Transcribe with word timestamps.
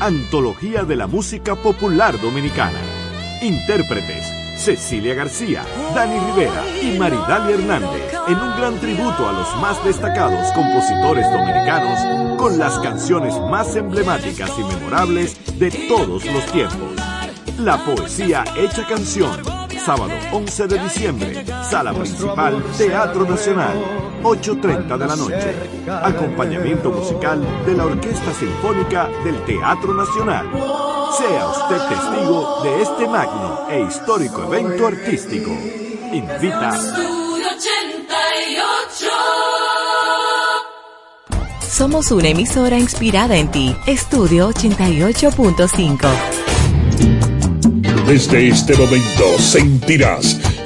Antología 0.00 0.84
de 0.84 0.94
la 0.94 1.08
Música 1.08 1.56
Popular 1.56 2.20
Dominicana. 2.20 2.78
Intérpretes 3.42 4.26
Cecilia 4.56 5.14
García, 5.14 5.64
Dani 5.92 6.20
Rivera 6.20 6.62
y 6.80 6.96
Maridalia 6.96 7.56
Hernández 7.56 8.12
en 8.28 8.36
un 8.36 8.56
gran 8.56 8.78
tributo 8.78 9.28
a 9.28 9.32
los 9.32 9.56
más 9.56 9.84
destacados 9.84 10.52
compositores 10.52 11.26
dominicanos 11.32 12.38
con 12.38 12.58
las 12.58 12.78
canciones 12.78 13.34
más 13.50 13.74
emblemáticas 13.74 14.52
y 14.56 14.62
memorables 14.62 15.36
de 15.58 15.70
todos 15.88 16.24
los 16.26 16.46
tiempos. 16.46 16.90
La 17.58 17.84
poesía 17.84 18.44
hecha 18.56 18.86
canción. 18.86 19.42
Sábado 19.84 20.12
11 20.32 20.66
de 20.68 20.78
diciembre, 20.78 21.44
sala 21.68 21.92
principal, 21.92 22.62
Teatro 22.76 23.24
Nacional, 23.24 23.76
8.30 24.22 24.98
de 24.98 25.06
la 25.06 25.16
noche. 25.16 25.54
Acompañamiento 26.02 26.90
musical 26.90 27.40
de 27.64 27.74
la 27.74 27.86
Orquesta 27.86 28.32
Sinfónica 28.32 29.08
del 29.24 29.42
Teatro 29.44 29.94
Nacional. 29.94 30.46
Sea 31.16 31.48
usted 31.48 31.78
testigo 31.88 32.60
de 32.62 32.82
este 32.82 33.08
magno 33.08 33.66
e 33.70 33.80
histórico 33.82 34.44
evento 34.44 34.86
artístico. 34.86 35.50
Invita. 36.12 36.78
Somos 41.68 42.10
una 42.10 42.28
emisora 42.28 42.78
inspirada 42.78 43.36
en 43.36 43.50
ti. 43.50 43.76
Estudio 43.86 44.50
88.5. 44.50 46.08
Desde 48.06 48.48
este 48.48 48.74
momento 48.76 49.38
sentirás 49.38 50.40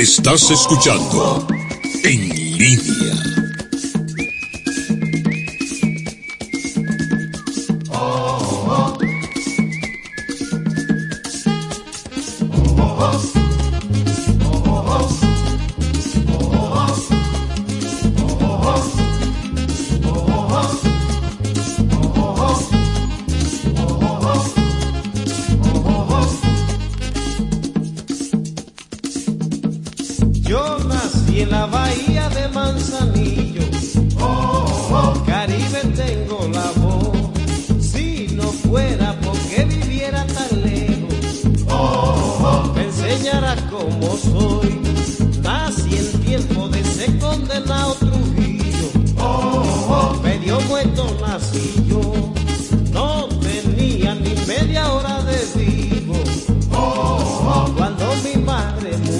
Estás 0.00 0.50
escuchando 0.50 1.46
En 2.04 2.26
línea. 2.56 3.29
De 32.06 32.48
Manzanillo, 32.54 33.62
Caribe 35.26 35.80
tengo 35.94 36.48
la 36.52 36.70
voz. 36.80 37.84
Si 37.84 38.28
no 38.32 38.44
fuera 38.44 39.18
porque 39.20 39.64
viviera 39.64 40.26
tan 40.26 40.62
lejos, 40.62 41.44
me 42.74 42.84
enseñara 42.84 43.54
cómo 43.70 44.16
soy. 44.16 44.80
Nací 45.42 45.96
en 45.96 46.20
tiempo 46.22 46.68
de 46.68 46.80
ese 46.80 47.18
condenado 47.18 47.94
Trujillo, 47.94 48.88
medio 50.22 50.60
muerto 50.62 51.06
nací 51.20 51.84
yo. 51.86 52.00
No 52.92 53.28
tenía 53.40 54.14
ni 54.14 54.34
media 54.46 54.90
hora 54.92 55.22
de 55.22 55.38
vivo 55.54 56.14
cuando 57.76 58.06
mi 58.24 58.40
madre 58.42 58.96
murió. 58.96 59.19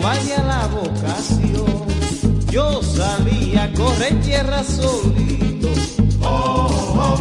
Guardia 0.00 0.42
la 0.42 0.66
vocación. 0.66 1.84
Yo 2.50 2.82
salía 2.82 3.64
a 3.64 3.72
correr 3.72 4.20
tierra 4.22 4.64
solito, 4.64 5.68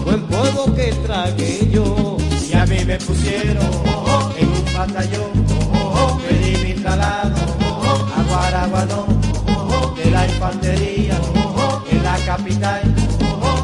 buen 0.03 0.21
polvo 0.23 0.73
que 0.75 0.93
tragué 1.05 1.69
yo. 1.71 2.17
Y 2.49 2.53
a 2.55 2.65
mí 2.65 2.83
me 2.85 2.97
pusieron 2.97 3.71
en 4.37 4.47
un 4.47 4.73
batallón, 4.73 5.31
pedí 6.27 6.63
mi 6.63 6.69
instalado 6.71 7.35
a 8.17 8.23
Guaraguanó, 8.27 9.05
de 9.95 10.11
la 10.11 10.25
infantería, 10.25 11.21
en 11.91 12.03
la 12.03 12.17
capital, 12.25 12.81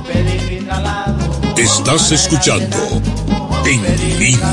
pedí 0.08 0.56
mi 0.56 0.66
traslado. 0.66 1.18
Estás 1.58 2.12
escuchando 2.12 2.78
En 3.66 4.20
línea. 4.20 4.52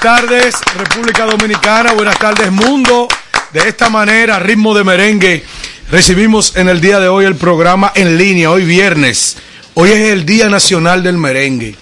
Tardes, 0.00 0.54
República 0.76 1.26
Dominicana. 1.26 1.92
Buenas 1.92 2.18
tardes, 2.18 2.50
mundo. 2.50 3.06
De 3.52 3.68
esta 3.68 3.90
manera, 3.90 4.38
ritmo 4.38 4.74
de 4.74 4.82
merengue. 4.82 5.44
Recibimos 5.90 6.56
en 6.56 6.68
el 6.68 6.80
día 6.80 6.98
de 7.00 7.08
hoy 7.08 7.26
el 7.26 7.36
programa 7.36 7.92
en 7.94 8.16
línea, 8.16 8.50
hoy 8.50 8.64
viernes. 8.64 9.36
Hoy 9.74 9.90
es 9.90 10.10
el 10.10 10.24
Día 10.24 10.48
Nacional 10.48 11.02
del 11.02 11.18
Merengue. 11.18 11.74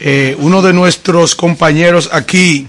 Eh, 0.00 0.34
uno 0.40 0.60
de 0.60 0.72
nuestros 0.72 1.36
compañeros 1.36 2.10
aquí 2.12 2.66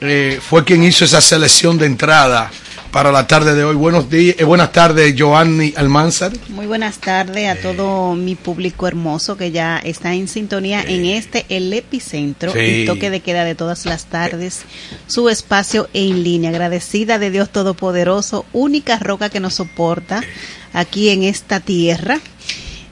eh, 0.00 0.40
fue 0.48 0.64
quien 0.64 0.84
hizo 0.84 1.04
esa 1.04 1.20
selección 1.20 1.76
de 1.76 1.86
entrada 1.86 2.50
para 2.90 3.12
la 3.12 3.26
tarde 3.26 3.54
de 3.54 3.64
hoy. 3.64 3.76
Buenos 3.76 4.08
días, 4.10 4.36
eh, 4.38 4.44
buenas 4.44 4.72
tardes, 4.72 5.14
Joanny 5.18 5.74
Almanzar. 5.76 6.32
Muy 6.48 6.66
buenas 6.66 6.98
tardes 6.98 7.48
a 7.48 7.60
todo 7.60 8.14
mi 8.14 8.34
público 8.34 8.86
hermoso 8.86 9.36
que 9.36 9.50
ya 9.50 9.78
está 9.78 10.14
en 10.14 10.28
sintonía 10.28 10.82
en 10.82 11.04
este, 11.04 11.44
el 11.48 11.72
epicentro, 11.72 12.52
Sí. 12.52 12.58
el 12.58 12.86
toque 12.86 13.10
de 13.10 13.20
queda 13.20 13.44
de 13.44 13.54
todas 13.54 13.84
las 13.86 14.06
tardes, 14.06 14.62
su 15.06 15.28
espacio 15.28 15.88
en 15.92 16.22
línea. 16.22 16.50
Agradecida 16.50 17.18
de 17.18 17.30
Dios 17.30 17.50
Todopoderoso, 17.50 18.46
única 18.52 18.98
roca 18.98 19.28
que 19.28 19.40
nos 19.40 19.54
soporta 19.54 20.22
aquí 20.72 21.10
en 21.10 21.22
esta 21.22 21.60
tierra. 21.60 22.20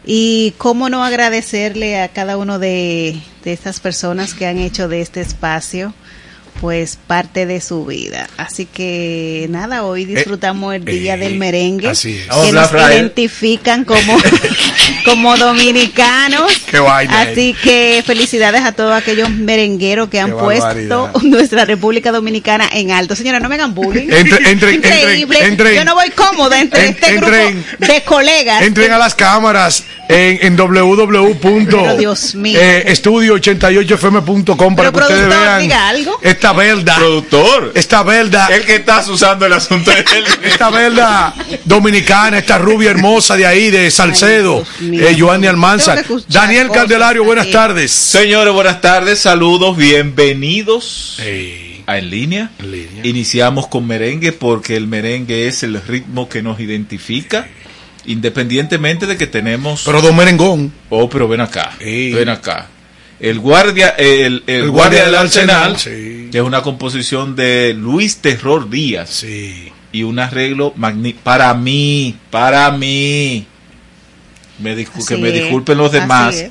Y 0.07 0.53
cómo 0.59 0.91
no 0.91 1.03
agradecerle 1.03 1.99
a 2.03 2.09
cada 2.09 2.37
uno 2.37 2.59
de, 2.59 3.19
de 3.43 3.53
estas 3.55 3.81
personas 3.81 4.35
que 4.35 4.47
han 4.47 4.59
hecho 4.59 4.87
de 4.87 5.01
este 5.01 5.23
espacio 5.23 5.95
pues 6.61 6.99
parte 7.07 7.47
de 7.47 7.61
su 7.61 7.85
vida. 7.85 8.29
Así 8.37 8.65
que 8.67 9.47
nada, 9.51 9.85
hoy 9.85 10.05
disfrutamos 10.05 10.75
el 10.75 10.85
día 10.85 11.15
eh, 11.15 11.19
del 11.19 11.37
merengue, 11.37 11.89
así 11.91 12.17
es. 12.17 12.27
que 12.47 12.53
nos 12.53 12.71
Friday. 12.71 12.97
identifican 12.99 13.85
como, 13.85 14.17
como 15.05 15.37
dominicanos. 15.37 16.51
Qué 16.71 16.79
vaina, 16.79 17.23
Así 17.23 17.55
que 17.63 18.03
felicidades 18.07 18.63
a 18.63 18.73
todos 18.73 18.95
aquellos 18.95 19.29
merengueros 19.31 20.09
que 20.09 20.21
han 20.21 20.31
Qué 20.31 20.37
puesto 20.37 20.65
barbaridad. 20.65 21.13
nuestra 21.23 21.65
República 21.65 22.13
Dominicana 22.13 22.69
en 22.73 22.91
alto. 22.93 23.15
Señora, 23.17 23.41
no 23.41 23.49
me 23.49 23.57
hagan 23.57 23.75
bullying. 23.75 24.09
Entre- 24.11 24.51
entre- 24.51 24.75
Increíble. 24.75 25.45
entren. 25.45 25.75
Yo 25.75 25.85
no 25.85 25.95
voy 25.95 26.11
cómoda 26.11 26.61
entre 26.61 26.87
En- 26.87 26.91
este 26.95 27.17
grupo 27.17 27.33
de 27.79 28.03
colegas. 28.05 28.63
Entren 28.63 28.93
a 28.93 28.99
las 28.99 29.15
cámaras 29.15 29.85
en, 30.09 30.39
en 30.43 30.57
www. 30.57 31.35
Pero 31.41 31.97
Dios 31.97 32.35
mío. 32.35 32.59
eh, 32.61 32.85
estudio88fm.com 32.95 34.77
para 34.77 34.93
Pero, 34.93 35.07
que 35.07 35.13
ustedes 35.15 35.29
productor, 35.29 35.29
vean 35.49 35.61
diga 35.63 35.89
algo. 35.89 36.19
Esta 36.45 36.53
verdad. 36.53 36.97
Productor. 36.99 37.73
Esta 37.75 38.03
verdad. 38.03 38.53
El 38.53 38.65
que 38.67 38.77
estás 38.77 39.09
usando 39.09 39.47
el 39.47 39.53
asunto 39.55 39.91
es 39.91 40.05
él. 40.13 40.25
Esta 40.43 40.69
verdad 40.69 41.35
dominicana, 41.65 42.37
esta 42.37 42.59
rubia 42.59 42.91
hermosa 42.91 43.35
de 43.35 43.47
ahí, 43.47 43.71
de 43.71 43.91
Salcedo, 43.91 44.63
eh, 44.83 45.17
Joanny 45.19 45.47
Almanza. 45.47 45.97
Daniel 46.29 46.71
Candelario, 46.71 47.25
buenas 47.25 47.51
tardes. 47.51 47.93
Señores, 47.93 48.53
buenas 48.53 48.83
tardes, 48.83 49.21
saludos, 49.21 49.75
bienvenidos 49.79 51.19
a 51.87 51.97
En 51.97 52.11
Línea. 52.11 52.51
En 52.59 52.71
Línea. 52.73 53.07
Iniciamos 53.07 53.67
con 53.69 53.87
merengue 53.87 54.33
porque 54.33 54.77
el 54.77 54.87
merengue 54.87 55.49
es 55.49 55.63
el 55.63 55.81
ritmo 55.81 56.29
que 56.29 56.43
nos 56.43 56.61
identifica, 56.61 57.49
independientemente 58.05 59.07
de 59.07 59.17
que 59.17 59.27
tenemos... 59.27 59.83
pero 59.87 60.03
Don 60.03 60.15
Merengón. 60.15 60.75
oh, 60.91 61.09
pero 61.09 61.27
ven 61.27 61.41
acá, 61.41 61.73
Sí. 61.79 62.13
ven 62.13 62.29
acá. 62.29 62.69
El 63.21 63.39
guardia, 63.39 63.91
el, 63.91 64.43
el 64.47 64.55
El 64.65 64.71
guardia 64.71 64.71
guardia 64.71 65.05
del 65.05 65.15
Arsenal, 65.15 65.73
Arsenal, 65.75 65.79
sí. 65.79 66.29
que 66.31 66.39
es 66.39 66.45
una 66.45 66.63
composición 66.63 67.37
de 67.37 67.75
Luis 67.75 68.19
Terror 68.19 68.69
Díaz 68.69 69.11
Sí. 69.11 69.73
y 69.93 70.03
un 70.03 70.19
arreglo 70.19 70.73
magnífico 70.77 71.23
para 71.25 71.55
mí, 71.55 72.17
para 72.31 72.71
mí. 72.73 73.47
Me 74.59 74.75
que 74.77 75.17
me 75.17 75.31
disculpen 75.31 75.79
los 75.79 75.93
demás. 75.93 76.45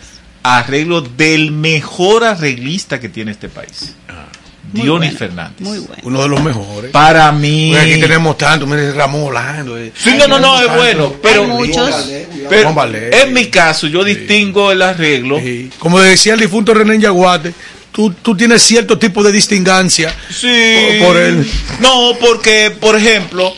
Arreglo 0.45 1.01
del 1.01 1.51
mejor 1.51 2.23
arreglista 2.25 2.99
que 2.99 3.07
tiene 3.07 3.31
este 3.31 3.47
país. 3.49 3.95
Muy 4.73 4.81
Dionis 4.83 5.09
bueno, 5.11 5.19
Fernández. 5.19 5.59
Muy 5.61 5.77
bueno. 5.79 6.01
Uno 6.03 6.21
de 6.23 6.27
los 6.29 6.41
mejores. 6.43 6.91
Para 6.91 7.31
mí. 7.31 7.69
Pues 7.71 7.83
aquí 7.83 7.99
tenemos 8.01 8.37
tanto, 8.37 8.65
mire 8.67 8.91
Ramón 8.91 9.23
Orlando. 9.23 9.77
eh. 9.77 9.91
Sí, 9.95 10.11
no, 10.17 10.27
no, 10.27 10.39
no, 10.39 10.61
es 10.61 10.75
bueno. 10.75 11.13
Pero, 11.21 11.45
muchos. 11.45 12.09
pero 12.49 12.73
en 12.91 13.33
mi 13.33 13.45
caso, 13.47 13.87
yo 13.87 14.03
distingo 14.03 14.71
el 14.71 14.81
arreglo. 14.81 15.39
Sí. 15.39 15.69
Como 15.79 15.99
decía 15.99 16.33
el 16.33 16.39
difunto 16.39 16.73
René 16.73 16.99
Yaguate, 16.99 17.53
tú, 17.91 18.11
tú 18.21 18.35
tienes 18.35 18.61
cierto 18.63 18.97
tipo 18.97 19.23
de 19.23 19.31
distingancia. 19.31 20.13
Sí. 20.29 20.97
Por- 20.99 21.07
por 21.07 21.17
él. 21.17 21.49
No, 21.79 22.13
porque, 22.19 22.71
por 22.79 22.95
ejemplo. 22.95 23.53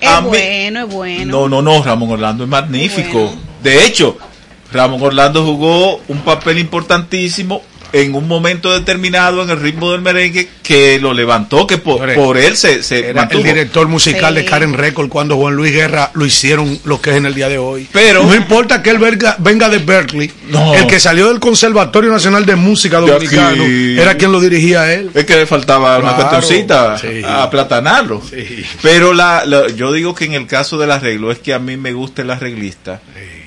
Es 0.00 0.08
a 0.08 0.20
mí- 0.20 0.28
bueno, 0.28 0.80
es 0.86 0.92
bueno. 0.92 1.24
No, 1.30 1.48
no, 1.48 1.62
no, 1.62 1.82
Ramón 1.84 2.10
Orlando 2.10 2.42
es 2.42 2.50
magnífico. 2.50 3.26
Bueno. 3.26 3.40
De 3.62 3.84
hecho, 3.86 4.18
Ramón 4.72 5.00
Orlando 5.00 5.44
jugó 5.44 6.00
un 6.08 6.18
papel 6.22 6.58
importantísimo 6.58 7.62
en 7.92 8.14
un 8.14 8.26
momento 8.28 8.72
determinado 8.72 9.42
en 9.42 9.50
el 9.50 9.60
ritmo 9.60 9.92
del 9.92 10.00
merengue 10.02 10.48
que 10.62 10.98
lo 11.00 11.12
levantó, 11.12 11.66
que 11.66 11.78
por, 11.78 11.96
Señores, 11.96 12.16
por 12.16 12.38
él 12.38 12.56
se, 12.56 12.82
se 12.82 13.10
Era 13.10 13.22
mantuvo. 13.22 13.40
el 13.40 13.46
director 13.46 13.88
musical 13.88 14.34
Sí. 14.34 14.40
de 14.42 14.44
Karen 14.46 14.74
Record 14.74 15.08
cuando 15.08 15.36
Juan 15.36 15.54
Luis 15.54 15.72
Guerra 15.72 16.10
lo 16.14 16.24
hicieron 16.24 16.78
lo 16.84 17.00
que 17.00 17.10
es 17.10 17.16
en 17.16 17.26
el 17.26 17.34
día 17.34 17.48
de 17.48 17.58
hoy. 17.58 17.88
Pero- 17.92 18.24
no 18.24 18.34
importa 18.34 18.82
que 18.82 18.90
él 18.90 18.98
venga, 18.98 19.36
venga 19.38 19.68
de 19.68 19.78
Berkeley, 19.78 20.30
No. 20.48 20.74
el 20.74 20.86
que 20.86 20.98
salió 21.00 21.28
del 21.28 21.40
Conservatorio 21.40 22.10
Nacional 22.10 22.46
de 22.46 22.56
Música 22.56 22.98
Dominicano 23.00 23.64
era 23.64 24.16
quien 24.16 24.32
lo 24.32 24.40
dirigía 24.40 24.82
a 24.82 24.92
él. 24.92 25.10
Es 25.14 25.24
que 25.24 25.36
le 25.36 25.46
faltaba 25.46 25.98
una 25.98 26.14
cuestioncita 26.14 26.96
sí. 26.98 27.22
a 27.24 27.42
aplatanarlo. 27.42 28.22
Sí. 28.28 28.64
Pero 28.82 29.12
la, 29.12 29.44
la- 29.44 29.68
yo 29.68 29.92
digo 29.92 30.14
que 30.14 30.24
en 30.24 30.32
el 30.34 30.46
caso 30.46 30.78
del 30.78 30.90
arreglo 30.90 31.30
es 31.30 31.38
que 31.38 31.52
a 31.54 31.58
mí 31.58 31.76
me 31.76 31.92
gusta 31.92 32.22
el 32.22 32.30
arreglista, 32.30 33.00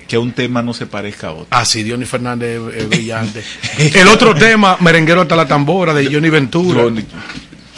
que 0.07 0.17
un 0.17 0.31
tema 0.33 0.61
no 0.61 0.73
se 0.73 0.85
parezca 0.85 1.27
a 1.27 1.31
otro. 1.33 1.47
Ah, 1.49 1.65
sí, 1.65 1.83
Dionis 1.83 2.09
Fernández 2.09 2.59
es, 2.75 2.89
brillante. 2.89 3.43
el 3.95 4.07
otro 4.07 4.35
tema, 4.35 4.77
Merenguero 4.79 5.21
hasta 5.21 5.35
la 5.35 5.47
tambora, 5.47 5.93
de 5.93 6.05
Johnny 6.13 6.29
Ventura. 6.29 6.83
Johnny- 6.83 7.05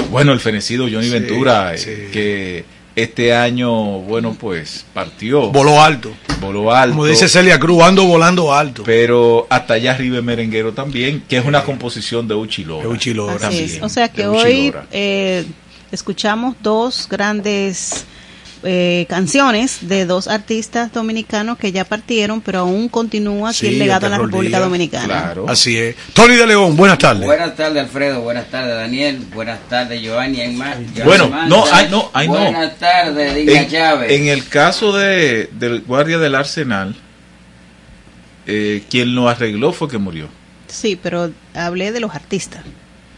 bueno, 0.10 0.32
el 0.34 0.40
fenecido 0.40 0.86
Johnny 0.92 1.06
Sí, 1.08 1.10
Ventura, 1.12 1.74
eh, 1.74 1.78
sí. 1.78 1.92
que 2.12 2.66
este 2.96 3.36
año, 3.36 3.72
bueno, 4.00 4.36
pues 4.40 4.86
partió, 4.94 5.52
Voló 5.52 5.82
alto. 5.82 6.12
voló 6.42 6.74
alto. 6.74 6.94
Como 6.96 7.06
dice 7.06 7.28
Celia 7.30 7.60
Cruz, 7.60 7.84
ando 7.84 8.06
volando 8.06 8.54
alto. 8.54 8.84
pero 8.84 9.46
hasta 9.50 9.76
allá 9.76 9.92
arriba 9.92 10.18
el 10.18 10.24
merenguero 10.24 10.74
también, 10.74 11.24
que 11.28 11.38
es 11.38 11.46
una 11.46 11.64
composición 11.64 12.28
de 12.28 12.36
Uchilora. 12.36 12.84
De 12.84 12.90
Uchi 12.90 13.14
Lora. 13.14 13.48
Así 13.50 13.64
es. 13.66 13.80
O 13.84 13.90
sea 13.90 14.10
que 14.10 14.26
hoy 14.28 14.70
Uchilora. 14.70 14.88
eh, 14.92 15.46
escuchamos 15.92 16.56
dos 16.64 17.08
grandes 17.10 18.06
eh, 18.70 19.06
canciones 19.08 19.88
de 19.88 20.06
dos 20.06 20.28
artistas 20.28 20.92
dominicanos 20.92 21.58
que 21.58 21.72
ya 21.72 21.86
partieron, 21.86 22.42
pero 22.42 22.60
aún 22.60 22.90
continúa 22.90 23.50
aquí 23.52 23.60
Sí, 23.60 23.68
el 23.68 23.80
legado 23.80 24.08
en 24.08 24.12
la 24.12 24.18
República 24.18 24.58
Díaz, 24.58 24.62
Dominicana. 24.70 25.06
Claro. 25.06 25.46
Así 25.48 25.78
es. 25.78 25.96
Tony 26.14 26.36
de 26.36 26.46
León, 26.46 26.76
buenas 26.76 26.98
tardes. 26.98 27.26
Buenas 27.26 27.56
tardes, 27.56 27.84
Alfredo. 27.84 28.22
Buenas 28.22 28.48
tardes, 28.50 28.76
Daniel. 28.76 29.20
Buenas 29.34 29.60
tardes, 29.70 30.02
Giovanni. 30.02 30.42
Hay 30.42 30.54
más- 30.54 30.76
Bueno, 31.06 31.28
no, 31.48 31.60
Manza. 31.60 31.78
ay, 31.78 31.88
no, 31.90 32.10
ay, 32.14 32.28
no. 32.28 32.34
Buenas 32.34 32.78
tardes, 32.78 33.36
Dina 33.36 33.62
En, 33.62 33.70
Chávez. 33.70 34.12
en 34.12 34.28
el 34.28 34.48
caso 34.48 34.92
de, 34.92 35.50
del 35.54 35.82
guardia 35.82 36.18
del 36.18 36.36
Arsenal, 36.36 36.96
eh, 38.46 38.84
quien 38.90 39.16
lo 39.16 39.30
arregló 39.30 39.72
fue 39.72 39.88
que 39.90 39.98
murió. 39.98 40.28
Sí, 40.68 41.00
pero 41.02 41.32
hablé 41.54 41.92
de 41.92 42.00
los 42.00 42.14
artistas 42.14 42.62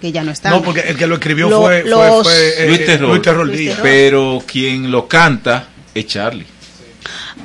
que 0.01 0.11
ya 0.11 0.23
no 0.23 0.31
están. 0.31 0.51
No, 0.51 0.61
porque 0.61 0.81
el 0.81 0.97
que 0.97 1.07
lo 1.07 1.15
escribió 1.15 1.49
Lo- 1.49 1.61
fue, 1.61 1.81
fue- 1.81 1.89
los- 1.89 2.23
fue, 2.23 2.63
eh, 2.63 2.67
Luis 2.67 2.85
Terror. 2.85 3.09
Luis 3.09 3.21
Terror 3.21 3.45
Luis. 3.47 3.69
Terror. 3.69 3.83
Pero 3.83 4.43
quien 4.45 4.91
lo 4.91 5.07
canta 5.07 5.67
es 5.93 6.07
Charlie. 6.07 6.45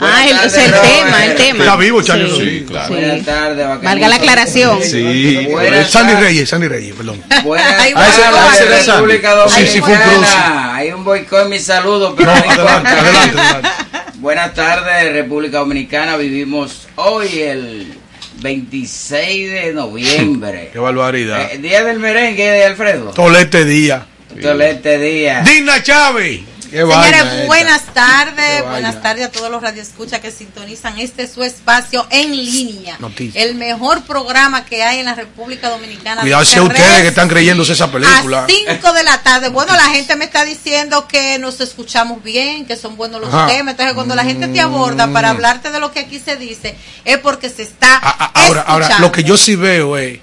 Ah, 0.00 0.24
el, 0.26 0.34
Buenas 0.34 0.46
es 0.46 0.64
el 0.64 0.70
tardes, 0.72 0.90
tema, 1.04 1.24
el 1.24 1.34
tema. 1.36 1.58
Está 1.64 1.76
vivo, 1.76 2.02
Charlie 2.02 2.26
Rodríguez. 2.26 2.58
Sí, 2.62 2.66
claro. 2.66 2.94
Buenas 2.94 3.24
tardes. 3.24 3.66
Valga 3.82 4.08
la 4.08 4.16
aclaración. 4.16 4.82
Sí, 4.82 5.46
Buenas 5.50 5.88
Sandy 5.90 6.12
tardes. 6.14 6.28
Reyes, 6.28 6.48
Sandy 6.48 6.68
Reyes, 6.68 6.94
perdón. 6.96 7.22
Buenas 7.44 7.74
Ah, 7.94 8.10
tardes, 8.16 8.84
Sandy. 8.84 9.12
República 9.14 9.48
Sí, 9.48 9.66
sí, 9.68 9.80
fue 9.80 9.92
un 9.92 9.98
Dominicana. 10.00 10.74
Hay 10.74 10.90
un 10.90 11.04
boicot 11.04 11.42
en 11.44 11.48
mis 11.48 11.64
saludos, 11.64 12.14
pero 12.16 12.32
No, 12.34 12.36
no, 12.44 12.50
adelante, 12.50 12.88
adelante, 12.90 13.38
adelante. 13.40 13.68
Buenas 14.16 14.54
tardes, 14.54 15.12
República 15.12 15.58
Dominicana. 15.58 16.16
Vivimos 16.16 16.88
hoy 16.96 17.40
el 17.40 17.94
26 18.40 19.50
de 19.50 19.72
noviembre. 19.72 20.70
Qué 20.72 20.78
barbaridad. 20.78 21.50
Eh, 21.52 21.58
Día 21.58 21.84
del 21.84 21.98
merengue 21.98 22.44
de 22.50 22.64
Alfredo. 22.64 23.10
Tolete 23.10 23.64
Díaz. 23.64 24.04
Tolete 24.40 24.98
día. 24.98 25.42
Dina 25.42 25.82
Chávez. 25.82 26.40
Señores, 26.74 27.46
buenas 27.46 27.82
tardes, 27.94 28.64
buenas 28.68 29.00
tardes 29.00 29.26
a 29.26 29.30
todos 29.30 29.48
los 29.48 29.62
radioescuchas 29.62 30.18
que 30.18 30.32
sintonizan 30.32 30.98
este 30.98 31.28
su 31.28 31.44
espacio 31.44 32.04
en 32.10 32.34
línea. 32.34 32.96
Noticias. 32.98 33.44
El 33.44 33.54
mejor 33.54 34.02
programa 34.02 34.64
que 34.64 34.82
hay 34.82 34.98
en 34.98 35.04
la 35.06 35.14
República 35.14 35.68
Dominicana. 35.70 36.22
Cuidado 36.22 36.44
si 36.44 36.58
ustedes 36.58 37.02
que 37.02 37.08
están 37.08 37.28
creyéndose 37.28 37.74
esa 37.74 37.92
película. 37.92 38.44
A 38.44 38.46
5 38.48 38.92
de 38.92 39.04
la 39.04 39.22
tarde. 39.22 39.50
Bueno, 39.50 39.72
la 39.74 39.84
gente 39.90 40.16
me 40.16 40.24
está 40.24 40.44
diciendo 40.44 41.06
que 41.06 41.38
nos 41.38 41.60
escuchamos 41.60 42.22
bien, 42.24 42.66
que 42.66 42.76
son 42.76 42.96
buenos 42.96 43.20
los 43.20 43.32
Ajá. 43.32 43.46
temas. 43.46 43.72
Entonces, 43.72 43.94
cuando 43.94 44.16
la 44.16 44.24
gente 44.24 44.48
te 44.48 44.60
aborda 44.60 45.06
para 45.12 45.30
hablarte 45.30 45.70
de 45.70 45.78
lo 45.78 45.92
que 45.92 46.00
aquí 46.00 46.18
se 46.18 46.36
dice, 46.36 46.74
es 47.04 47.18
porque 47.18 47.50
se 47.50 47.62
está. 47.62 47.98
A- 47.98 48.08
a- 48.10 48.16
Ah, 48.24 48.32
ahora, 48.46 48.60
ahora, 48.62 48.84
escuchando. 48.86 49.06
lo 49.06 49.12
que 49.12 49.22
yo 49.22 49.36
sí 49.36 49.54
veo 49.54 49.96
es 49.96 50.18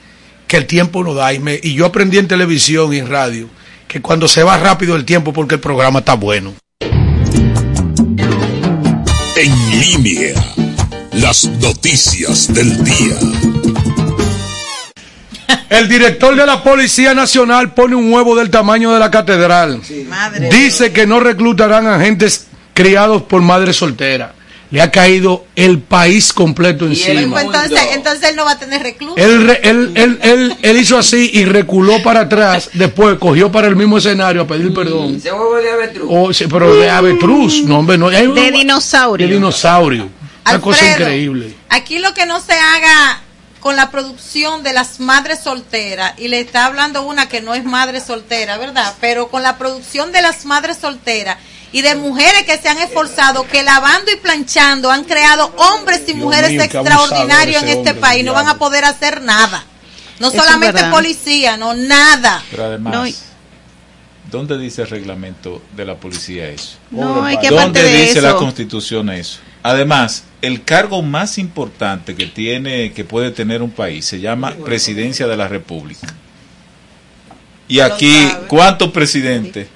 que 0.47 0.57
el 0.57 0.67
tiempo 0.67 1.01
no 1.01 1.13
da. 1.13 1.31
Y, 1.31 1.39
me- 1.39 1.61
y 1.63 1.75
yo 1.75 1.85
aprendí 1.85 2.17
en 2.17 2.27
televisión 2.27 2.93
y 2.93 2.97
en 2.99 3.09
radio 3.09 3.49
que 3.91 4.01
cuando 4.01 4.29
se 4.29 4.41
va 4.41 4.57
rápido 4.57 4.95
el 4.95 5.03
tiempo 5.03 5.33
porque 5.33 5.55
el 5.55 5.59
programa 5.59 5.99
está 5.99 6.13
bueno. 6.13 6.53
En 9.35 9.79
línea. 9.81 10.33
Las 11.11 11.43
noticias 11.43 12.53
del 12.53 12.81
día. 12.85 13.17
El 15.69 15.89
director 15.89 16.37
de 16.37 16.45
la 16.45 16.63
Policía 16.63 17.13
Nacional 17.13 17.73
pone 17.73 17.95
un 17.95 18.13
huevo 18.13 18.33
del 18.33 18.49
tamaño 18.49 18.93
de 18.93 18.99
la 18.99 19.11
catedral. 19.11 19.81
Madre 20.07 20.47
Dice 20.49 20.93
que 20.93 21.05
no 21.05 21.19
reclutarán 21.19 21.85
agentes 21.85 22.47
criados 22.73 23.23
por 23.23 23.41
madres 23.41 23.75
solteras. 23.75 24.31
Le 24.71 24.81
ha 24.81 24.89
caído 24.89 25.45
el 25.55 25.79
país 25.79 26.31
completo 26.31 26.85
encima. 26.85 27.41
Entonces, 27.41 27.79
entonces 27.93 28.29
él 28.29 28.35
no 28.37 28.45
va 28.45 28.51
a 28.51 28.59
tener 28.59 28.81
reclusos. 28.81 29.17
Él, 29.17 29.49
él, 29.63 29.91
él, 29.95 30.19
él, 30.23 30.55
él 30.61 30.77
hizo 30.77 30.97
así 30.97 31.29
y 31.33 31.43
reculó 31.43 32.01
para 32.01 32.21
atrás. 32.21 32.69
Después 32.73 33.17
cogió 33.19 33.51
para 33.51 33.67
el 33.67 33.75
mismo 33.75 33.97
escenario 33.97 34.43
a 34.43 34.47
pedir 34.47 34.73
perdón. 34.73 35.15
Ese 35.15 35.31
huevo 35.31 35.55
de 35.57 35.69
avestruz. 35.71 36.07
Oh, 36.09 36.33
sí, 36.33 36.45
pero 36.49 36.73
de 36.75 36.89
avetruz, 36.89 37.63
no, 37.65 37.79
hombre, 37.79 37.97
no. 37.97 38.07
hay 38.07 38.27
un- 38.27 38.35
De 38.35 38.49
dinosaurio. 38.49 39.27
De 39.27 39.33
dinosaurio. 39.33 40.09
Una 40.45 40.61
cosa 40.61 40.79
Alfredo, 40.85 41.01
increíble. 41.01 41.53
Aquí 41.69 41.99
lo 41.99 42.13
que 42.13 42.25
no 42.25 42.39
se 42.39 42.53
haga 42.53 43.21
con 43.59 43.75
la 43.75 43.91
producción 43.91 44.63
de 44.63 44.73
las 44.73 44.99
madres 44.99 45.39
solteras, 45.43 46.13
y 46.17 46.29
le 46.29 46.39
está 46.39 46.65
hablando 46.65 47.03
una 47.03 47.29
que 47.29 47.41
no 47.41 47.53
es 47.53 47.63
madre 47.63 48.01
soltera, 48.01 48.57
¿verdad? 48.57 48.95
Pero 48.99 49.27
con 49.27 49.43
la 49.43 49.57
producción 49.59 50.11
de 50.11 50.21
las 50.23 50.45
madres 50.45 50.77
solteras 50.81 51.37
y 51.71 51.81
de 51.81 51.95
mujeres 51.95 52.43
que 52.43 52.57
se 52.57 52.69
han 52.69 52.77
esforzado, 52.79 53.47
que 53.47 53.63
lavando 53.63 54.11
y 54.11 54.17
planchando 54.17 54.91
han 54.91 55.05
creado 55.05 55.53
hombres 55.57 56.01
y 56.07 56.13
Dios 56.13 56.17
mujeres 56.17 56.51
mío, 56.51 56.61
extraordinarios 56.61 57.63
en 57.63 57.69
este 57.69 57.91
hombre, 57.91 58.01
país, 58.01 58.25
no 58.25 58.33
van 58.33 58.47
a 58.47 58.57
poder 58.57 58.83
hacer 58.83 59.21
nada. 59.21 59.63
No 60.19 60.27
Eso 60.27 60.43
solamente 60.43 60.83
policía, 60.91 61.57
no, 61.57 61.73
nada. 61.73 62.43
Pero 62.51 62.65
además, 62.65 62.93
No, 62.93 63.05
¿Dónde 64.29 64.57
dice 64.57 64.83
el 64.83 64.89
reglamento 64.89 65.61
de 65.75 65.85
la 65.85 65.95
policía 65.95 66.47
eso? 66.47 66.77
No, 66.89 67.23
hay 67.25 67.37
que 67.37 67.49
¿Dónde 67.49 67.83
de 67.83 68.05
dice 68.05 68.21
la 68.21 68.35
constitución 68.35 69.09
eso? 69.09 69.39
Además, 69.61 70.23
el 70.41 70.63
cargo 70.63 71.01
más 71.01 71.37
importante 71.37 72.15
que 72.15 72.27
tiene, 72.27 72.93
que 72.93 73.03
puede 73.03 73.31
tener 73.31 73.61
un 73.61 73.71
país, 73.71 74.05
se 74.05 74.21
llama 74.21 74.55
presidencia 74.63 75.27
de 75.27 75.35
la 75.35 75.49
república. 75.49 76.07
Y 77.67 77.81
aquí, 77.81 78.31
¿cuántos 78.47 78.91
presidentes 78.91 79.67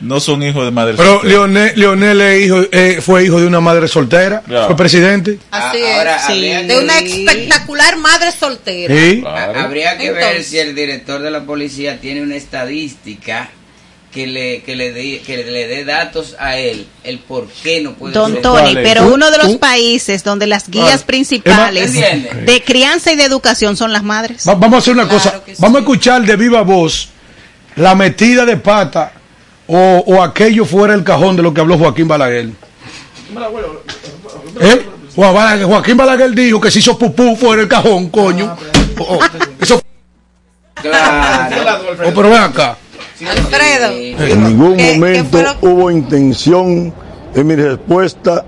no 0.00 0.20
son 0.20 0.42
hijos 0.42 0.64
de 0.64 0.70
madre 0.70 0.94
Pero 0.96 1.14
soltera? 1.14 1.32
Leonel, 1.32 1.72
Leonel 1.76 2.20
es 2.20 2.46
hijo, 2.46 2.60
eh, 2.70 2.98
fue 3.00 3.24
hijo 3.24 3.40
de 3.40 3.46
una 3.46 3.60
madre 3.60 3.88
soltera, 3.88 4.42
fue 4.66 4.76
presidente. 4.76 5.38
Así 5.50 5.78
Ahora, 5.82 6.16
es. 6.16 6.28
De 6.28 6.66
que- 6.68 6.78
una 6.78 6.98
espectacular 6.98 7.96
madre 7.96 8.30
soltera. 8.32 8.94
Sí. 8.94 9.20
Claro. 9.20 9.58
Habría 9.60 9.98
que 9.98 10.10
ver 10.12 10.42
si 10.44 10.58
el 10.58 10.74
director 10.74 11.20
de 11.20 11.30
la 11.30 11.42
policía 11.44 12.00
tiene 12.00 12.22
una 12.22 12.36
estadística 12.36 13.50
que 14.12 14.26
le 14.26 14.62
que 14.62 14.74
le 14.74 14.90
dé 14.92 15.20
que 15.20 15.36
le 15.36 15.66
dé 15.66 15.84
datos 15.84 16.34
a 16.38 16.56
él 16.56 16.86
el 17.04 17.18
por 17.18 17.46
qué 17.62 17.82
no 17.82 17.92
puede 17.92 18.14
Don 18.14 18.32
ser- 18.32 18.40
Tony, 18.42 18.74
pero 18.74 19.06
Un- 19.06 19.12
uno 19.14 19.30
de 19.30 19.36
los 19.36 19.56
países 19.58 20.24
donde 20.24 20.46
las 20.46 20.62
Ah, 20.64 20.70
guías 20.70 20.94
es 20.94 21.02
principales 21.02 21.92
de 21.92 22.62
crianza 22.64 23.12
y 23.12 23.16
de 23.16 23.24
educación 23.24 23.76
son 23.76 23.92
las 23.92 24.02
madres. 24.02 24.48
Va- 24.48 24.54
vamos 24.54 24.76
a 24.76 24.78
hacer 24.78 24.94
una 24.94 25.06
Claro 25.06 25.18
cosa, 25.18 25.42
vamos 25.58 25.76
a 25.76 25.80
escuchar 25.80 26.22
de 26.24 26.36
viva 26.36 26.62
voz 26.62 27.10
la 27.76 27.94
metida 27.94 28.46
de 28.46 28.56
pata 28.56 29.12
o, 29.68 30.02
o 30.06 30.22
aquello 30.22 30.64
fuera 30.64 30.94
el 30.94 31.04
cajón 31.04 31.36
de 31.36 31.42
lo 31.42 31.54
que 31.54 31.60
habló 31.60 31.78
Joaquín 31.78 32.08
Balaguer. 32.08 32.48
¿Eh? 34.60 34.86
Juan 35.14 35.34
Balaguer- 35.34 35.66
Joaquín 35.66 35.96
Balaguer 35.96 36.30
dijo 36.32 36.60
que 36.60 36.70
se 36.70 36.78
hizo 36.80 36.98
pupú 36.98 37.36
fuera 37.36 37.62
el 37.62 37.68
cajón, 37.68 38.08
coño. 38.08 38.56
Oh, 38.98 39.18
eso, 39.60 39.80
Claro. 40.74 41.56
oh, 42.04 42.10
pero 42.14 42.30
ven 42.30 42.40
acá. 42.40 42.76
Alfredo. 43.28 43.90
En 43.92 44.44
ningún 44.44 44.76
¿Qué- 44.76 44.92
qué 44.92 44.94
momento 44.94 45.56
hubo 45.62 45.90
intención 45.90 46.92
en 47.34 47.46
mi 47.46 47.56
respuesta 47.56 48.44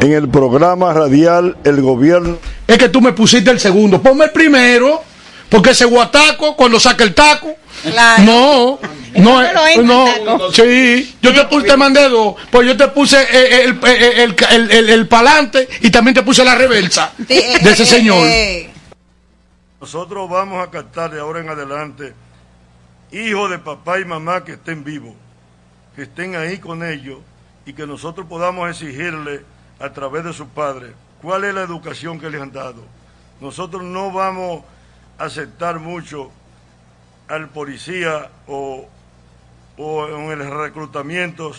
en 0.00 0.12
el 0.12 0.28
programa 0.28 0.92
radial 0.94 1.56
El 1.64 1.80
Gobierno. 1.82 2.38
Es 2.66 2.78
que 2.78 2.88
tú 2.88 3.00
me 3.00 3.12
pusiste 3.12 3.50
el 3.50 3.60
segundo. 3.60 4.00
Ponme 4.00 4.24
el 4.24 4.30
primero, 4.30 5.02
porque 5.50 5.70
ese 5.70 5.84
guataco, 5.84 6.56
cuando 6.56 6.80
saca 6.80 7.04
el 7.04 7.14
taco. 7.14 7.48
Claro. 7.90 8.22
No, 8.24 8.78
no, 9.14 9.42
no 9.82 10.06
eh, 10.08 10.52
sí, 10.52 11.16
yo 11.22 11.34
te 11.34 11.44
puse, 11.46 11.66
te 11.66 11.76
mandé 11.76 12.08
dos, 12.08 12.34
pues 12.50 12.66
yo 12.66 12.76
te 12.76 12.88
puse 12.88 13.16
eh, 13.22 13.64
el, 13.64 13.78
el, 13.86 14.02
el, 14.20 14.36
el, 14.50 14.70
el- 14.70 14.90
el 14.90 15.08
palante 15.08 15.68
y 15.80 15.90
también 15.90 16.14
te 16.14 16.22
puse 16.22 16.44
la 16.44 16.54
reversa 16.54 17.12
eh, 17.28 17.58
de 17.62 17.70
ese 17.70 17.84
eh, 17.84 17.86
señor. 17.86 18.26
eh, 18.26 18.70
Nosotros 19.80 20.28
vamos 20.28 20.66
a 20.66 20.70
captar 20.70 21.10
de 21.12 21.20
ahora 21.20 21.40
en 21.40 21.48
adelante 21.48 22.14
hijos 23.12 23.50
de 23.50 23.58
papá 23.58 24.00
y 24.00 24.04
mamá 24.04 24.44
que 24.44 24.52
estén 24.52 24.84
vivos, 24.84 25.14
que 25.94 26.02
estén 26.02 26.34
ahí 26.36 26.58
con 26.58 26.82
ellos 26.84 27.18
y 27.64 27.72
que 27.72 27.86
nosotros 27.86 28.26
podamos 28.28 28.68
exigirle 28.70 29.42
a 29.80 29.90
través 29.92 30.24
de 30.24 30.32
sus 30.32 30.48
padres 30.48 30.92
cuál 31.22 31.44
es 31.44 31.54
la 31.54 31.62
educación 31.62 32.18
que 32.20 32.28
les 32.30 32.40
han 32.40 32.52
dado. 32.52 32.84
Nosotros 33.40 33.82
no 33.82 34.10
vamos 34.10 34.62
a 35.18 35.24
aceptar 35.24 35.78
mucho 35.78 36.30
al 37.28 37.48
policía 37.48 38.30
o, 38.46 38.86
o 39.78 40.06
en 40.08 40.40
el 40.40 40.50
reclutamiento 40.50 41.52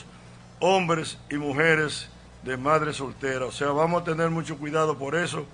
hombres 0.59 1.17
y 1.29 1.36
mujeres 1.36 2.09
de 2.43 2.57
madres 2.57 2.97
solteras. 2.97 3.50
O 3.50 3.51
sea, 3.51 3.67
vamos 3.69 4.01
a 4.01 4.05
tener 4.05 4.29
mucho 4.29 4.57
cuidado 4.57 4.97
por 4.97 5.15
eso, 5.15 5.45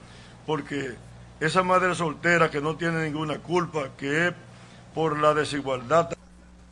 porque 0.46 0.92
esa 1.40 1.64
madre 1.64 1.94
soltera 1.96 2.50
que 2.52 2.62
no 2.62 2.76
tiene 2.76 3.04
ninguna 3.04 3.40
culpa, 3.40 3.90
que 3.98 4.28
es 4.28 4.34
por 4.94 5.20
la 5.20 5.34
desigualdad. 5.34 6.10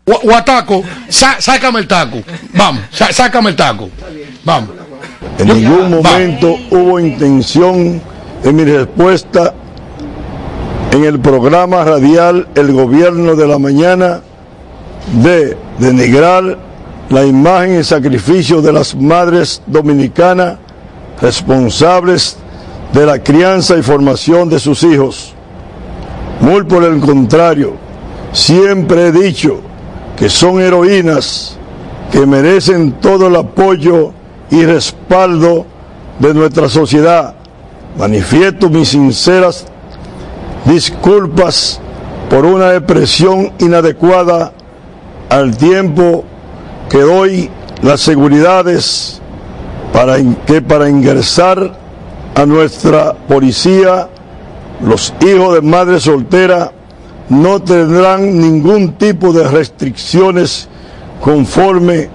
Gua- 0.06 0.22
Guataco, 0.22 0.84
sa- 1.10 1.42
sácame 1.42 1.80
el 1.80 1.88
taco. 1.88 2.22
Vamos, 2.54 2.84
sa- 2.92 3.12
sácame 3.12 3.50
el 3.50 3.56
taco. 3.56 3.90
Vamos. 4.46 4.70
En 5.38 5.48
ningún 5.48 5.90
momento 5.90 6.56
hubo 6.70 7.00
intención 7.00 8.02
en 8.44 8.56
mi 8.56 8.64
respuesta 8.64 9.54
en 10.92 11.06
el 11.06 11.20
programa 11.20 11.86
radial 11.86 12.50
El 12.54 12.74
Gobierno 12.74 13.36
de 13.36 13.48
la 13.48 13.58
Mañana 13.58 14.22
de 15.24 15.58
denigrar 15.80 16.58
la 17.10 17.26
imagen 17.26 17.80
y 17.80 17.84
sacrificio 17.84 18.62
de 18.62 18.74
las 18.74 18.94
madres 18.94 19.62
dominicanas 19.68 20.58
responsables 21.22 22.38
de 22.94 23.06
la 23.06 23.20
crianza 23.20 23.78
y 23.78 23.84
formación 23.84 24.50
de 24.50 24.60
sus 24.60 24.84
hijos. 24.84 25.34
Muy 26.42 26.64
por 26.64 26.84
el 26.84 27.00
contrario, 27.00 27.74
siempre 28.34 29.08
he 29.08 29.12
dicho 29.14 29.62
que 30.18 30.30
son 30.30 30.60
heroínas 30.60 31.58
que 32.12 32.26
merecen 32.26 32.94
todo 32.94 33.28
el 33.28 33.38
apoyo 33.38 34.12
y 34.50 34.66
respaldo 34.66 35.66
de 36.20 36.34
nuestra 36.34 36.68
sociedad. 36.68 37.34
Manifiesto 37.98 38.70
mis 38.70 38.90
sinceras 38.90 39.66
disculpas 40.66 41.80
por 42.30 42.46
una 42.46 42.76
expresión 42.76 43.52
inadecuada 43.60 44.54
al 45.30 45.58
tiempo 45.58 46.24
que 46.90 47.00
doy 47.00 47.50
las 47.82 48.02
seguridades 48.02 49.22
para 49.94 50.18
que 50.46 50.62
para 50.62 50.90
ingresar 50.90 51.78
a 52.36 52.46
nuestra 52.46 53.14
policía 53.14 54.08
los 54.86 55.14
hijos 55.22 55.56
de 55.56 55.62
madre 55.62 56.00
soltera 56.00 56.72
no 57.30 57.62
tendrán 57.62 58.40
ningún 58.40 58.94
tipo 58.94 59.32
de 59.32 59.48
restricciones 59.48 60.68
conforme 61.22 62.10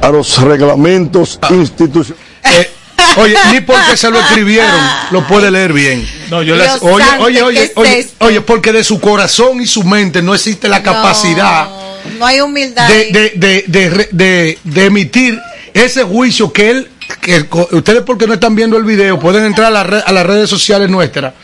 a 0.00 0.10
los 0.10 0.40
reglamentos 0.40 1.38
institucionales. 1.50 2.24
Eh, 2.44 2.70
oye, 3.16 3.36
ni 3.52 3.60
porque 3.60 3.96
se 3.96 4.10
lo 4.10 4.18
escribieron, 4.20 4.70
lo 5.10 5.26
puede 5.26 5.50
leer 5.50 5.72
bien. 5.72 6.08
No, 6.30 6.42
yo 6.42 6.56
las- 6.56 6.82
Oye, 6.82 7.04
oye, 7.20 7.36
¿qué 7.38 7.42
oye, 7.44 7.62
es 7.64 7.72
oye, 7.76 8.08
oye, 8.18 8.40
porque 8.40 8.72
de 8.72 8.82
su 8.84 9.00
corazón 9.00 9.60
y 9.60 9.66
su 9.66 9.84
mente 9.84 10.22
no 10.22 10.34
existe 10.34 10.68
la 10.68 10.82
capacidad 10.82 11.68
No, 11.68 12.18
no 12.18 12.26
hay 12.26 12.40
humildad. 12.40 12.88
de, 12.88 13.04
de, 13.12 13.32
de, 13.36 13.64
de, 13.66 13.90
re- 13.90 14.08
de- 14.12 14.58
de 14.64 14.84
emitir 14.84 15.38
ese 15.74 16.02
juicio 16.04 16.52
que 16.52 16.70
él, 16.70 16.90
que 17.20 17.46
ustedes 17.72 18.02
porque 18.02 18.26
no 18.26 18.34
están 18.34 18.54
viendo 18.56 18.76
el 18.76 18.84
video, 18.84 19.18
pueden 19.20 19.44
entrar 19.44 19.68
a, 19.68 19.70
la 19.70 19.82
red- 19.84 20.02
a 20.04 20.12
las 20.12 20.26
redes 20.26 20.48
sociales 20.50 20.88
nuestras, 20.90 21.34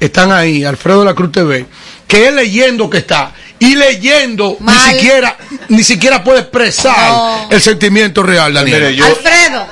están 0.00 0.30
ahí, 0.32 0.64
Alfredo 0.64 1.00
de 1.00 1.04
la 1.06 1.14
Cruz 1.14 1.32
TV, 1.32 1.64
que 2.06 2.28
él 2.28 2.36
leyendo 2.36 2.90
que 2.90 2.98
está, 2.98 3.32
y 3.58 3.74
leyendo 3.74 4.58
ni 4.60 4.72
siquiera, 4.92 5.36
ni 5.68 5.82
siquiera 5.82 6.22
puede 6.22 6.40
expresar 6.40 7.08
No. 7.10 7.48
el 7.50 7.60
sentimiento 7.62 8.22
real, 8.22 8.52
Daniel. 8.52 8.80
Mire, 8.82 8.94
yo- 8.96 9.06
Alfredo, 9.06 9.66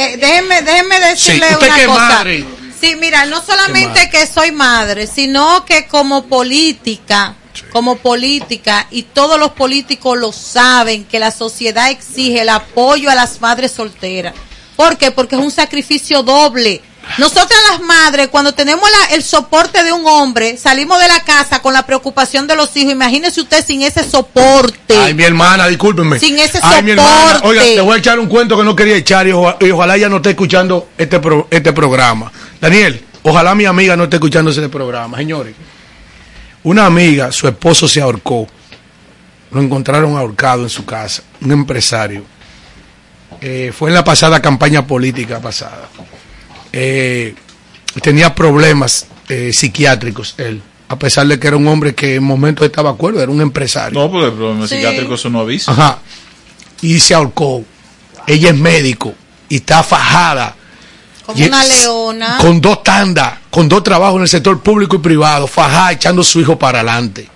eh, 0.00 0.16
déjeme, 0.16 0.62
déjeme 0.62 1.00
decirle 1.00 1.46
Sí, 1.48 1.54
una 1.64 1.86
cosa. 1.86 1.98
madre. 2.08 2.44
Sí, 2.80 2.96
mira, 2.96 3.26
no 3.26 3.42
solamente 3.42 4.08
que 4.08 4.26
soy 4.26 4.52
madre, 4.52 5.06
sino 5.06 5.64
que 5.66 5.86
como 5.86 6.24
política, 6.26 7.34
como 7.72 7.96
política, 7.96 8.86
y 8.90 9.02
todos 9.02 9.38
los 9.38 9.50
políticos 9.50 10.16
lo 10.18 10.32
saben, 10.32 11.04
que 11.04 11.18
la 11.18 11.30
sociedad 11.30 11.90
exige 11.90 12.40
el 12.40 12.48
apoyo 12.48 13.10
a 13.10 13.14
las 13.14 13.40
madres 13.40 13.72
solteras. 13.72 14.32
¿Por 14.76 14.96
qué? 14.96 15.10
Porque 15.10 15.36
es 15.36 15.42
un 15.42 15.50
sacrificio 15.50 16.22
doble. 16.22 16.80
Nosotras 17.18 17.58
las 17.70 17.80
madres, 17.80 18.28
cuando 18.28 18.52
tenemos 18.54 18.88
la- 18.88 19.14
el 19.16 19.22
soporte 19.22 19.82
de 19.82 19.92
un 19.92 20.06
hombre, 20.06 20.56
salimos 20.56 21.00
de 21.00 21.08
la 21.08 21.20
casa 21.24 21.60
con 21.60 21.72
la 21.74 21.84
preocupación 21.84 22.46
de 22.46 22.54
los 22.56 22.74
hijos. 22.76 22.92
Imagínese 22.92 23.40
usted 23.40 23.64
sin 23.66 23.82
ese 23.82 24.08
soporte. 24.08 24.96
Ay, 24.96 25.14
mi 25.14 25.24
hermana, 25.24 25.66
discúlpenme. 25.66 26.18
Sin 26.20 26.38
ese 26.38 26.60
Ay, 26.62 26.82
mi 26.82 26.92
hermana, 26.92 27.34
soporte. 27.34 27.48
oiga, 27.48 27.62
te 27.62 27.80
voy 27.80 27.94
a 27.96 27.98
echar 27.98 28.18
un 28.20 28.26
cuento 28.28 28.56
que 28.56 28.62
no 28.64 28.76
quería 28.76 28.96
echar 28.96 29.26
y, 29.26 29.32
oja- 29.32 29.56
y 29.60 29.70
ojalá 29.70 29.96
ella 29.96 30.08
no 30.08 30.16
esté 30.16 30.30
escuchando 30.30 30.88
este, 30.96 31.18
pro- 31.18 31.48
este 31.50 31.72
programa. 31.72 32.30
Daniel, 32.60 33.04
ojalá 33.22 33.54
mi 33.54 33.64
amiga 33.64 33.96
no 33.96 34.04
esté 34.04 34.16
escuchando 34.16 34.50
ese 34.52 34.68
programa. 34.68 35.16
Señores, 35.18 35.54
una 36.62 36.86
amiga, 36.86 37.32
su 37.32 37.48
esposo 37.48 37.88
se 37.88 38.00
ahorcó. 38.00 38.46
Lo 39.50 39.60
encontraron 39.60 40.16
ahorcado 40.16 40.62
en 40.62 40.68
su 40.70 40.84
casa, 40.84 41.22
un 41.40 41.50
empresario. 41.50 42.22
Eh, 43.40 43.72
fue 43.76 43.88
en 43.90 43.94
la 43.94 44.04
pasada 44.04 44.40
campaña 44.40 44.86
política 44.86 45.40
pasada. 45.40 45.88
Eh, 46.72 47.34
tenía 48.02 48.34
problemas 48.34 49.06
eh, 49.28 49.52
psiquiátricos 49.52 50.34
él, 50.38 50.62
a 50.88 50.98
pesar 50.98 51.26
de 51.26 51.38
que 51.38 51.48
era 51.48 51.56
un 51.56 51.66
hombre 51.68 51.94
que 51.94 52.16
en 52.16 52.22
momentos 52.24 52.64
estaba 52.66 52.90
de 52.90 52.94
acuerdo, 52.96 53.22
era 53.22 53.30
un 53.30 53.40
empresario. 53.40 53.98
No, 53.98 54.10
porque 54.10 54.26
el 54.28 54.32
problema 54.34 54.66
Sí. 54.68 54.74
psiquiátrico 54.76 55.14
eso 55.14 55.30
no 55.30 55.40
avisa. 55.40 55.72
Ajá. 55.72 55.98
Y 56.82 56.98
se 57.00 57.14
ahorcó. 57.14 57.64
Ella 58.26 58.50
es 58.50 58.56
médico 58.56 59.14
y 59.48 59.56
está 59.56 59.82
fajada. 59.82 60.56
Como 61.26 61.38
Y- 61.38 61.44
una 61.48 61.64
leona. 61.64 62.38
Con 62.38 62.60
dos 62.60 62.82
tandas, 62.82 63.34
con 63.50 63.68
dos 63.68 63.82
trabajos 63.84 64.16
en 64.16 64.22
el 64.22 64.28
sector 64.28 64.60
público 64.62 64.96
y 64.96 64.98
privado, 65.00 65.46
fajada, 65.46 65.92
echando 65.92 66.22
a 66.22 66.24
su 66.24 66.40
hijo 66.40 66.58
para 66.58 66.80
adelante. 66.80 67.28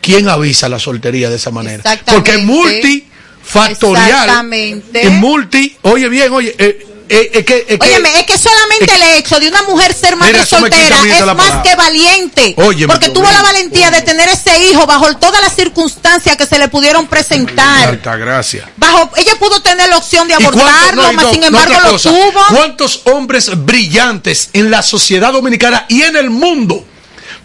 ¿Quién 0.00 0.28
avisa 0.28 0.68
la 0.68 0.78
soltería 0.78 1.28
de 1.28 1.36
esa 1.36 1.50
manera? 1.50 1.76
Exactamente. 1.76 2.12
Porque 2.14 2.40
es 2.40 2.44
multifactorial. 2.44 4.08
Exactamente. 4.08 5.02
Es 5.06 5.12
multi, 5.12 5.76
oye 5.82 6.08
bien, 6.08 6.32
oye, 6.32 6.54
eh, 6.58 6.86
eh, 7.08 7.30
es 7.34 7.44
que, 7.44 7.64
es 7.68 7.78
que- 7.78 7.86
Óyeme, 7.86 8.20
es 8.20 8.26
que 8.26 8.36
solamente 8.38 8.92
el 8.94 9.02
hecho 9.18 9.38
de 9.40 9.48
una 9.48 9.62
mujer 9.62 9.94
ser 9.94 10.16
madre 10.16 10.32
Mira, 10.34 10.46
soltera 10.46 10.96
es 11.04 11.24
más 11.26 11.36
palabra. 11.36 11.62
que 11.62 11.74
valiente. 11.76 12.54
Óyeme, 12.56 12.92
porque 12.92 13.10
tuvo 13.10 13.30
la 13.30 13.42
valentía 13.42 13.90
de 13.90 14.02
tener 14.02 14.28
ese 14.28 14.58
hijo 14.64 14.86
bajo 14.86 15.14
todas 15.16 15.40
las 15.42 15.54
circunstancias 15.54 16.36
que 16.36 16.46
se 16.46 16.58
le 16.58 16.68
pudieron 16.68 17.06
presentar. 17.06 17.88
Alta 17.88 18.16
gracia. 18.16 18.68
Bajo, 18.76 19.10
ella 19.16 19.34
pudo 19.38 19.60
tener 19.62 19.88
la 19.88 19.96
opción 19.98 20.26
de 20.28 20.34
¿Y 20.34 20.36
cuánto- 20.44 20.60
abortarlo, 20.60 21.02
no, 21.02 21.12
y 21.12 21.16
mas 21.16 21.24
no, 21.26 21.32
sin 21.32 21.44
embargo 21.44 21.74
lo 21.84 21.98
tuvo. 21.98 22.40
¿Cuántos 22.48 23.02
hombres 23.04 23.50
brillantes 23.64 24.50
en 24.52 24.70
la 24.70 24.82
sociedad 24.82 25.32
dominicana 25.32 25.86
y 25.88 26.02
en 26.02 26.16
el 26.16 26.30
mundo 26.30 26.84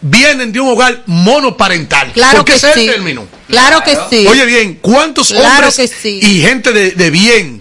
vienen 0.02 0.52
de 0.52 0.60
un 0.60 0.70
hogar 0.70 1.04
monoparental? 1.06 2.12
Claro 2.14 2.38
Porque 2.38 2.54
que 2.54 2.58
ese 2.58 2.68
es 2.70 2.74
sí. 2.76 2.80
el 2.88 2.94
término. 2.94 3.28
Claro 3.48 3.84
que 3.84 3.98
sí. 4.10 4.26
Oye 4.28 4.46
bien, 4.46 4.80
¿cuántos 4.82 5.30
Claro 5.30 5.48
hombres 5.68 5.76
que 5.76 5.88
sí. 5.88 6.20
y 6.22 6.42
gente 6.42 6.72
de, 6.72 6.92
de 6.92 7.10
bien? 7.10 7.61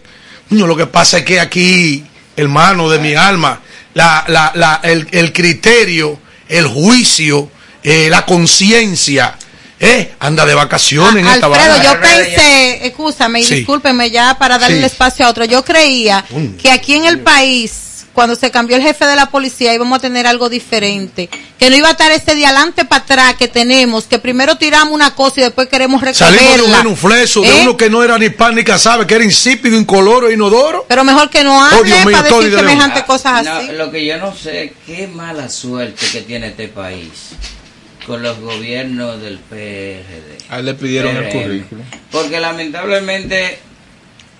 No, 0.51 0.67
lo 0.67 0.77
que 0.77 0.87
pasa 0.87 1.19
es 1.19 1.25
que 1.25 1.41
aquí, 1.41 2.05
hermano 2.37 2.89
de 2.91 2.99
mi 2.99 3.15
alma, 3.15 3.61
la, 3.95 4.25
la, 4.29 4.53
la, 4.55 4.81
el, 4.83 5.07
el 5.13 5.33
criterio, 5.33 6.19
el 6.49 6.67
juicio, 6.67 7.51
eh, 7.83 8.09
la 8.11 8.25
conciencia, 8.27 9.37
eh, 9.79 10.13
anda 10.19 10.45
de 10.45 10.55
vacaciones 10.55 11.23
en 11.25 11.29
esta 11.29 11.47
Alfredo, 11.47 11.83
yo 11.83 12.01
pensé, 12.01 12.87
escúchame 12.87 13.41
y 13.41 13.45
Sí. 13.45 13.55
discúlpeme 13.57 14.11
ya 14.11 14.37
para 14.39 14.59
darle 14.59 14.77
Sí. 14.77 14.79
el 14.81 14.85
espacio 14.85 15.25
a 15.27 15.31
otro. 15.31 15.45
Yo 15.45 15.65
creía 15.65 16.25
que 16.61 16.71
aquí 16.71 16.95
en 16.95 17.07
el 17.07 17.21
país, 17.21 17.73
cuando 18.13 18.35
se 18.35 18.51
cambió 18.51 18.77
el 18.77 18.83
jefe 18.83 19.07
de 19.07 19.15
la 19.17 19.27
policía, 19.31 19.73
íbamos 19.73 19.97
a 19.99 20.01
tener 20.01 20.27
algo 20.27 20.49
diferente. 20.49 21.31
Que 21.59 21.71
no 21.71 21.77
iba 21.77 21.89
a 21.89 21.93
estar 21.93 22.11
este 22.11 22.35
de 22.35 22.45
adelante 22.45 22.85
para 22.85 23.03
atrás 23.05 23.35
que 23.37 23.49
tenemos, 23.49 24.05
que 24.05 24.19
primero 24.19 24.57
tiramos 24.57 24.93
una 24.93 25.15
cosa 25.15 25.41
y 25.41 25.45
después 25.45 25.69
queremos 25.69 26.01
recogerla. 26.03 26.37
Salimos 26.39 26.57
de 26.57 26.63
un 26.65 26.75
genufleso, 26.75 27.41
de 27.43 27.49
¿Eh? 27.49 27.61
uno 27.63 27.77
que 27.77 27.89
no 27.89 28.03
era 28.03 28.19
ni 28.19 28.31
pan 28.31 28.55
ni 28.55 28.65
casaba, 28.65 29.07
que 29.07 29.15
era 29.15 29.25
insípido, 29.25 29.77
incoloro 29.77 30.29
e 30.29 30.35
inodoro. 30.35 30.85
Pero 30.89 31.05
mejor 31.05 31.31
que 31.31 31.45
no 31.45 31.59
Oh, 31.59 31.63
hable 31.63 31.95
mío, 32.05 32.05
para 32.05 32.23
decir 32.23 32.43
de 32.45 32.49
León. 32.51 32.61
semejante 32.61 33.05
cosas 33.05 33.45
No, 33.45 33.53
así. 33.53 33.73
lo 33.73 33.91
que 33.91 34.05
yo 34.05 34.17
no 34.19 34.35
sé, 34.35 34.75
qué 34.87 35.07
mala 35.07 35.49
suerte 35.49 36.05
que 36.13 36.23
tiene 36.23 36.49
este 36.49 36.69
país 36.69 37.09
con 38.07 38.23
los 38.23 38.41
gobiernos 38.41 39.21
del 39.21 39.39
PRD. 39.39 40.39
A 40.49 40.59
él 40.59 40.67
le 40.67 40.75
pidieron 40.75 41.17
el 41.17 41.29
currículum. 41.29 41.85
Porque 42.11 42.41
lamentablemente 42.41 43.61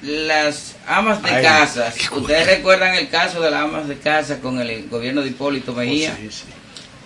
las 0.03 0.77
amas 0.87 1.23
de 1.23 1.31
Ay, 1.31 1.43
casa, 1.43 1.93
ustedes 2.13 2.47
recuerdan 2.47 2.95
el 2.95 3.09
caso 3.09 3.41
de 3.41 3.51
las 3.51 3.63
amas 3.65 3.87
de 3.89 3.99
casa 3.99 4.41
con 4.41 4.61
el 4.61 4.89
gobierno 4.89 5.21
de 5.23 5.29
Hipólito 5.29 5.75
Mejía, 5.75 6.17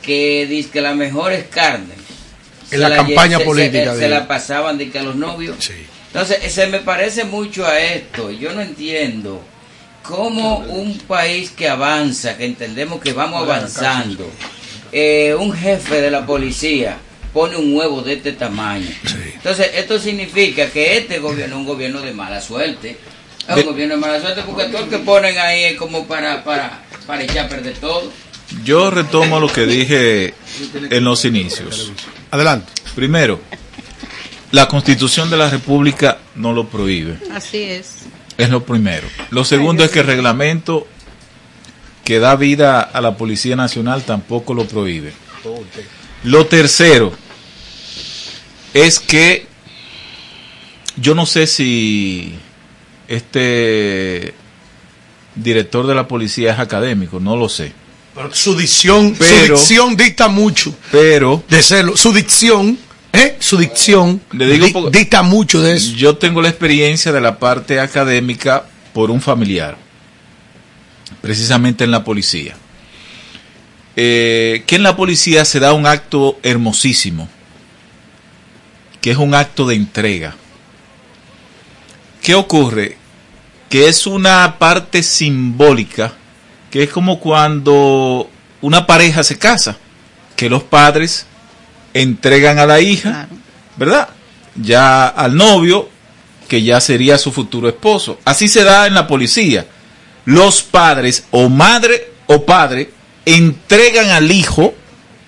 que 0.02 0.46
dice 0.46 0.70
que 0.70 0.80
las 0.80 0.94
mejores 0.94 1.44
carnes 1.50 1.96
En 2.70 2.80
la 2.80 2.90
se 2.90 2.96
campaña 2.96 3.38
se- 3.38 3.44
política 3.44 3.90
se, 3.90 3.96
de 3.96 4.00
se 4.02 4.08
la 4.08 4.28
pasaban 4.28 4.78
de 4.78 4.90
que 4.90 4.98
a 4.98 5.02
los 5.02 5.16
novios. 5.16 5.56
Entonces, 6.08 6.38
eh, 6.44 6.50
se 6.50 6.68
me 6.68 6.78
parece 6.78 7.24
mucho 7.24 7.66
a 7.66 7.80
esto. 7.80 8.30
Yo 8.30 8.52
no 8.52 8.60
entiendo 8.60 9.42
cómo 10.04 10.58
un 10.58 10.96
país 10.98 11.50
que 11.50 11.68
avanza, 11.68 12.36
que 12.36 12.44
entendemos 12.44 13.00
que 13.00 13.12
vamos 13.12 13.42
avanzando, 13.42 14.30
eh, 14.92 15.34
un 15.36 15.52
jefe 15.52 16.00
de 16.00 16.10
la 16.12 16.24
policía 16.24 16.98
pone 17.34 17.56
un 17.56 17.76
huevo 17.76 18.00
de 18.00 18.14
este 18.14 18.32
tamaño. 18.32 18.88
Entonces, 19.34 19.70
esto 19.74 19.98
significa 19.98 20.70
que 20.70 20.96
este 20.96 21.18
gobierno 21.18 21.56
es 21.56 21.60
un 21.60 21.66
gobierno 21.66 22.00
de 22.00 22.12
mala 22.14 22.40
suerte. 22.40 22.96
Es 23.46 23.54
De- 23.56 23.60
un 23.62 23.66
gobierno 23.68 23.96
de 23.96 24.00
mala 24.00 24.20
suerte 24.20 24.42
porque 24.46 24.64
todo 24.66 24.84
el 24.84 24.88
que 24.88 24.98
ponen 24.98 25.36
ahí 25.36 25.64
es 25.64 25.76
como 25.76 26.06
para, 26.06 26.42
para, 26.44 26.82
para 27.06 27.24
echar 27.24 27.46
a 27.46 27.48
perder 27.50 27.74
todo. 27.74 28.10
Yo 28.64 28.90
retomo 28.90 29.40
lo 29.40 29.52
que 29.52 29.66
dije 29.66 30.32
en 30.90 31.04
los 31.04 31.24
inicios. 31.24 31.92
Adelante. 32.30 32.72
Primero, 32.94 33.40
la 34.52 34.68
constitución 34.68 35.28
de 35.28 35.36
la 35.36 35.50
República 35.50 36.18
no 36.36 36.52
lo 36.52 36.68
prohíbe. 36.68 37.18
Así 37.32 37.62
es. 37.64 37.96
Es 38.38 38.48
lo 38.50 38.64
primero. 38.64 39.08
Lo 39.30 39.44
segundo 39.44 39.84
es 39.84 39.90
que 39.90 40.00
el 40.00 40.06
reglamento 40.06 40.86
que 42.04 42.18
da 42.20 42.36
vida 42.36 42.80
a 42.80 43.00
la 43.00 43.16
Policía 43.16 43.56
Nacional 43.56 44.02
tampoco 44.04 44.54
lo 44.54 44.66
prohíbe. 44.66 45.12
Lo 46.22 46.46
tercero 46.46 47.12
es 48.74 48.98
que 49.00 49.46
yo 50.96 51.14
no 51.14 51.24
sé 51.26 51.46
si 51.46 52.34
este 53.08 54.34
director 55.34 55.86
de 55.86 55.94
la 55.94 56.06
policía 56.06 56.52
es 56.52 56.58
académico, 56.58 57.18
no 57.20 57.36
lo 57.36 57.48
sé. 57.48 57.72
Pero 58.14 58.32
su 58.34 58.56
dicción, 58.56 59.16
Pero- 59.18 59.56
su 59.56 59.62
dicción 59.64 59.96
dicta 59.96 60.28
mucho 60.28 60.72
Pero 60.92 61.42
de 61.48 61.62
serlo. 61.62 61.96
Su 61.96 62.12
dicción, 62.12 62.78
¿eh? 63.12 63.36
Su 63.40 63.56
dicción 63.56 64.20
Le 64.32 64.46
digo 64.46 64.66
di- 64.66 64.72
poco- 64.72 64.90
dicta 64.90 65.22
mucho 65.22 65.60
de 65.60 65.74
eso. 65.74 65.92
Yo 65.96 66.16
tengo 66.16 66.40
la 66.40 66.48
experiencia 66.48 67.10
de 67.10 67.20
la 67.20 67.38
parte 67.40 67.80
académica 67.80 68.66
por 68.92 69.10
un 69.10 69.20
familiar, 69.20 69.76
precisamente 71.20 71.82
en 71.82 71.90
la 71.90 72.04
policía. 72.04 72.54
Eh, 73.96 74.62
que 74.66 74.76
en 74.76 74.82
la 74.84 74.96
policía 74.96 75.44
se 75.44 75.58
da 75.60 75.72
un 75.72 75.86
acto 75.86 76.38
hermosísimo, 76.44 77.28
que 79.04 79.10
es 79.10 79.18
un 79.18 79.34
acto 79.34 79.66
de 79.66 79.74
entrega. 79.74 80.34
¿Qué 82.22 82.34
ocurre? 82.34 82.96
Que 83.68 83.88
es 83.88 84.06
una 84.06 84.58
parte 84.58 85.02
simbólica, 85.02 86.14
que 86.70 86.84
es 86.84 86.88
como 86.88 87.20
cuando 87.20 88.30
una 88.62 88.86
pareja 88.86 89.22
se 89.22 89.36
casa, 89.36 89.76
que 90.36 90.48
los 90.48 90.62
padres 90.62 91.26
entregan 91.92 92.58
a 92.58 92.64
la 92.64 92.80
hija, 92.80 93.28
¿verdad? 93.76 94.08
Ya 94.54 95.06
al 95.06 95.36
novio, 95.36 95.90
que 96.48 96.62
ya 96.62 96.80
sería 96.80 97.18
su 97.18 97.30
futuro 97.30 97.68
esposo. 97.68 98.18
Así 98.24 98.48
se 98.48 98.64
da 98.64 98.86
en 98.86 98.94
la 98.94 99.06
policía. 99.06 99.66
Los 100.24 100.62
padres, 100.62 101.26
o 101.30 101.50
madre 101.50 102.10
o 102.26 102.46
padre, 102.46 102.90
entregan 103.26 104.08
al 104.08 104.32
hijo 104.32 104.72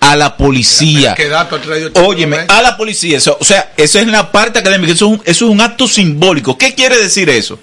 a 0.00 0.16
la 0.16 0.36
policía. 0.36 1.14
¿Qué 1.14 1.28
dato 1.28 1.58
traído? 1.60 1.90
Óyeme, 1.94 2.46
a 2.48 2.62
la 2.62 2.76
policía. 2.76 3.18
Eso, 3.18 3.36
o 3.40 3.44
sea, 3.44 3.72
eso 3.76 3.98
es 3.98 4.04
en 4.04 4.12
la 4.12 4.30
parte 4.30 4.58
académica. 4.58 4.92
Eso 4.92 5.06
es, 5.06 5.12
un, 5.12 5.22
eso 5.24 5.44
es 5.46 5.50
un 5.50 5.60
acto 5.60 5.88
simbólico. 5.88 6.56
¿Qué 6.56 6.74
quiere 6.74 6.98
decir 6.98 7.28
eso? 7.28 7.58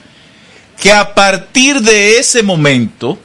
Que 0.80 0.91
a 0.91 1.13
partir 1.13 1.82
de 1.82 2.17
ese 2.17 2.43
momento, 2.43 3.17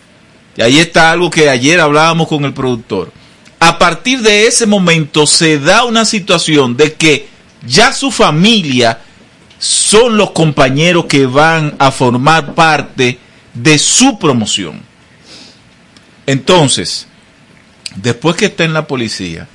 y 0.56 0.62
ahí 0.62 0.78
está 0.78 1.10
algo 1.10 1.30
que 1.30 1.48
ayer 1.48 1.80
hablábamos 1.80 2.28
con 2.28 2.44
el 2.44 2.52
productor, 2.52 3.12
a 3.60 3.78
partir 3.78 4.20
de 4.20 4.46
ese 4.46 4.66
momento 4.66 5.26
se 5.26 5.58
da 5.58 5.84
una 5.84 6.04
situación 6.04 6.76
de 6.76 6.94
que 6.94 7.28
ya 7.66 7.92
su 7.92 8.12
familia 8.12 9.00
son 9.58 10.16
los 10.16 10.30
compañeros 10.30 11.06
que 11.06 11.26
van 11.26 11.74
a 11.78 11.90
formar 11.90 12.54
parte 12.54 13.18
de 13.54 13.78
su 13.78 14.18
promoción. 14.18 14.80
Entonces, 16.26 17.07
después 18.02 18.36
que 18.36 18.46
está 18.46 18.64
en 18.64 18.72
la 18.72 18.86
policía, 18.86 19.48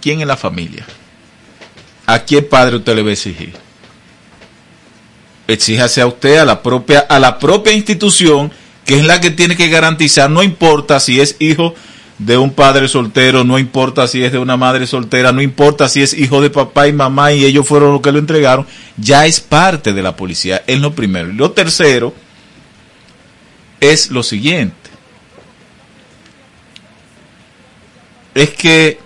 ¿quién 0.00 0.20
es 0.20 0.26
la 0.26 0.36
familia? 0.36 0.86
¿A 2.06 2.24
qué 2.24 2.42
padre 2.42 2.76
usted 2.76 2.94
le 2.94 3.02
va 3.02 3.10
a 3.10 3.12
exigir? 3.12 3.54
Exíjase 5.48 6.00
a 6.00 6.06
usted, 6.06 6.38
a 6.38 6.44
la 6.44 6.62
propia, 6.62 7.00
a 7.00 7.18
la 7.18 7.38
propia 7.38 7.72
institución, 7.72 8.52
que 8.84 8.98
es 8.98 9.04
la 9.04 9.20
que 9.20 9.30
tiene 9.30 9.56
que 9.56 9.68
garantizar, 9.68 10.30
no 10.30 10.42
importa 10.42 11.00
si 11.00 11.20
es 11.20 11.36
hijo 11.38 11.74
de 12.18 12.38
un 12.38 12.52
padre 12.52 12.88
soltero, 12.88 13.44
no 13.44 13.58
importa 13.58 14.08
si 14.08 14.24
es 14.24 14.32
de 14.32 14.38
una 14.38 14.56
madre 14.56 14.86
soltera, 14.86 15.32
no 15.32 15.42
importa 15.42 15.88
si 15.88 16.02
es 16.02 16.14
hijo 16.14 16.40
de 16.40 16.50
papá 16.50 16.88
y 16.88 16.92
mamá 16.92 17.32
y 17.32 17.44
ellos 17.44 17.66
fueron 17.66 17.92
los 17.92 18.00
que 18.00 18.12
lo 18.12 18.18
entregaron, 18.18 18.66
ya 18.96 19.26
es 19.26 19.40
parte 19.40 19.92
de 19.92 20.02
la 20.02 20.16
policía, 20.16 20.62
es 20.66 20.80
lo 20.80 20.94
primero. 20.94 21.32
Lo 21.32 21.50
tercero 21.50 22.14
es 23.80 24.10
lo 24.10 24.22
siguiente. 24.22 24.85
Es 28.36 28.50
que 28.50 28.98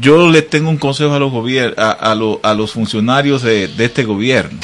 yo 0.00 0.30
le 0.30 0.40
tengo 0.40 0.70
un 0.70 0.78
consejo 0.78 1.12
a 1.12 1.18
los 1.18 1.30
a, 1.76 2.12
a 2.42 2.54
los 2.54 2.72
funcionarios 2.72 3.42
de, 3.42 3.68
de 3.68 3.84
este 3.84 4.02
gobierno. 4.04 4.58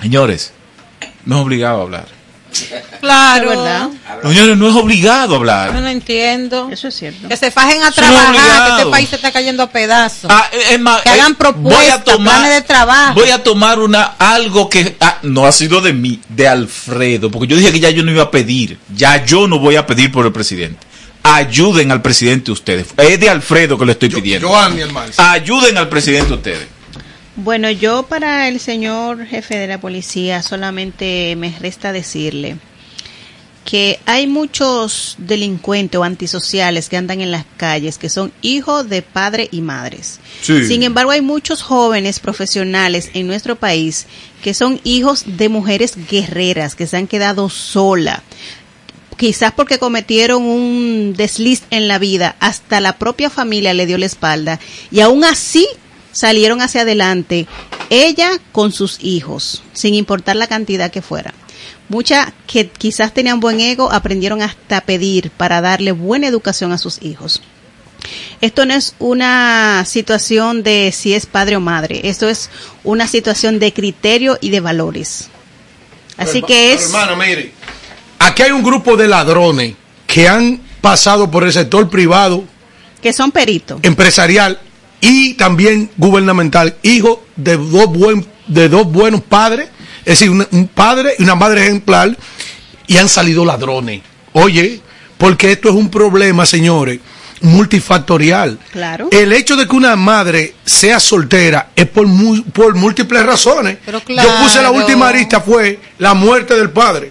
Señores, 0.00 0.54
no 1.26 1.36
es 1.36 1.42
obligado 1.42 1.80
a 1.80 1.82
hablar. 1.82 2.21
Claro. 3.00 3.48
¿verdad? 3.48 3.88
Señores, 4.22 4.56
no 4.56 4.68
es 4.68 4.74
obligado 4.74 5.22
a 5.22 5.28
Yo 5.28 5.34
hablar. 5.36 5.74
no 5.74 5.88
entiendo. 5.88 6.68
Eso 6.70 6.88
es 6.88 6.94
cierto. 6.94 7.28
Que 7.28 7.36
se 7.36 7.50
fajen 7.50 7.82
a 7.82 7.86
no 7.90 7.92
trabajar, 7.94 8.66
que 8.66 8.70
este 8.78 8.90
país 8.90 9.08
se 9.08 9.16
está 9.16 9.32
cayendo 9.32 9.62
a 9.62 9.70
pedazos. 9.70 10.30
Ah, 10.32 10.48
es 10.70 10.80
más, 10.80 11.02
que 11.02 11.08
hagan 11.10 11.32
eh, 11.32 11.36
propuestas, 11.36 12.16
planes 12.16 12.54
de 12.54 12.62
trabajo. 12.62 13.14
Voy 13.14 13.30
a 13.30 13.42
tomar 13.42 13.78
una 13.78 14.02
algo 14.18 14.68
que 14.68 14.96
ah, 15.00 15.18
no 15.22 15.46
ha 15.46 15.52
sido 15.52 15.80
de 15.80 15.92
mí, 15.92 16.20
de 16.28 16.48
Alfredo, 16.48 17.30
porque 17.30 17.46
yo 17.48 17.56
dije 17.56 17.72
que 17.72 17.80
ya 17.80 17.90
yo 17.90 18.02
no 18.02 18.10
iba 18.10 18.24
a 18.24 18.30
pedir, 18.30 18.78
ya 18.94 19.24
yo 19.24 19.48
no 19.48 19.58
voy 19.58 19.76
a 19.76 19.86
pedir 19.86 20.12
por 20.12 20.26
el 20.26 20.32
presidente. 20.32 20.86
Ayuden 21.24 21.92
al 21.92 22.02
presidente 22.02 22.50
ustedes. 22.50 22.88
Es 22.96 23.20
de 23.20 23.30
Alfredo 23.30 23.78
que 23.78 23.84
lo 23.86 23.92
estoy 23.92 24.08
pidiendo. 24.08 24.48
Joan, 24.48 24.74
mi 24.74 24.80
hermano. 24.80 25.12
Ayuden 25.16 25.78
al 25.78 25.88
presidente 25.88 26.32
ustedes. 26.32 26.66
Bueno, 27.36 27.70
yo 27.70 28.02
para 28.04 28.48
el 28.48 28.60
señor 28.60 29.24
jefe 29.26 29.56
de 29.56 29.66
la 29.66 29.80
policía 29.80 30.42
solamente 30.42 31.34
me 31.36 31.56
resta 31.58 31.92
decirle 31.92 32.56
que 33.64 34.00
hay 34.06 34.26
muchos 34.26 35.14
delincuentes 35.18 35.98
o 35.98 36.04
antisociales 36.04 36.88
que 36.88 36.96
andan 36.96 37.20
en 37.20 37.30
las 37.30 37.44
calles 37.56 37.96
que 37.96 38.08
son 38.08 38.32
hijos 38.42 38.88
de 38.88 39.02
padre 39.02 39.48
y 39.50 39.60
madres. 39.60 40.18
Sí. 40.42 40.66
Sin 40.66 40.82
embargo, 40.82 41.12
hay 41.12 41.22
muchos 41.22 41.62
jóvenes 41.62 42.20
profesionales 42.20 43.10
en 43.14 43.26
nuestro 43.26 43.56
país 43.56 44.06
que 44.42 44.52
son 44.52 44.80
hijos 44.84 45.24
de 45.26 45.48
mujeres 45.48 45.94
guerreras 46.10 46.74
que 46.74 46.86
se 46.86 46.96
han 46.96 47.06
quedado 47.06 47.48
sola. 47.48 48.22
Quizás 49.16 49.52
porque 49.52 49.78
cometieron 49.78 50.42
un 50.42 51.14
desliz 51.16 51.62
en 51.70 51.86
la 51.86 51.98
vida, 51.98 52.34
hasta 52.40 52.80
la 52.80 52.98
propia 52.98 53.30
familia 53.30 53.72
le 53.72 53.86
dio 53.86 53.96
la 53.96 54.06
espalda 54.06 54.58
y 54.90 55.00
aún 55.00 55.24
así 55.24 55.66
salieron 56.12 56.60
hacia 56.60 56.82
adelante, 56.82 57.46
ella 57.90 58.30
con 58.52 58.72
sus 58.72 58.98
hijos, 59.02 59.62
sin 59.72 59.94
importar 59.94 60.36
la 60.36 60.46
cantidad 60.46 60.90
que 60.90 61.02
fuera. 61.02 61.34
Muchas 61.88 62.32
que 62.46 62.68
quizás 62.68 63.12
tenían 63.12 63.40
buen 63.40 63.60
ego 63.60 63.92
aprendieron 63.92 64.40
hasta 64.40 64.80
pedir 64.82 65.30
para 65.30 65.60
darle 65.60 65.92
buena 65.92 66.26
educación 66.26 66.72
a 66.72 66.78
sus 66.78 67.02
hijos. 67.02 67.42
Esto 68.40 68.66
no 68.66 68.74
es 68.74 68.94
una 68.98 69.84
situación 69.86 70.62
de 70.62 70.90
si 70.92 71.14
es 71.14 71.26
padre 71.26 71.56
o 71.56 71.60
madre, 71.60 72.00
esto 72.04 72.28
es 72.28 72.50
una 72.82 73.06
situación 73.06 73.58
de 73.58 73.72
criterio 73.72 74.38
y 74.40 74.50
de 74.50 74.60
valores. 74.60 75.28
Así 76.16 76.40
Pero, 76.40 76.46
que 76.46 76.72
es... 76.72 76.86
Hermano, 76.86 77.16
mire, 77.16 77.52
aquí 78.18 78.42
hay 78.42 78.50
un 78.50 78.62
grupo 78.62 78.96
de 78.96 79.08
ladrones 79.08 79.74
que 80.06 80.28
han 80.28 80.60
pasado 80.80 81.30
por 81.30 81.44
el 81.44 81.52
sector 81.52 81.88
privado, 81.88 82.44
que 83.00 83.12
son 83.12 83.30
peritos. 83.30 83.80
empresarial 83.82 84.58
y 85.02 85.34
también 85.34 85.90
gubernamental, 85.98 86.76
hijos 86.82 87.18
de 87.36 87.56
dos, 87.58 87.86
buen, 87.88 88.24
de 88.46 88.68
dos 88.70 88.90
buenos 88.90 89.20
padres, 89.20 89.68
es 90.00 90.18
decir, 90.18 90.30
un, 90.30 90.46
un 90.52 90.68
padre 90.68 91.14
y 91.18 91.24
una 91.24 91.34
madre 91.34 91.64
ejemplar, 91.64 92.16
y 92.86 92.96
han 92.96 93.08
salido 93.08 93.44
ladrones. 93.44 94.00
Oye, 94.32 94.80
porque 95.18 95.52
esto 95.52 95.68
es 95.68 95.74
un 95.74 95.90
problema, 95.90 96.46
señores, 96.46 97.00
multifactorial. 97.40 98.58
Claro. 98.70 99.08
El 99.10 99.32
hecho 99.32 99.56
de 99.56 99.66
que 99.66 99.74
una 99.74 99.96
madre 99.96 100.54
sea 100.64 101.00
soltera 101.00 101.70
es 101.74 101.86
por, 101.88 102.06
mu- 102.06 102.42
por 102.44 102.74
múltiples 102.76 103.24
razones. 103.26 103.78
Pero 103.84 104.00
Yo 104.06 104.28
puse 104.42 104.62
la 104.62 104.70
última 104.70 105.08
arista 105.08 105.40
fue 105.40 105.80
la 105.98 106.14
muerte 106.14 106.54
del 106.54 106.70
padre. 106.70 107.10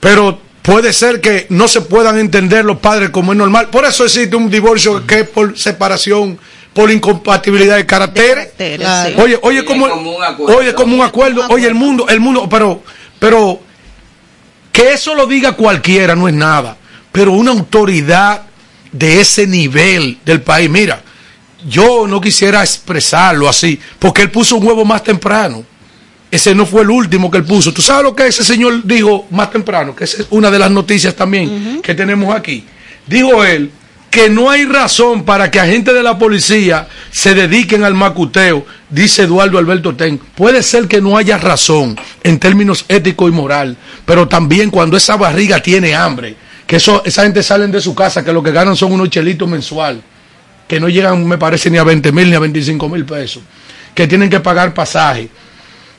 Pero 0.00 0.40
puede 0.62 0.92
ser 0.92 1.20
que 1.20 1.46
no 1.50 1.68
se 1.68 1.80
puedan 1.82 2.18
entender 2.18 2.64
los 2.64 2.78
padres 2.78 3.10
como 3.10 3.32
es 3.32 3.38
normal. 3.38 3.68
Por 3.70 3.84
eso 3.84 4.04
existe 4.04 4.34
un 4.36 4.50
divorcio 4.50 5.06
que 5.06 5.20
es 5.20 5.28
por 5.28 5.58
separación, 5.58 6.38
por 6.74 6.90
incompatibilidad 6.90 7.76
de 7.76 7.86
caracteres. 7.86 8.48
Sí. 8.58 9.14
Oye, 9.16 9.38
oye, 9.42 9.64
como, 9.64 9.86
oye, 9.86 10.74
como 10.74 10.96
un 10.96 11.02
acuerdo, 11.02 11.46
oye, 11.48 11.66
el 11.66 11.74
mundo, 11.74 12.06
el 12.08 12.20
mundo, 12.20 12.48
pero, 12.50 12.82
pero, 13.18 13.60
que 14.72 14.92
eso 14.92 15.14
lo 15.14 15.26
diga 15.26 15.52
cualquiera 15.52 16.16
no 16.16 16.26
es 16.28 16.34
nada, 16.34 16.76
pero 17.12 17.32
una 17.32 17.52
autoridad 17.52 18.42
de 18.90 19.20
ese 19.20 19.46
nivel 19.46 20.18
del 20.24 20.42
país, 20.42 20.68
mira, 20.68 21.00
yo 21.66 22.06
no 22.08 22.20
quisiera 22.20 22.60
expresarlo 22.60 23.48
así, 23.48 23.78
porque 23.98 24.22
él 24.22 24.30
puso 24.30 24.56
un 24.56 24.66
huevo 24.66 24.84
más 24.84 25.02
temprano. 25.02 25.64
Ese 26.30 26.52
no 26.52 26.66
fue 26.66 26.82
el 26.82 26.90
último 26.90 27.30
que 27.30 27.38
él 27.38 27.44
puso. 27.44 27.72
¿Tú 27.72 27.80
sabes 27.80 28.02
lo 28.02 28.16
que 28.16 28.26
ese 28.26 28.42
señor 28.42 28.82
dijo 28.82 29.26
más 29.30 29.52
temprano? 29.52 29.94
Que 29.94 30.02
esa 30.02 30.22
es 30.22 30.26
una 30.30 30.50
de 30.50 30.58
las 30.58 30.70
noticias 30.70 31.14
también 31.14 31.80
que 31.80 31.94
tenemos 31.94 32.34
aquí. 32.34 32.64
Dijo 33.06 33.44
él 33.44 33.70
que 34.14 34.30
no 34.30 34.48
hay 34.48 34.64
razón 34.64 35.24
para 35.24 35.50
que 35.50 35.58
agentes 35.58 35.92
de 35.92 36.04
la 36.04 36.16
policía 36.16 36.86
se 37.10 37.34
dediquen 37.34 37.82
al 37.82 37.94
macuteo, 37.94 38.64
dice 38.88 39.22
Eduardo 39.22 39.58
Alberto 39.58 39.96
Ten. 39.96 40.18
Puede 40.18 40.62
ser 40.62 40.86
que 40.86 41.00
no 41.00 41.16
haya 41.16 41.36
razón 41.36 41.98
en 42.22 42.38
términos 42.38 42.84
ético 42.86 43.26
y 43.28 43.32
moral, 43.32 43.76
pero 44.06 44.28
también 44.28 44.70
cuando 44.70 44.96
esa 44.96 45.16
barriga 45.16 45.60
tiene 45.60 45.96
hambre, 45.96 46.36
que 46.64 46.76
eso, 46.76 47.02
esa 47.04 47.24
gente 47.24 47.42
salen 47.42 47.72
de 47.72 47.80
su 47.80 47.92
casa, 47.92 48.24
que 48.24 48.32
lo 48.32 48.40
que 48.40 48.52
ganan 48.52 48.76
son 48.76 48.92
unos 48.92 49.10
chelitos 49.10 49.48
mensual, 49.48 50.00
que 50.68 50.78
no 50.78 50.88
llegan, 50.88 51.26
me 51.26 51.36
parece, 51.36 51.68
ni 51.68 51.78
a 51.78 51.82
20 51.82 52.12
mil 52.12 52.30
ni 52.30 52.36
a 52.36 52.38
25 52.38 52.88
mil 52.88 53.04
pesos, 53.04 53.42
que 53.96 54.06
tienen 54.06 54.30
que 54.30 54.38
pagar 54.38 54.72
pasaje, 54.74 55.28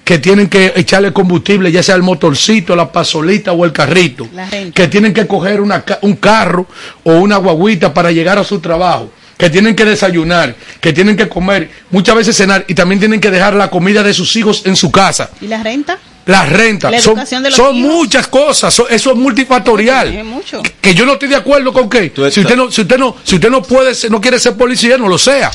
que 0.05 0.19
tienen 0.19 0.47
que 0.47 0.71
echarle 0.75 1.11
combustible, 1.11 1.71
ya 1.71 1.81
sea 1.83 1.95
el 1.95 2.03
motorcito, 2.03 2.75
la 2.75 2.91
pasolita 2.91 3.51
o 3.51 3.65
el 3.65 3.73
carrito, 3.73 4.29
La 4.33 4.45
renta. 4.49 4.71
que 4.73 4.87
tienen 4.87 5.13
que 5.13 5.25
coger 5.27 5.59
una 5.59 5.81
ca- 5.83 5.99
un 6.03 6.15
carro 6.15 6.67
o 7.03 7.13
una 7.15 7.37
guaguita 7.37 7.93
para 7.93 8.11
llegar 8.11 8.37
a 8.37 8.43
su 8.43 8.59
trabajo, 8.59 9.11
que 9.37 9.49
tienen 9.49 9.75
que 9.75 9.83
desayunar, 9.83 10.55
que 10.79 10.93
tienen 10.93 11.17
que 11.17 11.27
comer, 11.27 11.69
muchas 11.89 12.15
veces 12.15 12.37
cenar 12.37 12.63
y 12.67 12.75
también 12.75 12.99
tienen 12.99 13.19
que 13.19 13.31
dejar 13.31 13.55
la 13.55 13.69
comida 13.71 14.03
de 14.03 14.13
sus 14.13 14.35
hijos 14.35 14.61
en 14.65 14.75
su 14.75 14.91
casa. 14.91 15.31
¿Y 15.41 15.47
la 15.47 15.61
renta? 15.63 15.97
La 16.27 16.45
renta, 16.45 16.89
La 16.89 16.99
son, 17.01 17.13
educación 17.13 17.43
de 17.43 17.49
los 17.49 17.57
son 17.57 17.75
hijos. 17.75 17.91
muchas 17.91 18.27
cosas, 18.27 18.73
son- 18.73 18.85
eso 18.89 19.11
es 19.11 19.17
multifactorial. 19.17 20.23
Mucho. 20.23 20.61
Que- 20.61 20.71
Que 20.81 20.93
yo 20.93 21.05
no 21.05 21.13
estoy 21.13 21.29
de 21.29 21.35
acuerdo 21.35 21.73
con 21.73 21.89
que 21.89 22.11
si 22.31 22.41
usted 22.41 22.55
no, 22.55 22.69
si 22.71 22.81
usted 22.81 22.97
no, 22.99 23.15
si 23.23 23.35
usted 23.35 23.49
no 23.49 23.61
puede, 23.63 23.93
ser- 23.95 24.11
no 24.11 24.21
quiere 24.21 24.37
ser 24.39 24.53
policía, 24.55 24.97
no 24.99 25.07
lo 25.07 25.17
sea. 25.17 25.49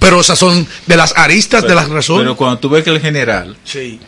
Pero 0.00 0.20
esas 0.20 0.38
son 0.38 0.66
de 0.86 0.96
las 0.96 1.16
aristas 1.16 1.62
de 1.62 1.74
las 1.74 1.88
razones. 1.88 2.22
Pero 2.22 2.36
cuando 2.36 2.58
tú 2.58 2.68
ves 2.70 2.82
que 2.82 2.90
el 2.90 3.00
general 3.00 3.56
sí. 3.64 4.00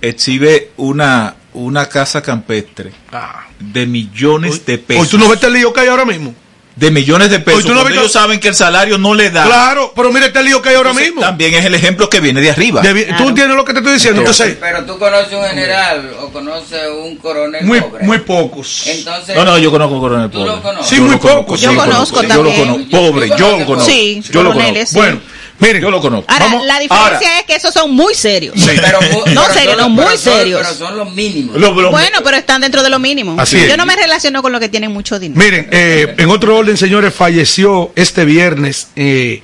exhibe 0.00 0.70
una, 0.78 1.34
una 1.52 1.88
casa 1.88 2.22
campestre 2.22 2.92
Ah. 3.12 3.46
de 3.58 3.86
millones 3.86 4.64
de 4.64 4.78
pesos. 4.78 5.02
Hoy 5.04 5.08
tú 5.10 5.18
no 5.18 5.28
ves 5.28 5.42
el 5.42 5.52
lío 5.52 5.72
que 5.72 5.80
hay 5.80 5.88
ahora 5.88 6.04
mismo. 6.04 6.34
De 6.80 6.90
millones 6.90 7.28
de 7.30 7.40
pesos. 7.40 7.62
Hoy 7.62 7.68
tú 7.70 7.74
no 7.74 7.86
ellos 7.86 8.10
saben 8.10 8.40
que 8.40 8.48
el 8.48 8.54
salario 8.54 8.96
no 8.96 9.14
le 9.14 9.30
da. 9.30 9.44
Claro, 9.44 9.92
pero 9.94 10.10
mira 10.10 10.26
este 10.26 10.42
lío 10.42 10.62
que 10.62 10.70
hay 10.70 10.76
ahora 10.76 10.90
Entonces, 10.90 11.10
mismo. 11.12 11.20
También 11.20 11.52
es 11.54 11.64
el 11.66 11.74
ejemplo 11.74 12.08
que 12.08 12.20
viene 12.20 12.40
de 12.40 12.50
arriba. 12.50 12.80
De- 12.80 13.04
Tú 13.18 13.28
entiendes 13.28 13.54
lo 13.54 13.64
que 13.66 13.72
te 13.74 13.80
estoy 13.80 13.92
diciendo. 13.94 14.20
Entonces, 14.22 14.56
Pero 14.58 14.84
tú 14.86 14.98
conoces 14.98 15.32
un 15.34 15.44
general 15.44 16.10
o 16.22 16.28
conoces 16.30 16.80
un 17.04 17.16
coronel 17.16 17.64
muy, 17.66 17.80
pobre. 17.82 18.04
muy 18.04 18.18
pocos. 18.20 18.86
Entonces, 18.86 19.36
No, 19.36 19.44
no, 19.44 19.58
yo 19.58 19.70
conozco 19.70 19.94
un 19.94 20.00
coronel 20.00 20.30
¿Tú 20.30 20.38
pobre. 20.38 20.52
lo 20.56 20.62
conoces? 20.62 20.88
Sí, 20.88 20.96
Yo 20.96 21.02
muy 21.02 21.16
pocos. 21.18 21.60
sí, 21.60 21.66
Yo 21.66 21.76
conozco 21.76 22.16
Yo 22.16 22.22
lo 22.22 22.28
también. 22.28 22.56
conozco. 22.68 22.90
Pobre, 22.90 23.28
¿Tú 23.28 23.36
yo 23.36 23.58
lo 23.58 23.66
conoces? 23.66 23.66
conozco. 23.66 23.90
Sí, 23.90 24.22
yo 24.32 24.42
lo 24.42 24.48
coroneles, 24.52 24.72
conozco. 24.72 24.86
sí. 24.88 24.96
Bueno, 24.96 25.20
miren. 25.60 25.82
Yo 25.82 25.90
lo 25.90 26.00
conozco. 26.00 26.30
Ahora, 26.32 26.46
Vamos- 26.46 26.66
la 26.66 26.78
diferencia 26.80 27.16
ahora. 27.28 27.38
es 27.40 27.44
que 27.46 27.54
esos 27.54 27.72
son 27.72 27.92
muy 27.92 28.14
serios. 28.14 28.54
Pero 28.64 28.98
No 29.00 29.42
pero 29.42 29.54
serios, 29.54 29.76
no, 29.76 29.88
muy 29.88 30.04
pero 30.04 30.16
son- 30.18 30.32
serios. 30.38 30.60
Pero 30.62 30.74
son 30.74 30.96
los 30.96 31.12
mínimos. 31.14 31.56
Bueno, 31.90 32.18
pero 32.24 32.36
están 32.36 32.60
dentro 32.60 32.82
de 32.82 32.90
lo 32.90 32.98
mínimo. 32.98 33.40
Así 33.40 33.56
Yo 33.58 33.64
es. 33.64 33.76
no 33.76 33.86
me 33.86 33.96
relaciono 33.96 34.42
con 34.42 34.52
lo 34.52 34.60
que 34.60 34.68
tienen 34.68 34.90
mucho 34.92 35.18
dinero. 35.18 35.40
Miren, 35.40 35.68
eh, 35.70 36.14
en 36.18 36.30
otro 36.30 36.56
orden, 36.56 36.76
señores, 36.76 37.14
falleció 37.14 37.92
este 37.96 38.24
viernes 38.24 38.88
eh, 38.96 39.42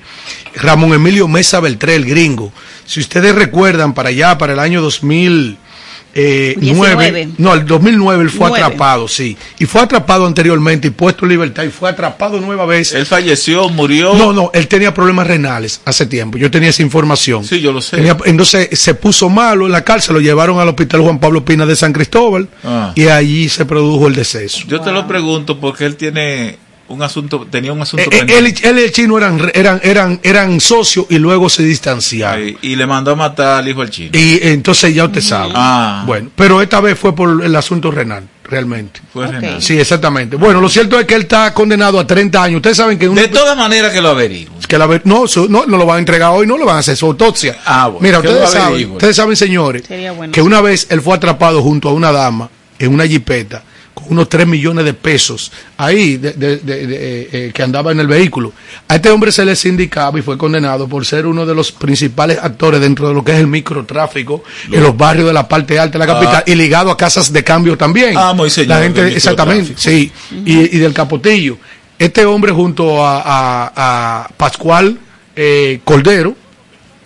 Ramón 0.55 0.93
Emilio 0.93 1.27
Mesa 1.27 1.59
Beltré, 1.59 1.95
el 1.95 2.05
gringo. 2.05 2.51
Si 2.85 2.99
ustedes 2.99 3.35
recuerdan, 3.35 3.93
para 3.93 4.09
allá, 4.09 4.37
para 4.37 4.53
el 4.53 4.59
año 4.59 4.81
2009, 6.13 7.11
19. 7.11 7.29
no, 7.37 7.53
el 7.53 7.65
2009 7.65 8.23
él 8.23 8.29
fue 8.29 8.49
atrapado, 8.49 9.07
sí. 9.07 9.37
Y 9.59 9.65
fue 9.65 9.81
atrapado 9.81 10.25
anteriormente 10.25 10.87
y 10.87 10.91
puesto 10.91 11.25
en 11.25 11.29
libertad 11.29 11.63
y 11.63 11.69
fue 11.69 11.89
atrapado 11.89 12.39
nueva 12.39 12.65
vez. 12.65 12.93
Él 12.93 13.05
falleció, 13.05 13.69
murió. 13.69 14.13
No, 14.15 14.33
no, 14.33 14.49
él 14.53 14.67
tenía 14.67 14.93
problemas 14.93 15.27
renales 15.27 15.81
hace 15.85 16.05
tiempo. 16.05 16.37
Yo 16.37 16.49
tenía 16.49 16.69
esa 16.69 16.81
información. 16.81 17.43
Sí, 17.43 17.59
yo 17.61 17.71
lo 17.71 17.81
sé. 17.81 17.97
Tenía- 17.97 18.17
entonces 18.25 18.69
se 18.79 18.93
puso 18.95 19.29
malo 19.29 19.65
en 19.67 19.71
la 19.71 19.83
cárcel, 19.83 20.15
lo 20.15 20.21
llevaron 20.21 20.59
al 20.59 20.69
hospital 20.69 21.01
Juan 21.01 21.19
Pablo 21.19 21.45
Pina 21.45 21.65
de 21.65 21.75
San 21.75 21.93
Cristóbal 21.93 22.47
Ah. 22.63 22.91
y 22.95 23.07
allí 23.07 23.47
se 23.49 23.65
produjo 23.65 24.07
el 24.07 24.15
deceso. 24.15 24.59
Yo 24.67 24.81
te 24.81 24.91
lo 24.91 25.07
pregunto 25.07 25.59
porque 25.59 25.85
él 25.85 25.95
tiene 25.95 26.57
un 26.89 27.01
asunto, 27.03 27.45
tenía 27.49 27.73
un 27.73 27.81
asunto 27.81 28.03
Eh, 28.03 28.07
eh, 28.11 28.17
pendiente. 28.19 28.37
él, 28.37 28.47
y- 28.63 28.67
él 28.67 28.79
y 28.79 28.83
el 28.83 28.91
chino 28.91 29.17
eran, 29.17 29.51
eran, 29.53 29.79
eran, 29.83 30.19
eran 30.23 30.59
socios 30.61 31.05
y 31.09 31.17
luego 31.17 31.49
se 31.49 31.63
distanciaron. 31.63 32.57
Y 32.61 32.75
le 32.75 32.85
mandó 32.85 33.11
a 33.11 33.15
matar 33.15 33.59
al 33.59 33.67
hijo 33.67 33.81
del 33.81 33.89
chino. 33.89 34.09
Y 34.13 34.39
entonces 34.41 34.93
ya 34.93 35.05
usted 35.05 35.21
sabe. 35.21 35.53
Ah. 35.55 36.03
Bueno, 36.05 36.29
pero 36.35 36.61
esta 36.61 36.79
vez 36.81 36.97
fue 36.97 37.15
por 37.15 37.43
el 37.43 37.55
asunto 37.55 37.91
renal, 37.91 38.23
realmente. 38.43 39.01
Fue 39.11 39.25
Ok. 39.25 39.31
Renato. 39.33 39.61
Sí, 39.61 39.77
exactamente. 39.79 40.35
Bueno, 40.37 40.61
lo 40.61 40.69
cierto 40.69 40.99
es 40.99 41.05
que 41.05 41.15
él 41.15 41.23
está 41.23 41.53
condenado 41.53 41.99
a 41.99 42.07
30 42.07 42.41
años. 42.43 42.57
Ustedes 42.57 42.77
saben 42.77 42.97
que, 42.97 43.09
De 43.09 43.27
todas 43.27 43.57
maneras 43.57 43.91
que 43.91 44.01
lo 44.01 44.09
averiguo. 44.09 44.55
que 44.67 44.77
la, 44.77 45.01
no, 45.05 45.27
su- 45.27 45.49
no, 45.49 45.65
no 45.65 45.77
lo 45.77 45.85
van 45.85 45.97
a 45.97 45.99
entregar 45.99 46.31
hoy, 46.31 46.45
no 46.47 46.57
le 46.57 46.63
van 46.65 46.77
a 46.77 46.79
hacer 46.79 46.95
su 46.97 47.05
autopsia. 47.05 47.57
Ah, 47.65 47.87
bueno, 47.87 47.99
Mira, 48.01 48.19
ustedes 48.19 48.41
lo 48.41 48.47
saben, 48.47 48.67
averigüen. 48.67 48.95
ustedes 48.97 49.15
saben, 49.15 49.35
señores, 49.35 49.83
Sería 49.87 50.11
bueno. 50.11 50.31
que 50.33 50.41
una 50.41 50.61
vez 50.61 50.87
él 50.89 51.01
fue 51.01 51.15
atrapado 51.15 51.61
junto 51.61 51.89
a 51.89 51.93
una 51.93 52.11
dama 52.11 52.49
en 52.79 52.93
una 52.93 53.07
jipeta 53.07 53.63
con 53.97 54.05
unos 54.11 54.29
3 54.29 54.45
millones 54.45 54.85
de 54.85 54.93
pesos 54.93 55.51
ahí 55.77 56.17
de, 56.17 56.33
de- 56.33 56.57
de- 56.57 56.87
de, 56.87 56.95
eh, 56.95 57.29
eh, 57.31 57.51
que 57.53 57.63
andaba 57.63 57.91
en 57.91 57.99
el 57.99 58.05
vehículo. 58.07 58.53
A 58.87 58.95
este 58.95 59.09
hombre 59.09 59.31
se 59.31 59.43
le 59.43 59.55
sindicaba 59.55 60.17
y 60.19 60.21
fue 60.21 60.37
condenado 60.37 60.87
por 60.87 61.05
ser 61.05 61.25
uno 61.25 61.45
de 61.45 61.55
los 61.55 61.71
principales 61.71 62.37
actores 62.41 62.79
dentro 62.79 63.07
de 63.07 63.13
lo 63.15 63.23
que 63.23 63.31
es 63.33 63.39
el 63.39 63.47
microtráfico 63.47 64.43
en 64.71 64.83
los 64.83 64.95
barrios 64.95 65.25
de 65.27 65.33
la 65.33 65.47
parte 65.47 65.79
alta 65.79 65.97
de 65.97 66.05
la 66.05 66.13
capital 66.13 66.43
y 66.45 66.55
ligado 66.55 66.91
a 66.91 66.97
casas 66.97 67.33
de 67.33 67.43
cambio 67.43 67.77
también. 67.77 68.13
Ah, 68.17 68.33
muy 68.33 68.49
señor 68.49 68.69
La 68.77 68.83
gente, 68.83 69.03
del 69.03 69.15
exactamente, 69.15 69.73
sí, 69.77 70.11
y, 70.45 70.75
y 70.75 70.79
del 70.79 70.93
capotillo. 70.93 71.57
Este 71.99 72.25
hombre 72.25 72.51
junto 72.51 73.03
a, 73.05 73.21
a- 73.25 73.71
a 74.25 74.29
Pascual 74.37 74.99
eh, 75.35 75.79
Cordero, 75.83 76.35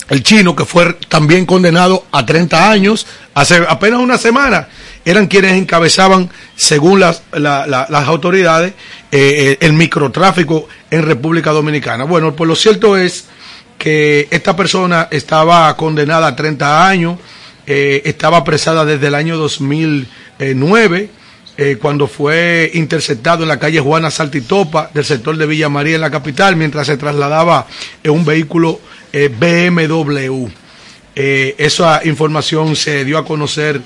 el 0.10 0.24
chino 0.24 0.54
que 0.56 0.66
fue 0.66 0.98
también 1.08 1.46
condenado 1.46 2.06
a 2.12 2.26
30 2.26 2.70
años, 2.70 3.08
hace 3.34 3.62
apenas 3.70 4.02
una 4.02 4.18
semana, 4.18 4.68
eran 5.06 5.28
quienes 5.28 5.54
encabezaban, 5.54 6.30
según 6.56 7.00
las, 7.00 7.24
la- 7.34 7.66
la- 7.68 7.88
las 7.90 8.08
autoridades, 8.08 8.74
eh, 9.12 9.18
eh, 9.52 9.58
el 9.62 9.74
microtráfico 9.74 10.68
en 10.90 11.04
República 11.04 11.52
Dominicana. 11.52 12.04
Bueno, 12.04 12.36
pues 12.36 12.48
lo 12.48 12.56
cierto 12.56 12.96
es 12.98 13.26
que 13.78 14.28
esta 14.30 14.56
persona 14.56 15.08
estaba 15.10 15.76
condenada 15.76 16.28
a 16.28 16.36
30 16.36 16.88
años, 16.88 17.18
eh, 17.66 18.02
estaba 18.06 18.38
apresada 18.38 18.86
desde 18.86 19.08
el 19.08 19.16
año 19.16 19.38
2009, 19.38 21.10
eh, 21.58 21.78
cuando 21.82 22.08
fue 22.08 22.72
interceptado 22.76 23.44
en 23.44 23.50
la 23.50 23.60
calle 23.60 23.80
Juana 23.80 24.10
Saltitopa 24.12 24.90
del 24.94 25.04
sector 25.06 25.36
de 25.38 25.46
Villa 25.46 25.70
María 25.70 25.96
en 25.96 26.02
la 26.02 26.10
capital, 26.12 26.56
mientras 26.56 26.88
se 26.88 26.98
trasladaba 26.98 27.68
en 28.04 28.12
un 28.12 28.24
vehículo 28.26 28.80
eh, 29.14 29.30
BMW. 29.30 30.48
Esa 31.14 32.02
información 32.06 32.76
se 32.76 33.04
dio 33.04 33.18
a 33.18 33.26
conocer 33.26 33.82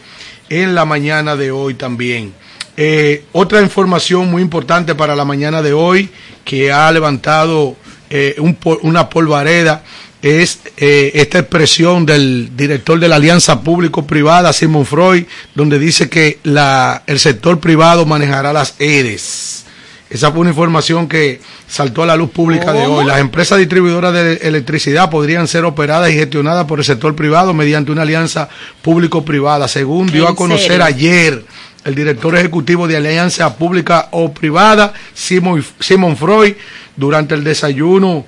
en 0.50 0.76
la 0.76 0.86
mañana 0.86 1.36
de 1.36 1.52
hoy 1.52 1.74
también. 1.76 2.34
Eh, 2.78 3.24
otra 3.32 3.62
información 3.62 4.30
muy 4.30 4.42
importante 4.42 4.96
para 4.96 5.16
la 5.16 5.24
mañana 5.24 5.62
de 5.62 5.74
hoy 5.74 6.10
que 6.44 6.72
ha 6.72 6.92
levantado 6.92 7.76
eh, 8.10 8.36
un 8.38 8.58
una 8.82 9.10
polvareda 9.10 9.84
es 10.22 10.60
eh, 10.78 11.12
esta 11.14 11.40
expresión 11.40 12.06
del 12.06 12.50
director 12.58 13.00
de 13.00 13.08
la 13.08 13.18
Alianza 13.18 13.62
Público-Privada, 13.62 14.54
Simon 14.54 14.86
Freud, 14.86 15.26
donde 15.54 15.78
dice 15.78 16.10
que 16.10 16.40
la, 16.44 17.04
el 17.06 17.20
sector 17.20 17.60
privado 17.60 18.08
manejará 18.08 18.52
las 18.52 18.74
EDES. 18.80 19.65
Esa 20.10 20.32
fue 20.32 20.42
una 20.42 20.52
información 20.52 21.08
que 21.08 21.42
saltó 21.68 22.04
a 22.04 22.06
la 22.06 22.16
luz 22.16 22.30
pública 22.30 22.72
de 22.74 22.86
hoy. 22.86 23.06
Las 23.06 23.20
empresas 23.20 23.58
distribuidoras 23.58 24.14
de 24.14 24.36
electricidad 24.44 25.10
podrían 25.10 25.48
ser 25.48 25.66
operadas 25.66 26.12
y 26.12 26.14
gestionadas 26.14 26.66
por 26.66 26.80
el 26.80 26.86
sector 26.86 27.16
privado 27.16 27.54
mediante 27.54 27.92
una 27.92 28.04
alianza 28.04 28.48
público-privada, 28.84 29.68
según 29.68 30.08
dio 30.08 30.28
¿En 30.28 30.34
a 30.34 30.36
conocer 30.36 30.68
serio? 30.68 30.86
ayer 30.86 31.46
el 31.86 31.96
director 31.96 32.36
ejecutivo 32.36 32.88
de 32.88 32.98
Alianza 32.98 33.56
Pública 33.58 34.10
o 34.12 34.34
Privada, 34.34 34.94
Simon, 35.14 35.64
Simon 35.80 36.18
Freud, 36.18 36.54
durante 36.96 37.36
el 37.36 37.44
desayuno 37.44 38.26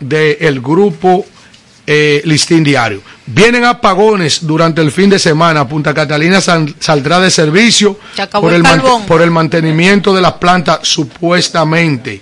del 0.00 0.60
grupo 0.60 1.26
eh, 1.86 2.22
Listín 2.24 2.64
Diario. 2.64 3.02
Vienen 3.26 3.64
apagones 3.64 4.46
durante 4.46 4.82
el 4.82 4.92
fin 4.92 5.08
de 5.08 5.18
semana. 5.18 5.66
Punta 5.66 5.94
Catalina 5.94 6.40
sal- 6.42 6.74
saldrá 6.78 7.20
de 7.20 7.30
servicio 7.30 7.98
por 8.32 8.52
el 8.52 8.62
por 9.06 9.22
el 9.22 9.30
mantenimiento 9.30 10.14
de 10.14 10.20
las 10.20 10.34
plantas, 10.34 10.80
supuestamente. 10.82 12.20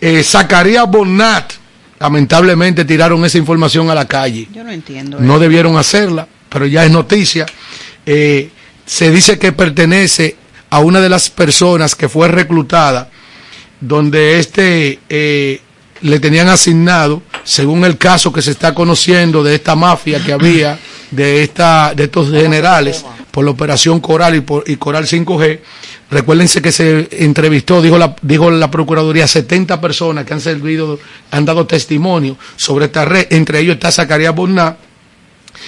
Eh, 0.00 0.24
Zacarías 0.24 0.88
Bonat, 0.90 1.52
lamentablemente 2.00 2.84
tiraron 2.84 3.24
esa 3.24 3.38
información 3.38 3.88
a 3.90 3.94
la 3.94 4.06
calle. 4.06 4.48
Yo 4.52 4.64
no 4.64 4.72
entiendo. 4.72 5.18
No 5.20 5.34
eso. 5.34 5.40
debieron 5.40 5.76
hacerla, 5.76 6.26
pero 6.48 6.66
ya 6.66 6.84
es 6.84 6.90
noticia. 6.90 7.46
Eh, 8.04 8.50
se 8.84 9.12
dice 9.12 9.38
que 9.38 9.52
pertenece 9.52 10.36
a 10.70 10.80
una 10.80 11.00
de 11.00 11.08
las 11.08 11.30
personas 11.30 11.94
que 11.94 12.08
fue 12.08 12.26
reclutada, 12.26 13.08
donde 13.80 14.40
este 14.40 14.98
eh, 15.08 15.60
le 16.02 16.20
tenían 16.20 16.48
asignado, 16.48 17.22
según 17.44 17.84
el 17.84 17.96
caso 17.98 18.32
que 18.32 18.42
se 18.42 18.50
está 18.50 18.74
conociendo 18.74 19.42
de 19.42 19.54
esta 19.54 19.74
mafia 19.76 20.22
que 20.24 20.32
había, 20.32 20.78
de 21.10 21.42
esta, 21.42 21.94
de 21.94 22.04
estos 22.04 22.30
generales, 22.30 23.04
por 23.30 23.44
la 23.44 23.50
operación 23.50 24.00
Coral 24.00 24.34
y, 24.36 24.40
por, 24.40 24.64
y 24.66 24.76
Coral 24.76 25.06
5G. 25.06 25.60
Recuérdense 26.10 26.60
que 26.60 26.72
se 26.72 27.08
entrevistó, 27.12 27.80
dijo 27.80 27.96
la, 27.96 28.14
dijo 28.20 28.50
la 28.50 28.70
Procuraduría, 28.70 29.26
70 29.26 29.80
personas 29.80 30.26
que 30.26 30.34
han 30.34 30.40
servido, 30.40 30.98
han 31.30 31.44
dado 31.44 31.66
testimonio 31.66 32.36
sobre 32.56 32.86
esta 32.86 33.04
red. 33.06 33.26
Entre 33.30 33.60
ellos 33.60 33.74
está 33.74 33.90
Zacarías 33.90 34.34
Bonat, 34.34 34.76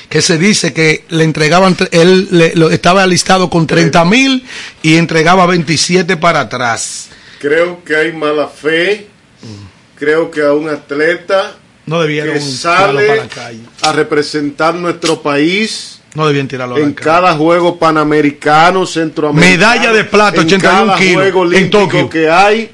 que 0.08 0.20
se 0.20 0.36
dice 0.36 0.72
que 0.74 1.04
le 1.08 1.24
entregaban, 1.24 1.76
tre- 1.76 1.88
él 1.92 2.28
le- 2.30 2.52
estaba 2.74 3.06
listado 3.06 3.48
con 3.48 3.66
30 3.66 4.04
mil 4.04 4.44
y 4.82 4.96
entregaba 4.96 5.46
27 5.46 6.16
para 6.18 6.40
atrás. 6.40 7.08
Creo 7.40 7.82
que 7.84 7.96
hay 7.96 8.12
mala 8.12 8.48
fe. 8.48 9.08
Creo 10.04 10.30
que 10.30 10.42
a 10.42 10.52
un 10.52 10.68
atleta 10.68 11.54
No 11.86 11.98
debieron 12.02 12.34
que 12.34 12.40
sale 12.40 13.06
para 13.06 13.22
la 13.22 13.28
calle. 13.28 13.60
a 13.80 13.92
representar 13.92 14.74
nuestro 14.74 15.22
país 15.22 16.00
No 16.14 16.26
debían 16.26 16.46
tirarlo 16.46 16.74
a 16.74 16.78
la 16.78 16.84
en 16.84 16.92
cada 16.92 17.32
juego 17.34 17.78
panamericano, 17.78 18.84
centroamericano. 18.84 19.50
Medalla 19.56 19.92
de 19.94 20.04
plata, 20.04 20.40
en 20.42 20.46
81 20.46 20.86
cada 20.86 20.98
kilos, 20.98 21.14
juego 21.22 21.42
en 21.44 21.48
olímpico 21.48 21.78
Tokio. 21.84 22.10
que 22.10 22.28
hay, 22.28 22.70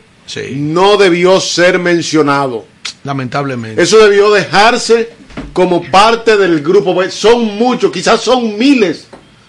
no 0.57 0.97
debió 0.97 1.39
ser 1.41 1.79
mencionado. 1.79 2.67
Lamentablemente. 3.05 3.81
Eso 3.81 3.99
debió 3.99 4.33
dejarse 4.33 5.11
como 5.53 5.83
parte 5.89 6.37
del 6.37 6.61
grupo. 6.63 7.01
Son 7.11 7.45
muchos, 7.57 7.93
quizás 7.93 8.21
son 8.21 8.59
miles 8.59 9.07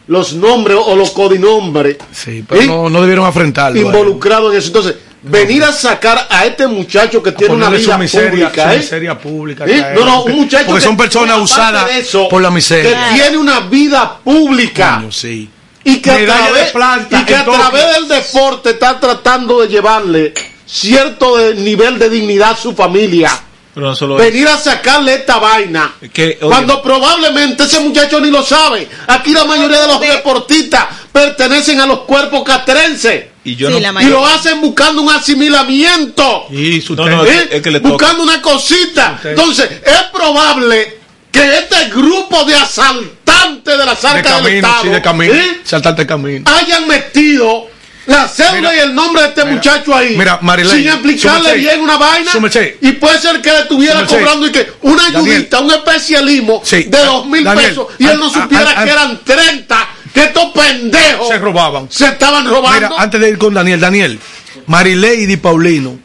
los 0.08 0.34
nombres 0.34 0.78
o 0.84 0.96
los 0.96 1.12
codinombres 1.12 1.98
Sí, 2.12 2.44
pero 2.48 2.62
¿Sí? 2.62 2.68
no, 2.68 2.90
no 2.90 3.02
debieron 3.02 3.26
afrentarlo. 3.26 3.80
él. 3.80 3.86
involucrados 3.86 4.52
en 4.52 4.58
eso. 4.60 4.68
Entonces, 4.68 4.96
venir 5.24 5.64
a 5.64 5.72
sacar 5.72 6.28
a 6.30 6.46
este 6.46 6.68
muchacho 6.68 7.22
que 7.22 7.32
tiene 7.32 7.54
una 7.54 7.70
vida 7.70 7.98
miseria, 7.98 8.30
pública, 8.50 8.74
¿eh? 8.74 8.78
miseria 8.78 9.18
pública. 9.20 9.66
Él. 9.66 9.86
No, 9.96 10.06
no, 10.06 10.24
un 10.24 10.32
muchacho 10.34 10.66
Porque 10.68 10.80
que- 10.82 10.86
son 10.88 10.98
personas 10.98 11.38
usadas 11.40 11.92
eso, 11.92 12.28
por 12.30 12.42
la 12.42 12.50
miseria. 12.52 13.10
que 13.10 13.16
tiene 13.20 13.38
una 13.38 13.60
vida 13.62 14.18
pública 14.24 14.96
Coño, 15.00 15.12
sí. 15.12 15.50
y 15.84 15.98
que, 16.02 16.12
a 16.12 16.26
través, 16.26 16.74
de 16.74 17.18
y 17.20 17.24
que 17.26 17.36
a 17.36 17.46
través 17.46 17.96
del 17.96 18.08
deporte 18.08 18.72
está 18.72 19.00
tratando 19.00 19.62
de 19.62 19.68
llevarle 19.68 20.34
cierto 20.66 21.38
de- 21.38 21.56
nivel 21.56 22.00
de 22.00 22.10
dignidad 22.10 22.52
a 22.52 22.56
su 22.56 22.74
familia. 22.74 23.32
Pero 23.74 23.88
no 23.88 23.96
solo 23.96 24.16
Venir 24.16 24.50
a 24.50 24.58
sacarle 24.58 25.14
esta 25.16 25.38
vaina. 25.40 25.94
Que, 26.12 26.38
Cuando 26.40 26.82
probablemente 26.82 27.64
ese 27.64 27.80
muchacho 27.80 28.20
ni 28.20 28.30
lo 28.30 28.44
sabe. 28.44 28.86
Aquí 29.08 29.32
la 29.34 29.46
mayoría 29.46 29.80
de 29.82 29.88
los 29.88 30.02
deportistas 30.02 30.88
pertenecen 31.10 31.80
a 31.80 31.86
los 31.86 32.00
cuerpos 32.00 32.44
castrenses. 32.44 33.31
Y 33.44 33.56
yo 33.56 33.70
Sí, 33.70 33.74
no, 33.82 33.92
la 33.92 34.04
Y 34.04 34.06
lo 34.08 34.26
hacen 34.26 34.62
buscando 34.62 35.02
un 35.02 35.10
asimilamiento. 35.12 36.46
Y 36.52 36.82
su 36.82 36.96
No, 36.96 37.08
no, 37.08 37.24
técnico- 37.24 37.32
es 37.42 37.48
que- 37.50 37.56
es 37.58 37.62
que 37.64 37.72
le 37.72 37.80
toca. 37.80 37.90
buscando 37.94 38.24
una 38.24 38.42
cosita. 38.42 39.14
Usted- 39.18 39.30
Entonces, 39.32 39.70
es 39.86 40.04
probable 40.14 40.98
que 41.32 41.58
este 41.60 41.90
grupo 41.90 42.44
de 42.46 42.56
asaltantes 42.56 43.78
de 43.78 43.86
las 43.86 44.02
de 44.02 44.08
arcas 44.08 44.44
del 44.44 44.56
Estado 44.58 44.82
sí, 44.84 44.90
de 44.90 45.02
camino. 45.02 45.34
¿eh? 45.34 46.06
Camino. 46.08 46.52
hayan 46.52 46.88
metido 46.88 47.68
la 48.08 48.28
cédula 48.28 48.72
Mira, 48.72 48.76
y 48.76 48.80
el 48.80 48.96
nombre 48.96 49.22
de 49.22 49.30
este 49.30 49.42
mira, 49.46 49.56
muchacho 49.56 49.96
ahí 49.96 50.16
mira, 50.18 50.40
sin 50.70 50.88
explicarle 50.88 51.54
bien 51.56 51.82
una 51.82 51.98
vaina 51.98 52.32
y 52.82 52.92
puede 52.94 53.20
ser 53.20 53.42
que 53.42 53.52
le 53.52 53.60
estuviera 53.60 54.06
cobrando 54.06 54.48
y 54.48 54.52
que 54.52 54.72
una 54.82 55.04
Daniel. 55.04 55.22
ayudita, 55.36 55.60
un 55.60 55.72
especialismo 55.72 56.62
Sí. 56.66 56.84
de 56.84 56.98
dos 57.06 57.26
mil 57.28 57.44
Daniel, 57.44 57.70
pesos 57.70 57.88
y 58.00 58.06
él 58.08 58.20
no 58.20 58.30
supiera 58.30 58.84
que 58.84 58.90
eran 58.90 59.20
30 59.24 59.88
que 60.14 60.24
estos 60.24 60.46
pendejos 60.52 61.28
Se 61.30 61.38
robaban. 61.38 61.88
se 61.90 62.06
estaban 62.06 62.46
robando 62.48 62.90
Mira, 62.90 63.02
antes 63.02 63.20
de 63.22 63.30
ir 63.30 63.38
con 63.38 63.54
Daniel, 63.54 63.80
Daniel, 63.80 64.20
Marilady 64.68 65.38
Paulino, 65.38 65.98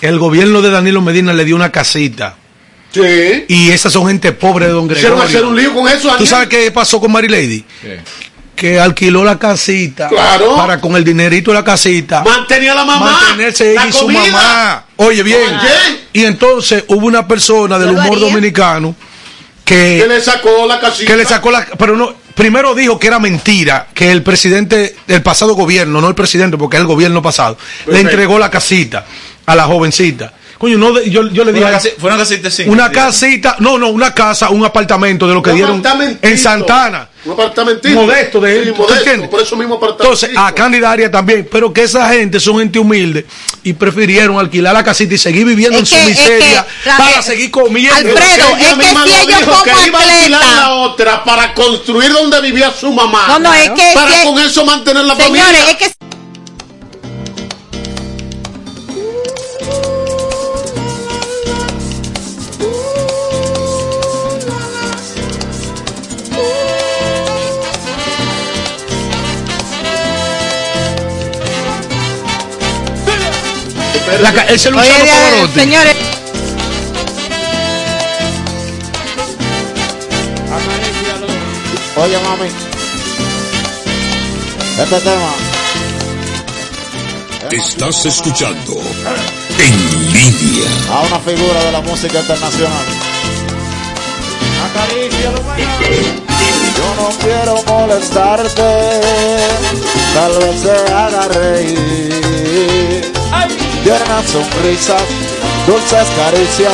el 0.00 0.18
gobierno 0.18 0.60
de 0.60 0.70
Danilo 0.70 1.00
Medina 1.00 1.32
le 1.32 1.44
dio 1.44 1.56
una 1.56 1.70
casita. 1.72 2.36
sí 2.92 3.44
Y 3.48 3.70
esas 3.70 3.92
son 3.92 4.06
gente 4.08 4.32
pobre 4.32 4.66
de 4.66 4.72
Don 4.72 4.86
Gregorio. 4.88 5.22
hacer 5.22 5.44
un 5.44 5.56
lío 5.56 5.72
con 5.74 5.88
eso 5.88 6.14
¿Tú 6.16 6.26
sabes 6.26 6.48
qué 6.48 6.70
pasó 6.70 7.00
con 7.00 7.12
Marilady? 7.12 7.64
Que 8.56 8.78
alquiló 8.78 9.24
la 9.24 9.38
casita 9.38 10.08
Claro. 10.08 10.56
para 10.56 10.80
con 10.80 10.94
el 10.96 11.02
dinerito 11.04 11.50
de 11.50 11.56
la 11.58 11.64
casita 11.64 12.22
mantenía 12.22 12.72
a 12.72 12.76
la 12.76 12.84
mamá 12.84 13.10
mantenerse 13.10 13.72
ella 13.72 13.82
la 13.84 13.88
y 13.88 13.92
su 13.92 13.98
comida. 14.00 14.20
mamá. 14.30 14.84
Oye, 14.96 15.22
bien. 15.24 15.40
Oye. 15.58 16.00
Y 16.12 16.24
entonces 16.24 16.84
hubo 16.86 17.06
una 17.06 17.26
persona 17.26 17.78
del 17.80 17.90
humor 17.90 18.20
dominicano 18.20 18.94
que 19.64 19.98
que, 20.02 20.06
le 20.06 20.20
sacó 20.20 20.66
la 20.68 20.78
casita 20.78 21.10
que 21.10 21.16
le 21.16 21.24
sacó 21.24 21.50
la. 21.50 21.66
Pero 21.78 21.96
no. 21.96 22.14
Primero 22.34 22.74
dijo 22.74 22.98
que 22.98 23.06
era 23.06 23.18
mentira, 23.18 23.88
que 23.94 24.10
el 24.10 24.22
presidente 24.22 24.96
del 25.06 25.22
pasado 25.22 25.54
gobierno, 25.54 26.00
no 26.00 26.08
el 26.08 26.14
presidente, 26.14 26.56
porque 26.58 26.76
es 26.76 26.80
el 26.80 26.86
gobierno 26.86 27.22
pasado, 27.22 27.56
le 27.86 28.00
entregó 28.00 28.38
la 28.38 28.50
casita 28.50 29.06
a 29.46 29.54
la 29.54 29.64
jovencita. 29.64 30.32
Coño, 30.64 30.78
no, 30.78 30.98
yo, 31.02 31.28
yo 31.28 31.44
le 31.44 31.52
dije. 31.52 31.62
una, 31.62 31.72
casi- 31.74 31.90
fue 31.98 32.08
una 32.10 32.16
casita 32.18 32.48
Una 32.66 32.90
no, 33.58 33.76
no, 33.76 33.88
una 33.90 34.14
casa, 34.14 34.48
un 34.48 34.64
apartamento 34.64 35.28
de 35.28 35.34
lo 35.34 35.42
que 35.42 35.50
Un 35.50 35.56
dieron 35.56 35.82
en 36.22 36.38
Santana. 36.38 37.06
un 37.26 37.32
apartamentito 37.34 38.00
Modesto 38.00 38.40
de 38.40 38.58
él, 38.58 38.64
sí, 38.64 38.70
¿tú 38.70 38.76
modesto, 38.78 38.98
entiendes? 38.98 39.28
por 39.28 39.42
eso 39.42 39.56
mismo 39.56 39.74
apartamento 39.74 40.04
Entonces, 40.04 40.30
a 40.34 40.54
Candidaria 40.54 41.10
también, 41.10 41.46
pero 41.52 41.70
que 41.70 41.82
esa 41.82 42.08
gente 42.08 42.40
son 42.40 42.60
gente 42.60 42.78
humilde 42.78 43.26
y 43.62 43.74
prefirieron 43.74 44.38
alquilar 44.38 44.72
la 44.72 44.82
casita 44.82 45.12
y 45.14 45.18
seguir 45.18 45.44
viviendo 45.44 45.76
Es 45.76 45.80
en 45.80 45.86
su 45.86 45.96
es 45.96 46.06
miseria 46.06 46.66
que, 46.82 46.90
para 46.96 47.20
seguir 47.20 47.50
comiendo. 47.50 47.94
Alfredo, 47.94 48.56
es 48.56 48.74
que 48.74 48.84
si 48.88 48.94
lo 48.94 49.04
ellos 49.04 49.26
dijo, 49.26 49.50
como 49.50 49.62
que 49.64 49.70
iba 49.86 49.98
a 49.98 50.02
alquilar 50.02 50.42
la 50.56 50.70
otra 50.76 51.24
para 51.24 51.52
construir 51.52 52.10
donde 52.10 52.40
vivía 52.40 52.72
su 52.72 52.90
mamá. 52.90 53.26
No, 53.28 53.38
no, 53.38 53.52
es 53.52 53.68
que- 53.68 53.90
para 53.92 54.22
con 54.22 54.38
eso 54.38 54.64
mantener 54.64 55.04
la 55.04 55.14
Señores, 55.14 55.42
familia. 55.44 55.70
es 55.72 55.76
que 55.76 55.92
La 74.06 74.30
Oye, 74.30 74.58
señores, 74.58 75.96
Oye, 81.96 82.18
mami. 82.18 82.48
Este 84.78 85.00
tema. 85.00 85.32
Estás 87.50 88.04
escuchando 88.06 88.72
En 89.58 90.12
Línea. 90.12 90.70
A 90.90 91.00
una 91.02 91.18
figura 91.20 91.64
de 91.64 91.72
la 91.72 91.80
música 91.80 92.20
internacional. 92.20 92.84
Yo 96.76 96.94
no 96.96 97.08
quiero 97.18 97.62
molestarte, 97.66 99.00
tal 100.14 100.38
vez 100.38 100.62
te 100.62 100.92
haga 100.92 101.28
reír. 101.28 102.83
Tiernas 103.84 104.24
sonrisas, 104.30 105.02
dulces 105.66 106.08
caricias, 106.16 106.72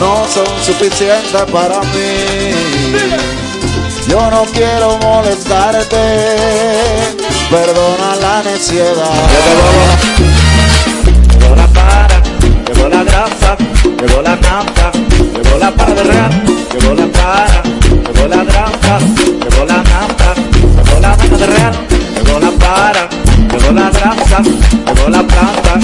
no 0.00 0.26
son 0.26 0.44
suficientes 0.60 1.42
para 1.52 1.80
mí. 1.82 2.52
Yo 4.08 4.28
no 4.28 4.42
quiero 4.52 4.98
molestarte, 4.98 5.96
perdona 7.48 8.16
la 8.20 8.42
necedad. 8.42 9.28
Llegó 11.38 11.54
la 11.54 11.66
para, 11.68 12.20
llegó 12.66 12.88
la 12.88 13.04
grasa, 13.04 13.56
llegó 14.00 14.20
la 14.22 14.34
nafta, 14.34 14.90
llegó 14.90 15.58
la 15.60 15.70
para 15.70 15.94
de 15.94 16.02
real, 16.02 16.42
llegó 16.72 16.94
la 16.94 17.06
para, 17.06 17.62
llegó 17.62 18.28
la 18.28 18.42
grasa, 18.42 18.98
llegó 18.98 19.64
la 19.64 19.76
nafta, 19.76 20.34
llegó 20.34 21.00
la 21.00 21.16
para 21.16 21.38
de 21.38 21.46
real, 21.46 21.74
llegó 22.16 22.40
la 22.40 22.50
para, 22.50 23.08
llegó 23.52 23.72
la 23.72 23.90
grasa, 23.90 24.42
llegó 24.42 25.08
la 25.08 25.26
planta. 25.26 25.80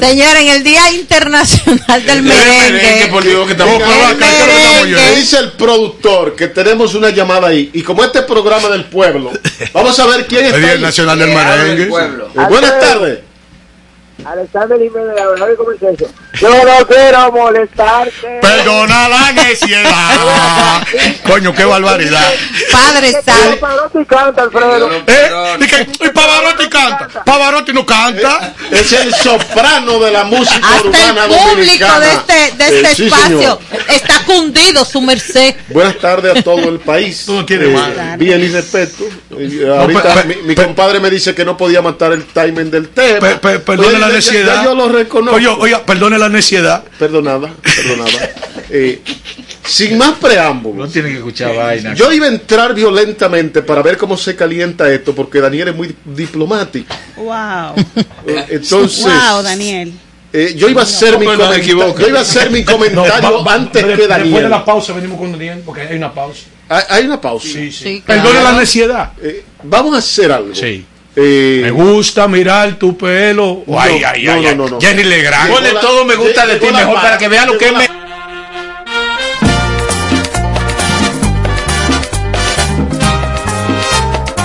Señor, 0.00 0.36
en 0.36 0.48
el 0.48 0.62
Día 0.64 0.90
Internacional 0.92 2.04
del 2.06 2.22
Merengue. 2.22 3.08
por 3.10 3.22
Dios, 3.22 3.46
que 3.46 3.52
estamos 3.52 3.78
Venga, 3.78 3.86
por 3.86 4.04
acá, 4.04 4.16
¿qué 4.18 4.74
es 4.76 4.82
oyendo? 4.82 5.02
Me 5.02 5.16
dice 5.16 5.38
el 5.38 5.52
productor 5.52 6.36
que 6.36 6.48
tenemos 6.48 6.94
una 6.94 7.10
llamada 7.10 7.48
ahí. 7.48 7.70
Y 7.72 7.82
como 7.82 8.02
este 8.04 8.20
es 8.20 8.24
programa 8.24 8.68
del 8.68 8.84
pueblo, 8.84 9.30
vamos 9.72 9.98
a 9.98 10.06
ver 10.06 10.26
quién 10.26 10.46
está 10.46 10.56
El 10.56 10.62
Día. 10.62 10.76
Nacional 10.78 11.18
del 11.18 11.34
Merengue. 11.34 11.84
Eh, 11.84 12.46
buenas 12.48 12.80
tardes. 12.80 13.29
Alexander 14.24 14.78
Jiménez, 14.78 15.14
la 15.16 15.26
verdad, 15.28 15.46
¿cómo 15.56 15.72
es 15.72 15.82
eso? 15.82 16.06
Yo 16.40 16.48
no 16.50 16.86
quiero 16.86 17.32
molestarte. 17.32 18.38
Perdona 18.40 19.08
la 19.08 19.32
necedad. 19.32 20.82
Coño, 21.26 21.54
qué 21.54 21.64
barbaridad. 21.64 22.32
Padre 22.70 23.12
Pero 23.24 23.60
Pavarotti 23.60 24.04
canta, 24.04 24.42
Alfredo. 24.42 24.90
¿Eh? 25.06 25.30
¿Y, 25.60 25.66
que, 25.66 25.88
y 26.04 26.08
Pavarotti 26.10 26.68
canta. 26.68 27.24
Pavarotti 27.24 27.72
no 27.72 27.84
canta. 27.86 28.54
Es 28.70 28.92
el 28.92 29.12
soprano 29.14 29.98
de 29.98 30.10
la 30.10 30.24
música 30.24 30.60
Hasta 30.66 30.88
urbana 30.88 31.24
el 31.24 31.30
público 31.30 31.48
dominicana. 31.50 32.00
de 32.00 32.12
este, 32.12 32.56
de 32.56 32.64
este 32.76 32.90
Eh, 32.90 32.94
sí, 32.94 33.04
espacio 33.06 33.38
señor. 33.38 33.58
está 33.88 34.22
cundido, 34.26 34.84
su 34.84 35.00
merced. 35.00 35.54
Buenas 35.68 35.98
tardes 35.98 36.36
a 36.38 36.42
todo 36.42 36.68
el 36.68 36.78
país. 36.80 37.26
tiene 37.46 37.66
Eh. 37.74 38.14
Bien 38.18 38.40
y 38.40 38.48
respeto. 38.48 39.04
Eh, 39.38 39.66
ahorita 39.78 40.14
pe- 40.14 40.22
pe- 40.22 40.36
mi, 40.36 40.42
mi 40.42 40.54
compadre 40.54 41.00
me 41.00 41.10
dice 41.10 41.34
que 41.34 41.44
no 41.44 41.56
podía 41.56 41.82
matar 41.82 42.12
el 42.12 42.24
timing 42.24 42.70
del 42.70 42.88
tema. 42.88 43.18
Pe- 43.20 43.36
pe- 43.36 43.58
perdone 43.60 43.88
Oye, 43.88 43.98
la 44.12 44.18
ya- 44.20 44.32
ya 44.56 44.64
yo 44.64 44.74
lo 44.74 44.88
reconozco. 44.88 45.36
Oye, 45.36 45.48
oye, 45.48 45.76
perdone 45.86 46.18
la 46.18 46.28
neciedad. 46.28 46.84
Perdonada, 46.98 47.50
perdonada. 47.62 48.30
Eh, 48.70 49.00
sin 49.66 49.96
más 49.98 50.12
preámbulos. 50.18 50.86
No 50.88 50.92
tiene 50.92 51.10
que 51.10 51.16
escuchar 51.16 51.54
vaina. 51.54 51.94
Yo 51.94 52.12
iba 52.12 52.26
a 52.26 52.28
entrar 52.28 52.74
violentamente 52.74 53.62
para 53.62 53.82
ver 53.82 53.96
cómo 53.96 54.16
se 54.16 54.34
calienta 54.36 54.90
esto, 54.92 55.14
porque 55.14 55.40
Daniel 55.40 55.68
es 55.68 55.76
muy 55.76 55.94
diplomático. 56.04 56.94
Wow. 57.16 57.74
Eh, 58.26 58.46
Entonces, 58.50 59.04
wow, 59.04 59.42
Daniel. 59.42 59.92
eh, 60.32 60.54
yo 60.56 60.68
iba 60.68 60.80
a 60.82 60.84
hacer 60.84 61.18
mi 61.18 61.26
No. 61.26 61.34
Yo 61.56 62.08
iba 62.08 62.18
a 62.18 62.22
hacer 62.22 62.50
mi 62.50 62.64
comentario 62.64 63.02
No, 63.30 63.38
va- 63.38 63.42
va- 63.44 63.54
antes 63.54 63.82
de- 63.86 63.94
que 63.94 63.96
Después 64.02 64.08
de 64.08 64.30
Daniel. 64.30 64.50
la 64.50 64.64
pausa 64.64 64.92
venimos 64.92 65.18
con 65.18 65.32
Daniel, 65.32 65.62
porque 65.64 65.82
hay 65.82 65.96
una 65.96 66.12
pausa. 66.12 66.42
Hay, 66.68 67.04
una 67.04 67.20
pausa. 67.20 67.46
Sí, 67.48 67.72
sí. 67.72 67.82
Sí, 67.82 68.02
Perdone 68.06 68.30
claro. 68.38 68.52
la 68.52 68.60
neciedad. 68.60 69.12
Eh, 69.20 69.44
vamos 69.64 69.94
a 69.94 69.98
hacer 69.98 70.30
algo. 70.30 70.54
Sí. 70.54 70.84
Eh, 71.22 71.60
Me 71.64 71.70
gusta 71.70 72.26
mirar 72.26 72.76
tu 72.76 72.96
pelo. 72.96 73.62
No, 73.66 73.78
ay, 73.78 74.02
ay, 74.02 74.24
no, 74.24 74.32
ay, 74.32 74.42
no, 74.42 74.48
ay. 74.48 74.56
no, 74.56 74.68
no. 74.68 74.80
Jenny 74.80 75.04
Legrand. 75.04 75.52
Ponle 75.52 75.72
todo 75.74 76.06
me 76.06 76.14
gusta 76.16 76.46
de 76.46 76.56
ti 76.56 76.66
mejor 76.72 76.94
para, 76.94 77.18
que 77.18 77.28
vean 77.28 77.46
lo 77.46 77.58
que 77.58 77.72
me... 77.72 77.90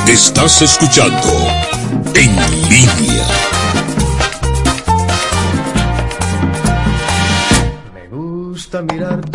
Estás 0.06 0.62
escuchando 0.62 1.48
En 2.14 2.36
Línea. 2.70 3.26
Me 7.94 8.08
gusta 8.10 8.82
mirar 8.82 9.35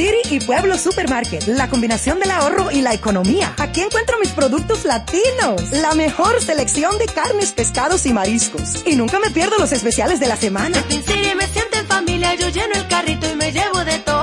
City. 0.00 0.34
Y 0.34 0.40
Pueblo 0.40 0.78
Supermarket, 0.78 1.46
la 1.48 1.68
combinación 1.68 2.20
del 2.20 2.30
ahorro 2.30 2.70
y 2.70 2.80
la 2.80 2.94
economía. 2.94 3.54
Aquí 3.58 3.80
encuentro 3.80 4.18
mis 4.18 4.30
productos 4.30 4.84
latinos, 4.84 5.72
la 5.72 5.94
mejor 5.94 6.40
selección 6.40 6.96
de 6.98 7.06
carnes, 7.06 7.52
pescados 7.52 8.06
y 8.06 8.12
mariscos. 8.12 8.82
Y 8.86 8.96
nunca 8.96 9.18
me 9.18 9.30
pierdo 9.30 9.58
los 9.58 9.72
especiales 9.72 10.20
de 10.20 10.28
la 10.28 10.36
semana. 10.36 10.82
Me 10.88 11.46
siento 11.46 11.78
en 11.78 11.86
familia, 11.86 12.34
yo 12.34 12.48
lleno 12.48 12.74
el 12.74 12.86
carrito 12.88 13.28
y 13.30 13.34
me 13.34 13.52
llevo 13.52 13.84
de 13.84 13.98
todo. 13.98 14.22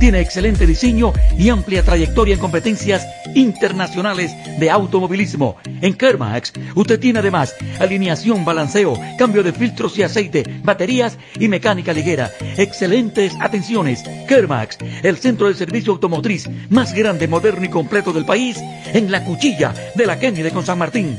tiene 0.00 0.20
excelente 0.20 0.66
diseño 0.66 1.12
y 1.38 1.50
amplia 1.50 1.84
trayectoria 1.84 2.34
en 2.34 2.40
competencias 2.40 3.06
internacionales 3.34 4.32
de 4.58 4.70
automovilismo. 4.70 5.58
En 5.82 5.94
Kermax, 5.94 6.54
usted 6.74 6.98
tiene 6.98 7.20
además 7.20 7.54
alineación, 7.78 8.44
balanceo, 8.44 8.98
cambio 9.18 9.42
de 9.42 9.52
filtros 9.52 9.96
y 9.98 10.02
aceite, 10.02 10.42
baterías 10.64 11.18
y 11.38 11.48
mecánica 11.48 11.92
ligera. 11.92 12.30
Excelentes 12.56 13.34
atenciones. 13.40 14.02
Kermax, 14.26 14.78
el 15.02 15.18
centro 15.18 15.48
de 15.48 15.54
servicio 15.54 15.92
automotriz 15.92 16.48
más 16.70 16.94
grande, 16.94 17.28
moderno 17.28 17.66
y 17.66 17.68
completo 17.68 18.12
del 18.12 18.24
país, 18.24 18.56
en 18.92 19.12
la 19.12 19.22
cuchilla 19.24 19.74
de 19.94 20.06
la 20.06 20.18
Kennedy 20.18 20.50
con 20.50 20.64
San 20.64 20.78
Martín. 20.78 21.18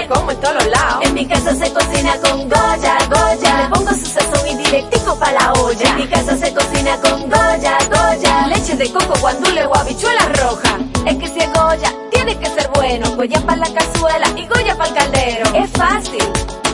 Como 0.08 0.30
en 0.30 0.40
todos 0.40 0.66
lados. 0.68 1.04
En 1.04 1.14
mi 1.14 1.26
casa 1.26 1.54
se 1.54 1.70
cocina 1.72 2.16
con 2.22 2.48
Goya, 2.48 2.96
Goya. 3.10 3.62
Le 3.62 3.74
pongo 3.74 3.90
su 3.90 4.06
sazón 4.06 4.48
y 4.48 4.54
directico 4.56 5.18
pa' 5.18 5.32
la 5.32 5.52
olla. 5.52 5.90
En 5.90 5.96
mi 5.96 6.06
casa 6.06 6.36
se 6.36 6.54
cocina 6.54 6.96
con 7.02 7.22
Goya, 7.22 7.78
Goya. 7.90 8.46
Leche 8.48 8.76
de 8.76 8.90
coco, 8.90 9.14
guandule 9.20 9.66
o 9.66 9.74
habichuela 9.74 10.26
roja. 10.40 10.78
Es 11.04 11.16
que 11.16 11.26
si 11.28 11.38
es 11.40 11.52
Goya, 11.52 11.92
tiene 12.10 12.38
que 12.38 12.46
ser 12.46 12.70
bueno. 12.74 13.14
Goya 13.16 13.40
para 13.40 13.58
la 13.58 13.70
cazuela 13.74 14.26
y 14.36 14.46
Goya 14.46 14.76
para 14.76 14.88
el 14.88 14.94
caldero. 14.94 15.54
Es 15.54 15.70
fácil. 15.72 16.24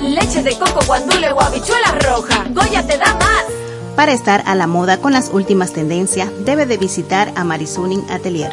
Leche 0.00 0.42
de 0.42 0.56
coco, 0.56 0.80
guandule 0.86 1.32
o 1.32 1.40
habichuela 1.40 1.92
roja. 2.02 2.44
Goya 2.50 2.86
te 2.86 2.98
da 2.98 3.14
más. 3.14 3.44
Para 3.96 4.12
estar 4.12 4.42
a 4.46 4.54
la 4.54 4.66
moda 4.66 4.98
con 4.98 5.12
las 5.12 5.28
últimas 5.32 5.72
tendencias, 5.72 6.30
debe 6.44 6.66
de 6.66 6.78
visitar 6.78 7.30
a 7.36 7.44
Marisuning 7.44 8.04
Atelier, 8.10 8.52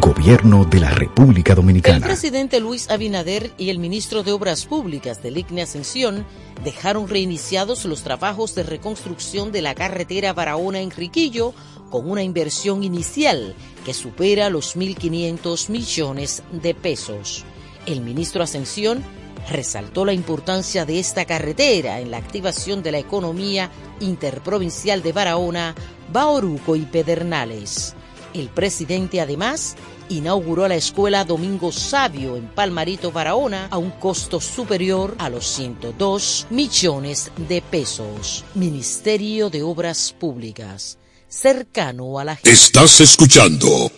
Gobierno 0.00 0.64
de 0.64 0.80
la 0.80 0.90
República 0.90 1.52
El 1.52 1.56
Dominicana. 1.56 2.04
presidente 2.04 2.58
Luis 2.58 2.90
Abinader 2.90 3.52
y 3.56 3.70
el 3.70 3.78
ministro 3.78 4.24
de 4.24 4.32
Obras 4.32 4.66
Públicas 4.66 5.22
del 5.22 5.38
ICNE 5.38 5.62
Ascensión 5.62 6.26
dejaron 6.64 7.06
reiniciados 7.06 7.84
los 7.84 8.02
trabajos 8.02 8.56
de 8.56 8.64
reconstrucción 8.64 9.52
de 9.52 9.62
la 9.62 9.76
carretera 9.76 10.32
Barahona-Enriquillo 10.32 11.54
con 11.90 12.10
una 12.10 12.22
inversión 12.22 12.82
inicial 12.84 13.54
que 13.84 13.94
supera 13.94 14.50
los 14.50 14.76
1.500 14.76 15.68
millones 15.70 16.42
de 16.50 16.74
pesos. 16.74 17.44
El 17.86 18.00
ministro 18.00 18.42
Ascensión 18.42 19.04
resaltó 19.48 20.04
la 20.04 20.12
importancia 20.12 20.84
de 20.84 20.98
esta 20.98 21.24
carretera 21.24 22.00
en 22.00 22.10
la 22.10 22.18
activación 22.18 22.82
de 22.82 22.92
la 22.92 22.98
economía 22.98 23.70
interprovincial 24.00 25.02
de 25.02 25.12
Barahona, 25.12 25.74
Baoruco 26.12 26.76
y 26.76 26.82
Pedernales. 26.82 27.94
El 28.34 28.48
presidente 28.48 29.20
además 29.20 29.76
inauguró 30.08 30.68
la 30.68 30.74
escuela 30.74 31.24
Domingo 31.24 31.72
Sabio 31.72 32.36
en 32.36 32.48
Palmarito, 32.48 33.10
Barahona, 33.10 33.68
a 33.70 33.78
un 33.78 33.92
costo 33.92 34.40
superior 34.40 35.14
a 35.18 35.30
los 35.30 35.46
102 35.46 36.48
millones 36.50 37.32
de 37.48 37.62
pesos. 37.62 38.44
Ministerio 38.54 39.48
de 39.48 39.62
Obras 39.62 40.14
Públicas, 40.18 40.98
cercano 41.36 42.18
a 42.18 42.24
la 42.24 42.36
gente. 42.36 42.50
Estás 42.50 43.00
escuchando 43.00 43.92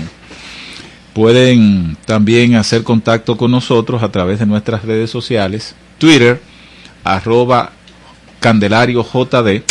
Pueden 1.16 1.95
también 2.03 2.55
hacer 2.55 2.84
contacto 2.84 3.38
con 3.38 3.49
nosotros 3.49 4.03
a 4.03 4.11
través 4.11 4.38
de 4.39 4.45
nuestras 4.45 4.84
redes 4.84 5.09
sociales, 5.09 5.74
Twitter, 5.97 6.41
arroba 7.05 7.72
Candelario 8.41 9.01
JD. 9.01 9.63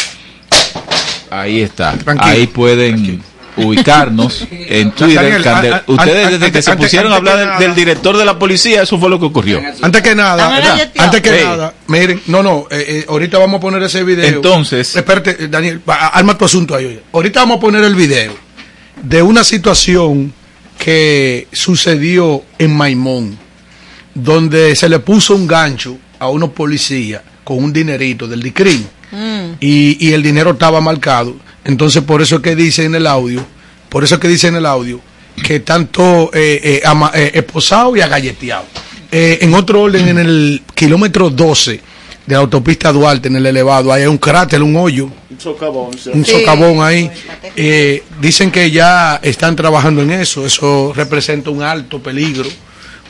Ahí 1.30 1.60
está. 1.60 1.92
Tranquilo, 1.98 2.30
Ahí 2.32 2.46
pueden 2.46 3.22
ubicarnos 3.58 4.46
en 4.50 4.90
Twitter. 4.92 5.42
Daniel, 5.42 5.72
a- 5.74 5.76
a- 5.76 5.82
Ustedes 5.86 6.24
antes- 6.24 6.40
desde 6.40 6.50
que 6.50 6.62
se 6.62 6.70
antes- 6.70 6.86
pusieron 6.86 7.12
a 7.12 7.16
antes 7.16 7.30
hablar 7.30 7.34
que 7.34 7.40
del- 7.40 7.48
nada- 7.48 7.60
del 7.60 7.74
director 7.74 8.16
de 8.16 8.24
la 8.24 8.38
policía, 8.38 8.82
eso 8.82 8.98
fue 8.98 9.10
lo 9.10 9.20
que 9.20 9.26
ocurrió. 9.26 9.60
Antes 9.82 10.00
que 10.00 10.14
nada, 10.14 10.48
galleteados. 10.48 10.92
antes 10.96 11.20
que 11.20 11.38
Sí. 11.40 11.44
nada, 11.44 11.74
miren, 11.88 12.22
no, 12.26 12.42
no, 12.42 12.66
eh, 12.70 12.84
eh, 12.88 13.06
ahorita 13.06 13.36
vamos 13.36 13.58
a 13.58 13.60
poner 13.60 13.82
ese 13.82 14.02
video. 14.02 14.24
Entonces- 14.26 14.96
espérate, 14.96 15.36
eh, 15.44 15.48
Daniel, 15.48 15.82
arma 15.86 16.38
tu 16.38 16.46
asunto 16.46 16.74
ahí. 16.74 16.86
oye. 16.86 17.02
Ahorita 17.12 17.40
vamos 17.40 17.58
a 17.58 17.60
poner 17.60 17.84
el 17.84 17.94
video 17.94 18.32
de 19.02 19.20
una 19.20 19.44
situación 19.44 20.32
que 20.78 21.46
sucedió 21.52 22.42
en 22.58 22.76
Maimón, 22.76 23.38
donde 24.14 24.76
se 24.76 24.88
le 24.88 24.98
puso 24.98 25.34
un 25.34 25.46
gancho 25.46 25.96
a 26.18 26.28
unos 26.28 26.50
policías 26.50 27.22
con 27.42 27.62
un 27.62 27.72
dinerito 27.72 28.26
del 28.26 28.42
DICRIN 28.42 28.86
y, 29.60 30.08
y 30.08 30.12
el 30.12 30.22
dinero 30.22 30.52
estaba 30.52 30.80
marcado. 30.80 31.36
Entonces, 31.64 32.02
por 32.02 32.20
eso 32.22 32.36
es 32.36 32.42
que 32.42 32.56
dice 32.56 32.84
en 32.84 32.94
el 32.94 33.06
audio, 33.06 33.44
por 33.88 34.04
eso 34.04 34.16
es 34.16 34.20
que 34.20 34.28
dice 34.28 34.48
en 34.48 34.56
el 34.56 34.66
audio 34.66 35.00
que 35.42 35.60
tanto 35.60 36.30
eh, 36.34 36.60
eh, 36.62 36.82
ama- 36.84 37.10
eh, 37.14 37.30
esposado 37.34 37.96
y 37.96 38.00
agalleteado. 38.00 38.64
Eh, 39.10 39.38
en 39.42 39.54
otro 39.54 39.82
orden, 39.82 40.08
en 40.08 40.18
el 40.18 40.62
kilómetro 40.74 41.30
12 41.30 41.80
de 42.26 42.34
la 42.34 42.40
autopista 42.40 42.90
Duarte, 42.90 43.28
en 43.28 43.36
el 43.36 43.46
elevado, 43.46 43.92
hay 43.92 44.06
un 44.06 44.16
cráter, 44.18 44.62
un 44.62 44.74
hoyo, 44.76 45.10
Un 45.30 45.38
socavón. 45.40 45.98
sí. 45.98 46.10
un 46.12 46.24
socavón 46.24 46.82
ahí. 46.82 47.10
Eh, 47.56 48.02
dicen 48.20 48.50
que 48.50 48.70
ya 48.70 49.20
están 49.22 49.54
trabajando 49.56 50.00
en 50.02 50.10
eso. 50.10 50.46
Eso 50.46 50.92
representa 50.94 51.50
un 51.50 51.62
alto 51.62 52.02
peligro 52.02 52.48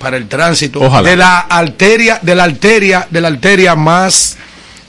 para 0.01 0.17
el 0.17 0.27
tránsito 0.27 0.81
Ojalá. 0.81 1.09
de 1.09 1.17
la 1.17 1.39
arteria, 1.41 2.19
de 2.23 2.35
la 2.35 2.45
arteria, 2.45 3.07
de 3.11 3.21
la 3.21 3.29
arteria 3.29 3.75
más 3.77 4.37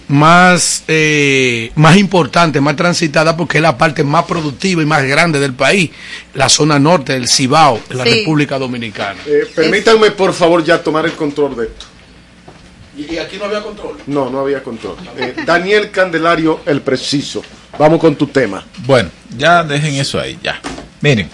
más 0.08 0.84
eh, 0.88 1.72
más 1.76 1.98
importante, 1.98 2.62
más 2.62 2.76
transitada 2.76 3.36
porque 3.36 3.58
es 3.58 3.62
la 3.64 3.76
parte 3.76 4.04
más 4.04 4.26
productiva 4.26 4.82
y 4.84 4.86
más 4.86 5.04
grande 5.04 5.40
del 5.40 5.54
país, 5.54 5.90
la 6.36 6.48
zona 6.48 6.78
norte 6.78 7.14
del 7.14 7.28
Cibao, 7.28 7.80
de 7.90 7.96
la 7.96 8.04
Sí. 8.04 8.20
República 8.20 8.60
Dominicana. 8.60 9.20
Eh, 9.26 9.48
permítanme, 9.56 10.12
por 10.12 10.34
favor, 10.34 10.64
ya 10.64 10.82
tomar 10.84 11.06
el 11.06 11.14
control 11.14 11.56
de 11.56 11.64
esto. 11.66 11.86
Y, 12.98 13.18
aquí 13.18 13.38
no 13.38 13.46
había 13.46 13.62
control. 13.62 13.98
No, 14.08 14.30
no 14.30 14.40
había 14.40 14.64
control. 14.64 14.96
Eh, 15.18 15.36
Daniel 15.46 15.92
Candelario, 15.92 16.62
el 16.66 16.82
preciso. 16.82 17.44
Vamos 17.78 18.00
con 18.00 18.16
tu 18.16 18.28
tema. 18.28 18.66
Bueno, 18.86 19.10
ya 19.38 19.64
dejen 19.64 19.96
eso 19.96 20.20
ahí, 20.20 20.40
ya. 20.42 20.62
Miren, 21.02 21.30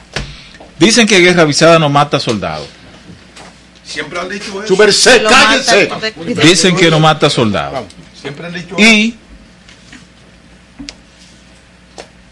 dicen 0.80 1.06
que 1.06 1.20
guerra 1.20 1.44
avisada 1.44 1.78
no 1.78 1.90
mata 1.90 2.20
soldados. 2.20 2.68
Siempre 3.84 4.20
han 4.20 4.30
dicho 4.30 4.64
eso. 4.64 4.68
Su 4.68 4.78
merced, 4.78 5.24
mata. 5.24 6.00
Dicen 6.42 6.76
que 6.76 6.90
no 6.90 7.00
mata 7.00 7.30
soldados. 7.30 7.86
Siempre 8.20 8.48
han 8.48 8.54
dicho 8.54 8.76
Y 8.78 9.16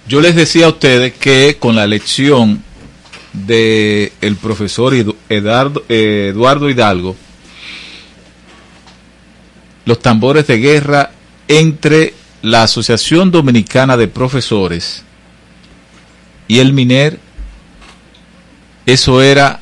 yo 0.07 0.21
les 0.21 0.35
decía 0.35 0.65
a 0.65 0.69
ustedes 0.69 1.13
que 1.13 1.57
con 1.59 1.75
la 1.75 1.83
elección 1.83 2.63
de 3.33 4.11
el 4.21 4.37
profesor 4.37 4.93
Eduardo 5.29 6.69
Hidalgo, 6.69 7.15
los 9.89 9.99
tambores 9.99 10.45
de 10.45 10.59
guerra 10.59 11.09
entre 11.47 12.13
la 12.43 12.61
Asociación 12.61 13.31
Dominicana 13.31 13.97
de 13.97 14.07
Profesores 14.07 15.03
y 16.47 16.59
el 16.59 16.73
MINER, 16.73 17.19
eso 18.85 19.19
era 19.23 19.61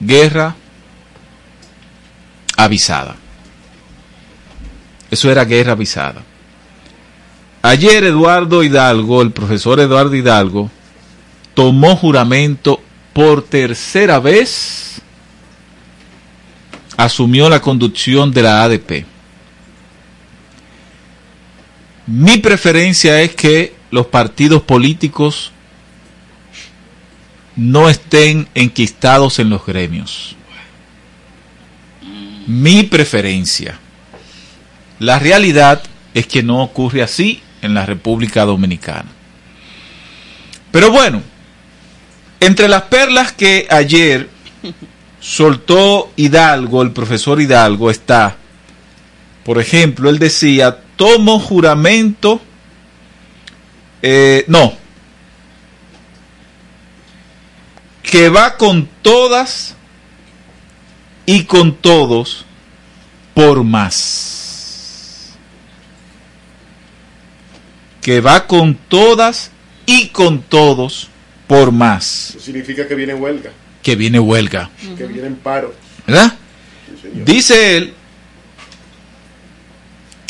guerra 0.00 0.56
avisada. 2.56 3.16
Eso 5.10 5.30
era 5.30 5.44
guerra 5.44 5.72
avisada. 5.72 6.22
Ayer 7.60 8.04
Eduardo 8.04 8.62
Hidalgo, 8.62 9.20
el 9.20 9.32
profesor 9.32 9.80
Eduardo 9.80 10.14
Hidalgo, 10.14 10.70
tomó 11.52 11.94
juramento 11.94 12.80
por 13.12 13.42
tercera 13.42 14.18
vez, 14.18 15.02
asumió 16.96 17.48
la 17.48 17.60
conducción 17.60 18.30
de 18.30 18.42
la 18.42 18.62
ADP. 18.62 19.09
Mi 22.06 22.38
preferencia 22.38 23.20
es 23.20 23.34
que 23.34 23.74
los 23.90 24.06
partidos 24.06 24.62
políticos 24.62 25.52
no 27.56 27.88
estén 27.88 28.48
enquistados 28.54 29.38
en 29.38 29.50
los 29.50 29.64
gremios. 29.66 30.36
Mi 32.46 32.82
preferencia. 32.84 33.78
La 34.98 35.18
realidad 35.18 35.82
es 36.14 36.26
que 36.26 36.42
no 36.42 36.62
ocurre 36.62 37.02
así 37.02 37.42
en 37.62 37.74
la 37.74 37.86
República 37.86 38.44
Dominicana. 38.44 39.10
Pero 40.70 40.90
bueno, 40.90 41.22
entre 42.40 42.68
las 42.68 42.82
perlas 42.82 43.32
que 43.32 43.66
ayer 43.70 44.28
soltó 45.20 46.12
Hidalgo, 46.16 46.82
el 46.82 46.92
profesor 46.92 47.40
Hidalgo, 47.40 47.90
está, 47.90 48.36
por 49.44 49.60
ejemplo, 49.60 50.08
él 50.08 50.18
decía, 50.18 50.78
tomo 51.00 51.38
juramento, 51.38 52.42
eh, 54.02 54.44
no, 54.48 54.74
que 58.02 58.28
va 58.28 58.58
con 58.58 58.86
todas 59.00 59.76
y 61.24 61.44
con 61.44 61.74
todos 61.76 62.44
por 63.32 63.64
más. 63.64 65.38
Que 68.02 68.20
va 68.20 68.46
con 68.46 68.74
todas 68.74 69.52
y 69.86 70.08
con 70.08 70.42
todos 70.42 71.08
por 71.46 71.72
más. 71.72 72.28
Eso 72.28 72.40
significa 72.40 72.86
que 72.86 72.94
viene 72.94 73.14
huelga, 73.14 73.52
Que 73.82 73.96
viene 73.96 74.20
huelga. 74.20 74.68
que 74.98 75.06
viene 75.06 75.28
en 75.28 75.36
paro. 75.36 75.74
¿Verdad? 76.06 76.34
Dice 77.24 77.78
él 77.78 77.94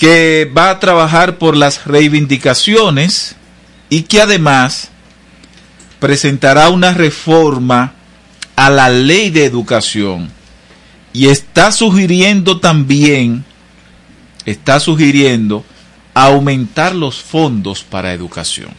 que 0.00 0.50
va 0.56 0.70
a 0.70 0.80
trabajar 0.80 1.36
por 1.36 1.54
las 1.54 1.84
reivindicaciones 1.84 3.36
y 3.90 4.04
que 4.04 4.22
además 4.22 4.88
presentará 5.98 6.70
una 6.70 6.94
reforma 6.94 7.92
a 8.56 8.70
la 8.70 8.88
ley 8.88 9.28
de 9.28 9.44
educación 9.44 10.30
y 11.12 11.28
está 11.28 11.70
sugiriendo 11.70 12.60
también, 12.60 13.44
está 14.46 14.80
sugiriendo 14.80 15.66
aumentar 16.14 16.94
los 16.94 17.20
fondos 17.20 17.84
para 17.84 18.14
educación. 18.14 18.70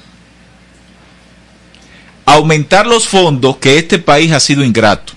Aumentar 2.25 2.87
los 2.87 3.07
fondos 3.07 3.57
que 3.57 3.77
este 3.77 3.99
país 3.99 4.31
ha 4.31 4.39
sido 4.39 4.63
ingrato. 4.63 5.13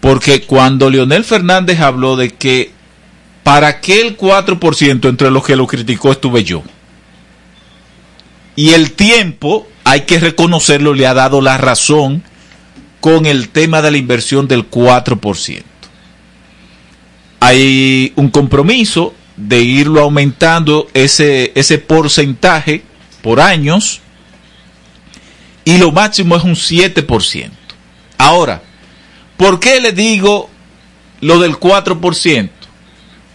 Porque 0.00 0.42
cuando 0.42 0.88
Leonel 0.88 1.24
Fernández 1.24 1.80
habló 1.80 2.14
de 2.14 2.30
que 2.30 2.74
para 3.44 3.80
qué 3.80 4.00
el 4.00 4.16
4% 4.16 5.08
entre 5.08 5.30
los 5.30 5.44
que 5.44 5.54
lo 5.54 5.68
criticó 5.68 6.10
estuve 6.10 6.42
yo. 6.42 6.64
Y 8.56 8.70
el 8.70 8.92
tiempo, 8.92 9.68
hay 9.84 10.02
que 10.02 10.18
reconocerlo, 10.18 10.94
le 10.94 11.06
ha 11.06 11.14
dado 11.14 11.40
la 11.40 11.58
razón 11.58 12.24
con 13.00 13.26
el 13.26 13.50
tema 13.50 13.82
de 13.82 13.90
la 13.90 13.98
inversión 13.98 14.48
del 14.48 14.68
4%. 14.68 15.62
Hay 17.40 18.12
un 18.16 18.30
compromiso 18.30 19.14
de 19.36 19.60
irlo 19.60 20.00
aumentando 20.00 20.88
ese, 20.94 21.52
ese 21.54 21.78
porcentaje 21.78 22.82
por 23.20 23.40
años 23.40 24.00
y 25.66 25.76
lo 25.76 25.92
máximo 25.92 26.36
es 26.36 26.44
un 26.44 26.54
7%. 26.54 27.50
Ahora, 28.16 28.62
¿por 29.36 29.60
qué 29.60 29.80
le 29.80 29.92
digo 29.92 30.48
lo 31.20 31.40
del 31.40 31.58
4%? 31.58 32.48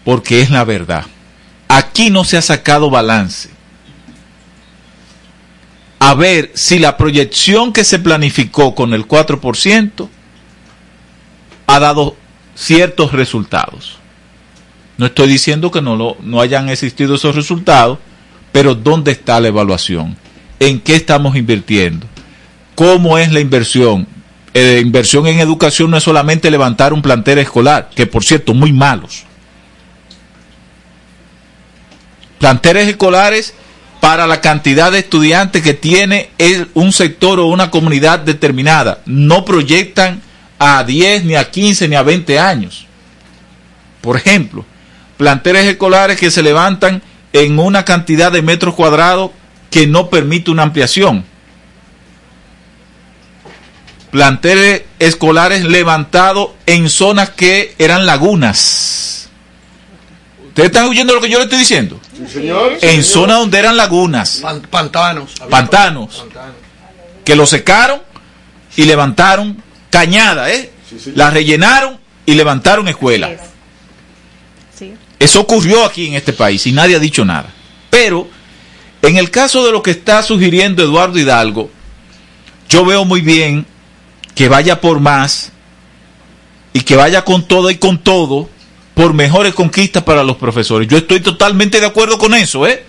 Porque 0.10 0.42
es 0.42 0.50
la 0.50 0.66
verdad. 0.66 1.06
Aquí 1.68 2.10
no 2.10 2.24
se 2.24 2.36
ha 2.36 2.42
sacado 2.42 2.90
balance. 2.90 3.48
A 6.00 6.16
ver 6.16 6.52
si 6.56 6.80
la 6.80 6.98
proyección 6.98 7.72
que 7.72 7.84
se 7.84 8.00
planificó 8.00 8.74
con 8.74 8.96
el 8.96 9.08
4% 9.08 10.10
ha 11.68 11.80
dado 11.80 12.16
ciertos 12.56 13.12
resultados. 13.12 14.00
No 14.98 15.06
estoy 15.06 15.28
diciendo 15.28 15.70
que 15.70 15.84
no, 15.84 15.96
lo, 15.96 16.18
no 16.22 16.42
hayan 16.42 16.70
existido 16.70 17.14
esos 17.14 17.36
resultados, 17.36 18.00
pero 18.52 18.74
¿dónde 18.74 19.12
está 19.12 19.40
la 19.40 19.50
evaluación? 19.50 20.18
¿En 20.60 20.80
qué 20.80 20.96
estamos 20.96 21.36
invirtiendo? 21.36 22.08
¿Cómo 22.74 23.20
es 23.20 23.32
la 23.32 23.42
inversión? 23.42 24.08
Eh, 24.56 24.82
inversión 24.84 25.28
en 25.28 25.40
educación 25.40 25.92
no 25.92 25.98
es 25.98 26.04
solamente 26.04 26.50
levantar 26.50 26.94
un 26.94 27.04
plantel 27.04 27.38
escolar, 27.38 27.92
que 27.94 28.08
por 28.08 28.24
cierto, 28.24 28.56
muy 28.56 28.74
malos. 28.74 29.29
Planteles 32.40 32.88
escolares 32.88 33.54
para 34.00 34.26
la 34.28 34.40
cantidad 34.42 34.92
de 34.92 35.00
estudiantes 35.00 35.62
que 35.62 35.74
tiene 35.74 36.30
el- 36.38 36.70
un 36.74 36.94
sector 36.94 37.40
o 37.40 37.48
una 37.48 37.70
comunidad 37.70 38.20
determinada. 38.20 39.02
No 39.06 39.44
proyectan 39.46 40.22
a 40.58 40.84
10, 40.84 41.26
ni 41.26 41.36
a 41.36 41.52
15, 41.52 41.88
ni 41.88 41.96
a 41.96 42.02
20 42.04 42.40
años. 42.40 42.86
Por 44.02 44.16
ejemplo, 44.16 44.66
planteles 45.18 45.66
escolares 45.66 46.18
que 46.18 46.32
se 46.32 46.42
levantan 46.42 47.02
en 47.34 47.60
una 47.60 47.84
cantidad 47.84 48.32
de 48.32 48.42
metros 48.42 48.74
cuadrados 48.74 49.32
que 49.70 49.86
no 49.86 50.10
permite 50.10 50.50
una 50.50 50.64
ampliación. 50.64 51.26
Planteles 54.12 54.84
escolares 54.98 55.66
levantados 55.66 56.50
en 56.66 56.90
zonas 56.90 57.30
que 57.32 57.76
eran 57.78 58.06
lagunas. 58.06 59.30
¿Ustedes 60.48 60.68
están 60.70 60.86
oyendo 60.88 61.14
lo 61.14 61.22
que 61.22 61.30
yo 61.30 61.38
le 61.38 61.44
estoy 61.44 61.60
diciendo? 61.60 62.00
Señor. 62.28 62.78
En 62.82 63.04
zonas 63.04 63.38
donde 63.40 63.60
eran 63.60 63.78
lagunas, 63.78 64.40
Pan- 64.42 64.62
pantanos. 64.70 65.32
Pantanos, 65.50 66.16
pantanos. 66.18 66.56
que 67.24 67.36
lo 67.36 67.46
secaron 67.46 68.02
y 68.76 68.84
levantaron 68.84 69.62
cañada, 69.90 70.52
¿eh? 70.52 70.72
La 71.16 71.30
rellenaron 71.30 72.00
y 72.26 72.34
levantaron 72.34 72.88
escuelas. 72.88 73.32
Sí. 74.78 74.94
Eso 75.20 75.42
ocurrió 75.42 75.86
aquí 75.86 76.08
en 76.08 76.14
este 76.16 76.34
país 76.34 76.66
y 76.68 76.72
nadie 76.72 76.96
ha 76.96 77.00
dicho 77.00 77.24
nada. 77.26 77.50
Pero 77.90 78.28
en 79.02 79.18
el 79.18 79.30
caso 79.32 79.66
de 79.66 79.72
lo 79.72 79.82
que 79.84 79.92
está 79.92 80.22
sugiriendo 80.24 80.84
Eduardo 80.84 81.18
Hidalgo, 81.20 81.70
yo 82.70 82.86
veo 82.86 83.06
muy 83.06 83.22
bien 83.22 83.66
que 84.36 84.48
vaya 84.48 84.80
por 84.80 85.00
más 85.00 85.52
y 86.74 86.82
que 86.82 86.96
vaya 86.96 87.24
con 87.26 87.48
todo 87.48 87.70
y 87.70 87.76
con 87.78 87.98
todo 87.98 88.50
por 89.00 89.14
mejores 89.14 89.54
conquistas 89.54 90.04
para 90.04 90.26
los 90.26 90.36
profesores. 90.36 90.86
Yo 90.90 90.98
estoy 90.98 91.22
totalmente 91.22 91.80
de 91.80 91.86
acuerdo 91.86 92.18
con 92.18 92.34
eso, 92.34 92.68
¿eh? 92.68 92.84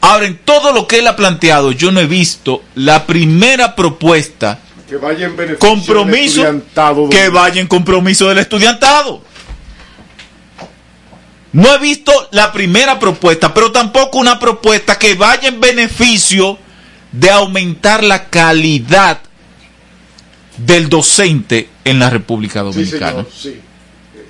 Ahora, 0.00 0.26
en 0.26 0.38
todo 0.38 0.72
lo 0.72 0.88
que 0.88 0.98
él 0.98 1.06
ha 1.06 1.14
planteado, 1.14 1.70
yo 1.70 1.92
no 1.92 2.00
he 2.00 2.06
visto 2.06 2.64
la 2.74 3.06
primera 3.06 3.76
propuesta 3.76 4.58
Que 4.88 4.96
vaya 4.96 5.26
en 5.26 5.36
beneficio 5.36 5.68
compromiso 5.68 6.40
del 6.42 6.56
estudiantado 6.56 7.08
que 7.10 7.28
vaya 7.28 7.60
en 7.60 7.68
compromiso 7.68 8.28
del 8.28 8.38
estudiantado. 8.38 9.22
No 11.52 11.72
he 11.72 11.78
visto 11.78 12.12
la 12.32 12.50
primera 12.50 12.98
propuesta, 12.98 13.54
pero 13.54 13.70
tampoco 13.70 14.18
una 14.18 14.40
propuesta 14.40 14.98
que 14.98 15.14
vaya 15.14 15.48
en 15.48 15.60
beneficio 15.60 16.58
de 17.12 17.30
aumentar 17.30 18.02
la 18.02 18.24
calidad 18.24 19.20
del 20.56 20.88
docente 20.88 21.68
en 21.84 22.00
la 22.00 22.10
República 22.10 22.64
Sí, 22.64 22.64
Dominicana. 22.64 23.10
señor, 23.12 23.28
sí. 23.32 23.60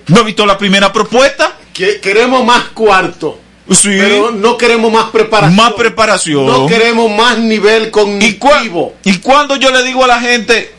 No 0.08 0.20
he 0.20 0.24
visto 0.24 0.44
la 0.46 0.58
primera 0.58 0.92
propuesta. 0.92 1.56
Que- 1.72 2.00
queremos 2.00 2.44
más 2.44 2.64
cuarto. 2.74 3.38
Sí. 3.70 3.88
Pero 3.98 4.32
no 4.32 4.56
queremos 4.58 4.92
más 4.92 5.10
preparación. 5.10 5.56
Más 5.56 5.72
preparación. 5.74 6.46
No 6.46 6.66
queremos 6.66 7.10
más 7.10 7.38
nivel 7.38 7.90
cognitivo. 7.90 8.94
Y 9.04 9.18
cuando 9.18 9.56
yo 9.56 9.70
le 9.70 9.82
digo 9.84 10.04
a 10.04 10.08
la 10.08 10.20
gente, 10.20 10.72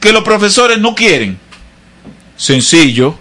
que 0.00 0.12
los 0.12 0.24
profesores 0.24 0.78
no 0.78 0.94
quieren? 0.94 1.38
Sencillo. 2.36 3.14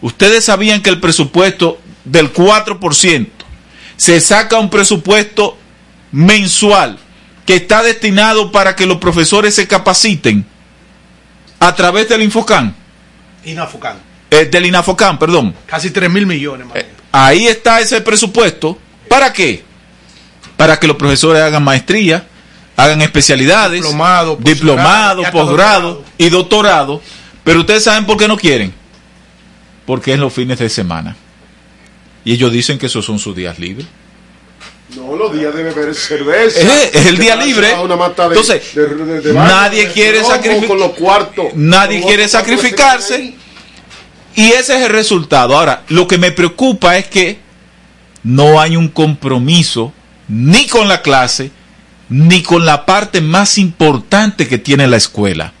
Ustedes 0.00 0.46
sabían 0.46 0.80
que 0.82 0.90
el 0.90 0.98
presupuesto 1.00 1.78
del 2.04 2.32
4% 2.32 3.28
se 3.96 4.20
saca 4.20 4.58
un 4.58 4.70
presupuesto 4.70 5.56
mensual 6.10 6.98
que 7.46 7.54
está 7.56 7.82
destinado 7.82 8.50
para 8.50 8.74
que 8.74 8.86
los 8.86 8.96
profesores 8.98 9.54
se 9.54 9.68
capaciten 9.68 10.44
a 11.60 11.74
través 11.74 12.08
del 12.08 12.22
Infocan, 12.22 12.74
Inafucan. 13.44 13.98
Eh, 14.32 14.44
del 14.46 14.66
Inafocan, 14.66 15.18
perdón. 15.18 15.54
Casi 15.66 15.90
3 15.90 16.10
mil 16.10 16.26
millones. 16.26 16.66
más. 16.66 16.76
Ahí 17.12 17.46
está 17.46 17.80
ese 17.80 18.00
presupuesto. 18.00 18.78
¿Para 19.08 19.32
qué? 19.32 19.62
Para 20.56 20.78
que 20.80 20.86
los 20.86 20.96
profesores 20.96 21.42
hagan 21.42 21.62
maestría, 21.62 22.26
hagan 22.76 23.02
especialidades, 23.02 23.82
Diplomado, 23.82 24.36
diplomado, 24.40 25.22
posgrado, 25.30 26.04
y 26.18 26.28
doctorado. 26.30 27.02
Pero 27.44 27.60
ustedes 27.60 27.84
saben 27.84 28.06
por 28.06 28.16
qué 28.16 28.26
no 28.28 28.36
quieren. 28.36 28.72
Porque 29.86 30.12
es 30.14 30.18
los 30.18 30.32
fines 30.32 30.58
de 30.58 30.68
semana. 30.68 31.16
Y 32.24 32.32
ellos 32.32 32.52
dicen 32.52 32.78
que 32.78 32.86
esos 32.86 33.04
son 33.04 33.18
sus 33.18 33.34
días 33.34 33.58
libres. 33.58 33.86
No, 34.96 35.16
los 35.16 35.32
días 35.32 35.54
debe 35.54 35.72
beber 35.72 35.94
cerveza. 35.94 36.60
Es, 36.60 36.94
es 36.94 37.06
el 37.06 37.18
día 37.18 37.34
libre. 37.34 37.74
una 37.74 37.96
mata 37.96 38.28
de- 38.28 38.36
Entonces, 38.38 38.74
de- 38.74 38.86
de- 38.86 39.20
de 39.22 39.32
nadie 39.34 39.88
quiere 39.90 40.18
de 40.18 40.22
romo, 40.22 40.34
sacrificar. 40.34 40.68
Con 40.68 40.78
los 40.78 40.90
cuartos. 40.92 41.46
Nadie 41.54 42.00
quiere 42.02 42.28
sacrificarse. 42.28 43.34
Y 44.34 44.50
ese 44.52 44.76
es 44.76 44.82
el 44.82 44.90
resultado. 44.90 45.56
Ahora, 45.56 45.82
lo 45.88 46.06
que 46.06 46.18
me 46.18 46.32
preocupa 46.32 46.96
es 46.96 47.06
que 47.06 47.38
no 48.22 48.60
hay 48.60 48.76
un 48.76 48.88
compromiso 48.88 49.92
ni 50.28 50.66
con 50.66 50.88
la 50.88 51.02
clase, 51.02 51.50
ni 52.08 52.42
con 52.42 52.64
la 52.64 52.86
parte 52.86 53.20
más 53.20 53.58
importante 53.58 54.48
que 54.48 54.58
tiene 54.58 54.86
la 54.86 54.96
escuela, 54.96 55.52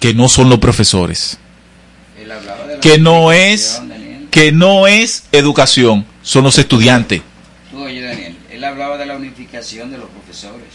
que 0.00 0.14
no 0.14 0.28
son 0.28 0.48
los 0.48 0.58
profesores, 0.58 1.38
la 2.26 2.36
que 2.80 2.98
no 2.98 3.32
es, 3.32 3.82
que 4.30 4.52
no 4.52 4.86
es 4.86 5.24
educación, 5.32 6.06
son 6.22 6.44
los 6.44 6.58
estudiantes. 6.58 7.22
Tú, 7.70 7.82
oye, 7.82 8.00
Daniel, 8.00 8.36
él 8.50 8.64
hablaba 8.64 8.96
de 8.96 9.06
la 9.06 9.16
unificación 9.16 9.90
de 9.90 9.98
los 9.98 10.08
profesores. 10.08 10.68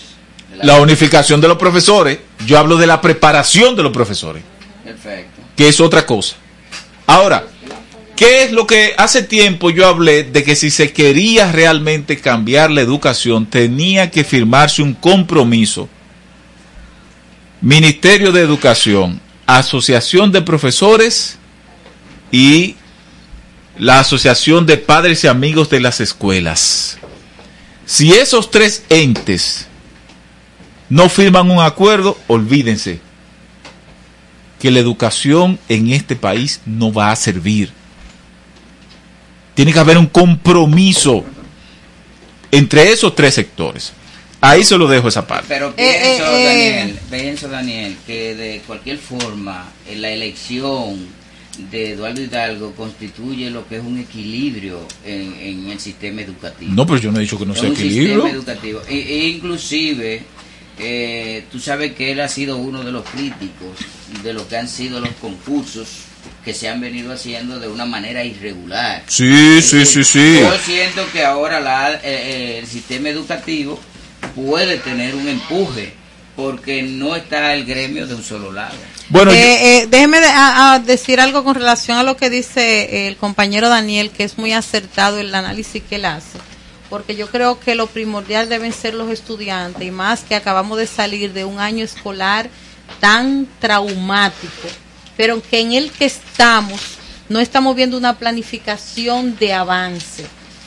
de 0.51 0.63
La 0.63 0.79
unificación 0.79 1.41
de 1.41 1.47
los 1.47 1.57
profesores, 1.57 2.19
yo 2.45 2.59
hablo 2.59 2.77
de 2.77 2.87
la 2.87 3.01
preparación 3.01 3.75
de 3.75 3.83
los 3.83 3.91
profesores. 3.91 4.43
Perfecto. 4.83 5.41
que 5.55 5.67
es 5.67 5.79
otra 5.79 6.05
cosa. 6.05 6.35
Ahora, 7.07 7.47
¿qué 8.15 8.43
es 8.43 8.51
lo 8.51 8.67
que 8.67 8.93
hace 8.97 9.23
tiempo 9.23 9.69
yo 9.69 9.87
hablé 9.87 10.23
de 10.23 10.43
que 10.43 10.55
si 10.55 10.69
se 10.69 10.93
quería 10.93 11.51
realmente 11.51 12.19
cambiar 12.19 12.71
la 12.71 12.81
educación, 12.81 13.45
tenía 13.45 14.11
que 14.11 14.23
firmarse 14.23 14.81
un 14.81 14.93
compromiso? 14.93 15.89
Ministerio 17.61 18.31
de 18.31 18.41
Educación, 18.41 19.21
Asociación 19.45 20.31
de 20.31 20.41
Profesores 20.41 21.37
y 22.31 22.75
la 23.77 23.99
Asociación 23.99 24.65
de 24.65 24.77
Padres 24.77 25.23
y 25.23 25.27
Amigos 25.27 25.69
de 25.69 25.79
las 25.79 25.99
Escuelas. 25.99 26.97
Si 27.85 28.13
esos 28.13 28.51
tres 28.51 28.83
entes 28.89 29.67
no 30.89 31.09
firman 31.09 31.51
un 31.51 31.61
acuerdo, 31.61 32.17
olvídense 32.27 33.10
que 34.61 34.71
la 34.71 34.79
educación 34.79 35.57
en 35.69 35.89
este 35.91 36.15
país 36.15 36.61
no 36.65 36.93
va 36.93 37.11
a 37.11 37.15
servir. 37.15 37.71
Tiene 39.55 39.73
que 39.73 39.79
haber 39.79 39.97
un 39.97 40.05
compromiso 40.07 41.25
entre 42.51 42.91
esos 42.91 43.15
tres 43.15 43.33
sectores. 43.35 43.93
Ahí 44.39 44.63
se 44.63 44.77
lo 44.77 44.87
dejo 44.87 45.07
esa 45.07 45.25
parte. 45.27 45.45
Pero 45.47 45.73
Eh, 45.77 45.97
pienso, 46.01 46.25
eh, 46.25 46.41
eh. 46.41 46.45
Daniel, 46.79 46.99
pienso, 47.09 47.47
Daniel, 47.47 47.97
que 48.07 48.35
de 48.35 48.61
cualquier 48.65 48.97
forma, 48.97 49.69
en 49.87 50.01
la 50.01 50.09
elección 50.09 51.05
de 51.69 51.91
Eduardo 51.91 52.21
Hidalgo 52.21 52.73
constituye 52.73 53.51
lo 53.51 53.67
que 53.67 53.75
es 53.77 53.83
un 53.83 53.99
equilibrio 53.99 54.79
en, 55.05 55.35
en 55.39 55.69
el 55.69 55.79
sistema 55.79 56.21
educativo. 56.21 56.71
No, 56.73 56.87
pero 56.87 56.99
yo 56.99 57.11
no 57.11 57.19
he 57.19 57.21
dicho 57.21 57.37
que 57.37 57.45
no 57.45 57.53
Es 57.53 57.59
sea 57.59 57.69
un 57.69 57.75
equilibrio. 57.75 58.13
sistema 58.15 58.29
educativo. 58.31 58.81
E, 58.89 58.95
e 58.95 59.27
inclusive, 59.29 60.23
eh, 60.79 61.45
tú 61.51 61.59
sabes 61.59 61.93
que 61.93 62.11
él 62.11 62.21
ha 62.21 62.27
sido 62.27 62.57
uno 62.57 62.83
de 62.83 62.91
los 62.91 63.03
críticos 63.09 63.77
de 64.23 64.33
lo 64.33 64.47
que 64.47 64.57
han 64.57 64.67
sido 64.67 64.99
los 64.99 65.11
concursos 65.21 65.87
que 66.45 66.53
se 66.53 66.67
han 66.69 66.79
venido 66.81 67.11
haciendo 67.13 67.59
de 67.59 67.67
una 67.67 67.85
manera 67.85 68.23
irregular. 68.23 69.03
Sí, 69.07 69.61
sí, 69.61 69.85
sí, 69.85 70.03
sí. 70.03 70.39
Yo 70.39 70.57
siento 70.57 71.03
que 71.11 71.23
ahora 71.23 71.59
la, 71.59 71.93
eh, 71.93 71.99
eh, 72.03 72.59
el 72.59 72.67
sistema 72.67 73.09
educativo 73.09 73.79
puede 74.35 74.77
tener 74.77 75.15
un 75.15 75.27
empuje 75.27 75.93
porque 76.35 76.81
no 76.83 77.15
está 77.15 77.53
el 77.53 77.65
gremio 77.65 78.07
de 78.07 78.15
un 78.15 78.23
solo 78.23 78.51
lado. 78.51 78.75
Bueno, 79.09 79.31
Eh, 79.31 79.79
eh, 79.81 79.87
déjeme 79.89 80.19
de- 80.21 80.27
a- 80.27 80.73
a 80.73 80.79
decir 80.79 81.19
algo 81.19 81.43
con 81.43 81.55
relación 81.55 81.97
a 81.97 82.03
lo 82.03 82.15
que 82.17 82.29
dice 82.29 83.07
el 83.07 83.17
compañero 83.17 83.67
Daniel, 83.69 84.09
que 84.11 84.23
es 84.23 84.37
muy 84.37 84.53
acertado 84.53 85.19
el 85.19 85.33
análisis 85.35 85.83
que 85.87 85.95
él 85.97 86.05
hace, 86.05 86.37
porque 86.91 87.15
yo 87.15 87.27
creo 87.27 87.59
que 87.59 87.73
lo 87.73 87.87
primordial 87.87 88.49
deben 88.49 88.73
ser 88.73 88.93
los 88.93 89.09
estudiantes, 89.09 89.81
y 89.81 89.89
más 89.91 90.19
que 90.21 90.35
acabamos 90.35 90.77
de 90.77 90.85
salir 90.85 91.33
de 91.33 91.45
un 91.45 91.57
año 91.59 91.83
escolar 91.83 92.49
tan 92.99 93.47
traumático, 93.59 94.67
pero 95.17 95.41
que 95.41 95.59
en 95.61 95.71
el 95.73 95.89
que 95.91 96.05
estamos 96.05 96.79
no 97.29 97.39
estamos 97.39 97.75
viendo 97.77 97.97
una 97.97 98.17
planificación 98.19 99.37
de 99.39 99.53
avance. 99.53 100.25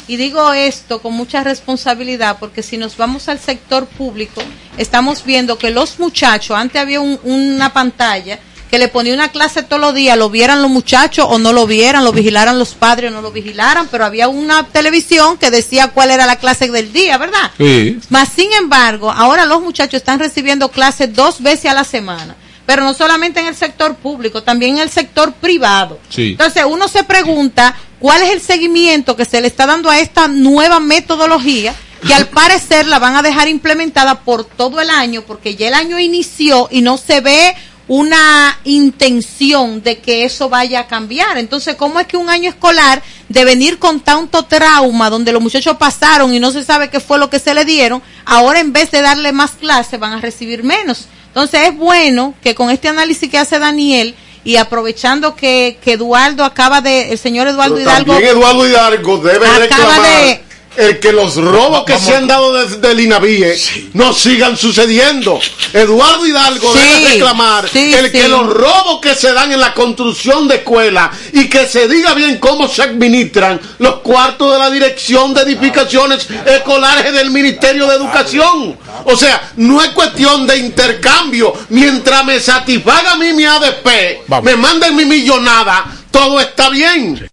Y 0.09 0.17
digo 0.17 0.53
esto 0.55 1.01
con 1.03 1.13
mucha 1.15 1.45
responsabilidad 1.45 2.39
porque 2.41 2.63
si 2.63 2.79
nos 2.79 2.97
vamos 2.97 3.29
al 3.29 3.39
sector 3.39 3.87
público, 3.87 4.43
estamos 4.79 5.25
viendo 5.25 5.59
que 5.59 5.71
los 5.71 5.99
muchachos, 5.99 6.57
antes 6.57 6.81
había 6.81 7.01
un- 7.01 7.21
una 7.23 7.73
pantalla 7.73 8.39
que 8.75 8.81
le 8.81 8.89
ponía 8.89 9.15
una 9.15 9.29
clase 9.29 9.63
todos 9.63 9.81
los 9.81 9.95
días, 9.95 10.19
lo 10.19 10.31
vieran 10.31 10.61
los 10.61 10.69
muchachos 10.69 11.25
o 11.31 11.39
no 11.39 11.53
lo 11.53 11.65
vieran, 11.65 12.03
lo 12.03 12.11
vigilaran 12.11 12.59
los 12.59 12.75
padres 12.75 13.13
o 13.13 13.15
no 13.15 13.23
lo 13.23 13.31
vigilaran, 13.31 13.87
pero 13.89 14.05
había 14.05 14.27
una 14.27 14.67
televisión 14.67 15.39
que 15.39 15.53
decía 15.53 15.93
cuál 15.95 16.11
era 16.11 16.27
la 16.27 16.41
clase 16.41 16.69
del 16.69 16.93
día, 16.93 17.17
¿verdad? 17.17 17.53
Sí. 17.57 18.01
Más 18.09 18.31
sin 18.31 18.53
embargo, 18.53 19.13
ahora 19.13 19.47
los 19.47 19.63
muchachos 19.63 19.99
están 19.99 20.19
recibiendo 20.19 20.73
clases 20.73 21.15
dos 21.15 21.41
veces 21.41 21.71
a 21.71 21.75
la 21.75 21.85
semana, 21.85 22.35
pero 22.67 22.83
no 22.83 22.95
solamente 22.95 23.39
en 23.39 23.47
el 23.47 23.55
sector 23.55 23.95
público, 23.95 24.43
también 24.43 24.75
en 24.75 24.83
el 24.83 24.91
sector 24.91 25.33
privado. 25.35 26.01
Sí. 26.09 26.33
Entonces 26.33 26.65
uno 26.69 26.89
se 26.89 27.05
pregunta 27.05 27.77
cuál 28.01 28.23
es 28.23 28.33
el 28.33 28.41
seguimiento 28.41 29.15
que 29.15 29.25
se 29.25 29.41
le 29.41 29.47
está 29.47 29.67
dando 29.67 29.89
a 29.89 30.01
esta 30.01 30.27
nueva 30.27 30.81
metodología 30.81 31.77
que 32.05 32.13
al 32.13 32.27
parecer 32.27 32.89
la 32.89 32.99
van 32.99 33.15
a 33.15 33.23
dejar 33.23 33.47
implementada 33.47 34.23
por 34.23 34.45
todo 34.45 34.81
el 34.81 34.91
año 34.91 35.23
porque 35.23 35.55
ya 35.55 35.69
el 35.69 35.75
año 35.75 36.01
inició 36.01 36.69
y 36.73 36.83
no 36.83 36.99
se 36.99 37.21
ve 37.21 37.55
una 37.87 38.59
intención 38.65 39.83
de 39.83 39.99
que 39.99 40.25
eso 40.25 40.49
vaya 40.49 40.81
a 40.81 40.87
cambiar. 40.87 41.37
Entonces, 41.39 41.77
¿cómo 41.77 42.01
es 42.01 42.07
que 42.07 42.17
un 42.17 42.29
año 42.31 42.49
escolar 42.49 43.03
de 43.29 43.45
venir 43.45 43.79
con 43.79 44.01
tanto 44.01 44.45
trauma 44.45 45.11
donde 45.11 45.33
los 45.33 45.43
muchachos 45.43 45.77
pasaron 45.77 46.33
y 46.35 46.41
no 46.41 46.51
se 46.51 46.65
sabe 46.65 46.89
qué 46.91 47.01
fue 47.01 47.19
lo 47.19 47.29
que 47.31 47.39
se 47.39 47.55
le 47.55 47.65
dieron, 47.65 48.03
ahora 48.25 48.61
en 48.61 48.73
vez 48.73 48.91
de 48.91 49.03
darle 49.03 49.33
más 49.33 49.53
clases 49.53 50.01
van 50.01 50.13
a 50.15 50.21
recibir 50.21 50.63
menos? 50.65 51.07
Entonces, 51.29 51.69
es 51.69 51.77
bueno 51.77 52.35
que 52.43 52.55
con 52.55 52.71
este 52.71 52.89
análisis 52.89 53.29
que 53.29 53.39
hace 53.39 53.59
Daniel 53.59 54.15
y 54.45 54.57
aprovechando 54.57 55.35
que, 55.35 55.79
que 55.83 55.93
Eduardo 55.95 56.45
acaba 56.45 56.81
de, 56.81 57.11
el 57.13 57.19
señor 57.19 57.49
Eduardo 57.49 57.75
Pero 57.77 57.89
Hidalgo 57.91 58.13
también 58.13 58.37
Eduardo 58.37 58.67
Hidalgo 58.69 59.19
debe 59.19 59.47
Acaba 59.47 59.59
reclamar 59.59 60.03
de- 60.03 60.41
el 60.77 60.99
que 61.01 61.13
los 61.13 61.37
robos 61.37 61.85
que 61.85 61.99
se 61.99 62.15
han 62.17 62.27
dado 62.27 62.53
desde 62.53 62.91
el 62.91 63.01
INAVIE 63.01 63.91
no 63.95 64.13
sigan 64.13 64.57
sucediendo. 64.57 65.39
Eduardo 65.73 66.27
Hidalgo 66.27 66.73
Sí, 66.73 66.79
debe 66.79 67.09
reclamar 67.15 67.69
sí, 67.69 67.95
el 67.95 68.07
sí. 68.07 68.13
que 68.13 68.29
los 68.29 68.47
robos 68.47 69.01
que 69.01 69.15
se 69.15 69.33
dan 69.33 69.53
en 69.53 69.61
la 69.61 69.73
construcción 69.75 70.49
de 70.49 70.57
escuelas 70.57 71.11
y 71.33 71.49
que 71.49 71.67
se 71.67 71.89
diga 71.89 72.15
bien 72.15 72.39
cómo 72.39 72.69
se 72.69 72.83
administran 72.83 73.61
los 73.79 73.97
cuartos 74.01 74.53
de 74.53 74.59
la 74.59 74.71
dirección 74.71 75.35
de 75.35 75.43
edificaciones 75.43 76.27
escolares 76.47 77.13
del 77.13 77.31
Ministerio 77.31 77.87
de 77.87 77.97
Educación. 77.97 78.77
O 79.05 79.17
sea, 79.17 79.53
no 79.57 79.83
es 79.83 79.91
cuestión 79.91 80.47
de 80.47 80.59
intercambio. 80.59 81.53
Mientras 81.71 82.25
me 82.25 82.41
satisfaga 82.41 83.13
a 83.13 83.17
mí 83.17 83.33
mi 83.33 83.45
ADP, 83.45 84.29
me 84.43 84.57
manden 84.57 84.97
mi 84.97 85.05
millonada, 85.05 85.85
todo 86.11 86.41
está 86.41 86.69
bien. 86.71 87.29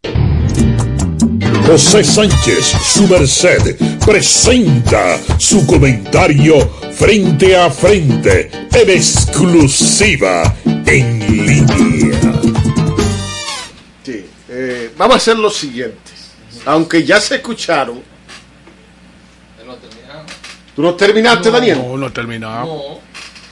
José 1.65 2.03
Sánchez, 2.03 2.73
su 2.83 3.07
merced, 3.07 3.77
presenta 4.05 5.19
su 5.37 5.65
comentario 5.65 6.69
frente 6.93 7.57
a 7.57 7.69
frente, 7.69 8.49
en 8.73 8.89
exclusiva, 8.89 10.55
en 10.85 11.45
línea. 11.45 12.19
Sí, 14.03 14.25
eh, 14.49 14.91
vamos 14.97 15.15
a 15.15 15.17
hacer 15.17 15.37
lo 15.37 15.49
siguiente. 15.49 16.11
Aunque 16.65 17.03
ya 17.03 17.19
se 17.19 17.35
escucharon. 17.35 18.01
¿Tú 20.75 20.81
no 20.81 20.95
terminaste, 20.95 21.51
Daniel? 21.51 21.79
No, 21.79 21.97
no 21.97 22.07
he 22.07 22.11
terminado. 22.11 22.99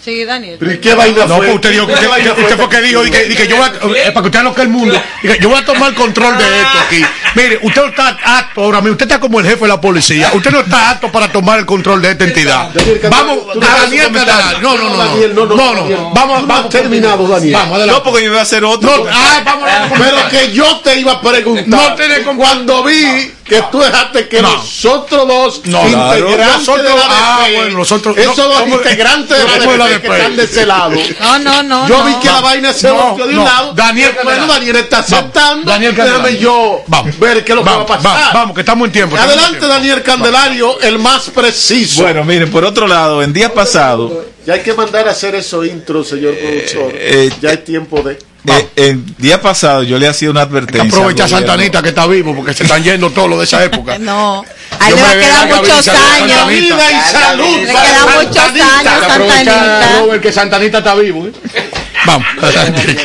Sí, 0.03 0.23
Daniel. 0.23 0.55
¿Pero 0.57 0.71
y 0.73 0.77
qué 0.79 0.93
vaina 0.93 1.25
No, 1.25 1.37
fue? 1.37 1.45
pues 1.47 1.55
usted 1.55 1.71
dijo 1.71 1.85
que 1.87 1.93
¿Qué 1.95 2.07
usted, 2.07 2.41
usted 2.43 2.57
fue? 2.57 2.69
que 2.69 2.81
dijo, 2.81 3.03
di 3.03 3.11
que, 3.11 3.23
di 3.25 3.35
que 3.35 3.47
yo 3.47 3.57
voy 3.57 3.65
a, 3.67 3.97
eh, 4.07 4.11
para 4.11 4.21
que 4.21 4.27
usted 4.29 4.43
no 4.43 4.55
que 4.55 4.61
el 4.61 4.69
mundo, 4.69 4.99
yo 5.41 5.49
voy 5.49 5.59
a 5.59 5.65
tomar 5.65 5.93
control 5.93 6.37
de 6.37 6.43
esto 6.45 6.79
aquí. 6.87 7.05
Mire, 7.35 7.59
usted 7.63 7.81
no 7.81 7.87
está 7.89 8.17
apto 8.23 8.63
ahora 8.63 8.79
mismo, 8.79 8.93
usted 8.93 9.05
está 9.07 9.19
como 9.19 9.39
el 9.41 9.45
jefe 9.45 9.61
de 9.61 9.67
la 9.67 9.81
policía. 9.81 10.31
Usted 10.33 10.51
no 10.51 10.61
está 10.61 10.91
apto 10.91 11.11
para 11.11 11.29
tomar 11.31 11.59
el 11.59 11.65
control 11.65 12.01
de 12.01 12.11
esta 12.11 12.23
entidad. 12.23 12.71
Vamos, 13.09 13.39
no 13.55 13.59
Daniel. 13.61 14.03
Candelario. 14.05 14.59
No, 14.61 14.77
no, 14.77 14.89
no. 14.89 14.97
Daniel, 14.97 15.35
no, 15.35 15.45
no, 15.45 15.55
No, 15.55 15.73
no. 15.75 16.09
Vamos, 16.11 16.41
no 16.41 16.47
vamos. 16.47 16.69
terminado, 16.69 17.27
Daniel. 17.27 17.53
Vamos, 17.53 17.77
adelante. 17.77 17.99
No, 17.99 18.03
porque 18.03 18.23
yo 18.23 18.29
iba 18.31 18.39
a 18.39 18.43
hacer 18.43 18.63
otro. 18.63 19.03
No, 19.03 19.09
ah, 19.11 19.41
vamos 19.43 19.69
Pero 19.99 20.29
que 20.29 20.51
yo 20.53 20.79
te 20.79 20.97
iba 20.97 21.11
a 21.13 21.21
preguntar. 21.21 21.67
No 21.67 21.95
tiene 21.95 22.21
con- 22.23 22.37
Cuando 22.37 22.83
vi 22.83 23.31
que 23.49 23.61
tú 23.71 23.79
dejaste 23.79 24.27
que 24.29 24.41
No. 24.41 24.53
nosotros 24.55 25.27
dos 25.27 25.61
No, 25.65 25.81
claro. 25.81 26.19
integrantes 26.29 26.67
Nosotros- 26.67 26.85
de 26.85 26.95
la 26.95 27.05
ah, 27.09 27.39
DP, 27.47 27.55
bueno, 27.57 27.77
nosotros- 27.79 28.17
esos 28.17 28.37
no, 28.37 28.43
dos 28.47 28.59
¿cómo- 28.61 28.75
integrantes 28.75 29.37
de 29.37 29.43
la 29.77 29.87
DP 29.87 30.01
que 30.01 30.07
están 30.07 30.35
de 30.37 30.43
ese 30.43 30.65
lado. 30.65 30.91
No, 31.19 31.39
no, 31.39 31.63
no. 31.63 31.87
Yo 31.87 31.97
no. 31.97 32.05
vi 32.05 32.13
que 32.15 32.27
la 32.27 32.41
vaina 32.41 32.71
se 32.73 32.87
No, 32.87 32.95
volteó 32.95 33.25
de 33.27 33.31
un 33.33 33.39
no. 33.39 33.43
lado. 33.45 33.73
Daniel 33.73 34.11
bueno, 34.13 34.29
Candelario. 34.29 34.53
Daniel 34.53 34.75
está 34.77 34.99
aceptando. 34.99 35.71
Daniel 35.71 35.95
Déjame 35.95 36.11
Candelario. 36.13 36.39
yo 36.39 36.81
Vamos. 36.87 37.19
ver 37.19 37.43
qué 37.43 37.51
es 37.51 37.55
lo 37.55 37.63
Vamos, 37.63 37.85
que 37.85 37.91
va 37.91 37.95
a 37.99 38.01
pasar. 38.03 38.17
vamos, 38.19 38.33
vamos, 38.33 38.53
que 38.55 38.61
estamos 38.61 38.85
en 38.85 38.91
tiempo. 38.91 39.15
en 39.17 39.21
Adelante, 39.23 39.49
tiempo. 39.51 39.67
Daniel 39.67 40.03
Candelario, 40.03 40.79
el 40.81 40.99
más 40.99 41.29
preciso. 41.29 42.03
Bueno, 42.03 42.23
miren, 42.23 42.49
por 42.51 42.63
otro 42.63 42.87
lado, 42.87 43.21
en 43.23 43.33
días 43.33 43.51
pasados, 43.51 44.11
Ya 44.45 44.53
hay 44.55 44.61
que 44.61 44.73
mandar 44.73 45.07
a 45.07 45.11
hacer 45.11 45.35
esos 45.35 45.65
intros, 45.65 46.07
señor 46.07 46.33
productor. 46.35 46.91
eh, 46.95 47.29
ya 47.41 47.49
hay 47.51 47.57
tiempo 47.57 48.01
de. 48.01 48.17
Eh, 48.47 48.69
en 48.77 49.15
día 49.17 49.41
pasado 49.41 49.83
yo 49.83 49.97
le 49.99 50.07
hacía 50.07 50.29
una 50.29 50.41
advertencia. 50.41 50.89
Aprovecha 50.89 51.25
a. 51.25 51.27
Santanita 51.27 51.81
que 51.81 51.89
está 51.89 52.07
vivo 52.07 52.33
porque 52.35 52.53
se 52.53 52.63
están 52.63 52.83
yendo 52.83 53.09
todos 53.11 53.29
los 53.29 53.39
de 53.39 53.45
esa 53.45 53.63
época. 53.63 53.97
No, 54.09 54.43
a 54.79 54.89
él 54.89 54.95
Yo 54.95 54.95
le 54.95 55.01
va 55.01 55.11
a 55.11 55.15
me 55.15 55.21
quedar 55.21 55.47
muchos 55.47 55.87
años. 55.89 56.31
Santanita. 56.31 56.47
Vida 56.47 56.91
y 56.91 57.11
salud. 57.11 57.57
Le 57.59 57.65
quedan 57.65 58.05
muchos 58.15 58.35
Santanita. 58.35 58.79
años, 58.79 59.03
Aprovecha, 59.03 59.43
Santanita. 59.45 59.99
Robert, 59.99 60.21
que 60.21 60.31
Santanita 60.31 60.77
está 60.77 60.95
vivo. 60.95 61.27
¿eh? 61.27 61.31
Vamos, 62.05 62.27
adelante. 62.41 62.97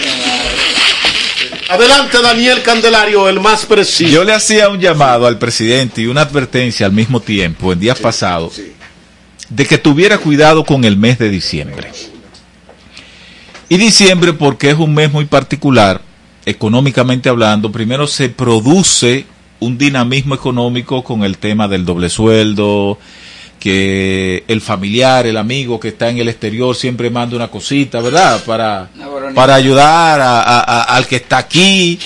Adelante, 1.68 2.22
Daniel 2.22 2.62
Candelario, 2.62 3.28
el 3.28 3.40
más 3.40 3.64
preciso. 3.66 4.10
Yo 4.10 4.22
le 4.24 4.32
hacía 4.34 4.68
un 4.68 4.78
llamado 4.80 5.26
al 5.26 5.38
presidente 5.38 6.02
y 6.02 6.06
una 6.06 6.20
advertencia 6.22 6.86
al 6.86 6.92
mismo 6.92 7.20
tiempo, 7.20 7.72
en 7.72 7.80
días 7.80 7.98
pasados, 7.98 8.60
de 9.48 9.66
que 9.66 9.78
tuviera 9.78 10.18
cuidado 10.18 10.64
con 10.64 10.84
el 10.84 10.96
mes 10.96 11.18
de 11.18 11.30
diciembre. 11.30 11.90
Y 13.68 13.76
diciembre 13.76 14.32
porque 14.32 14.70
es 14.70 14.78
un 14.78 14.94
mes 14.94 15.10
muy 15.12 15.24
particular, 15.24 16.00
económicamente 16.46 17.28
hablando. 17.28 17.72
Primero 17.72 18.06
se 18.06 18.28
produce 18.28 19.24
un 19.60 19.78
dinamismo 19.78 20.34
económico 20.34 21.02
con 21.02 21.24
el 21.24 21.38
tema 21.38 21.66
del 21.68 21.84
doble 21.84 22.10
sueldo, 22.10 22.98
que 23.58 24.44
el 24.46 24.60
familiar, 24.60 25.26
el 25.26 25.38
amigo 25.38 25.80
que 25.80 25.88
está 25.88 26.10
en 26.10 26.18
el 26.18 26.28
exterior 26.28 26.76
siempre 26.76 27.08
manda 27.08 27.34
una 27.36 27.48
cosita, 27.48 28.00
¿verdad? 28.00 28.44
Para, 28.44 28.90
para 29.34 29.54
ayudar 29.54 30.20
a- 30.20 30.40
a- 30.42 30.60
a- 30.60 30.82
al 30.96 31.06
que 31.06 31.16
está 31.16 31.38
aquí. 31.38 31.98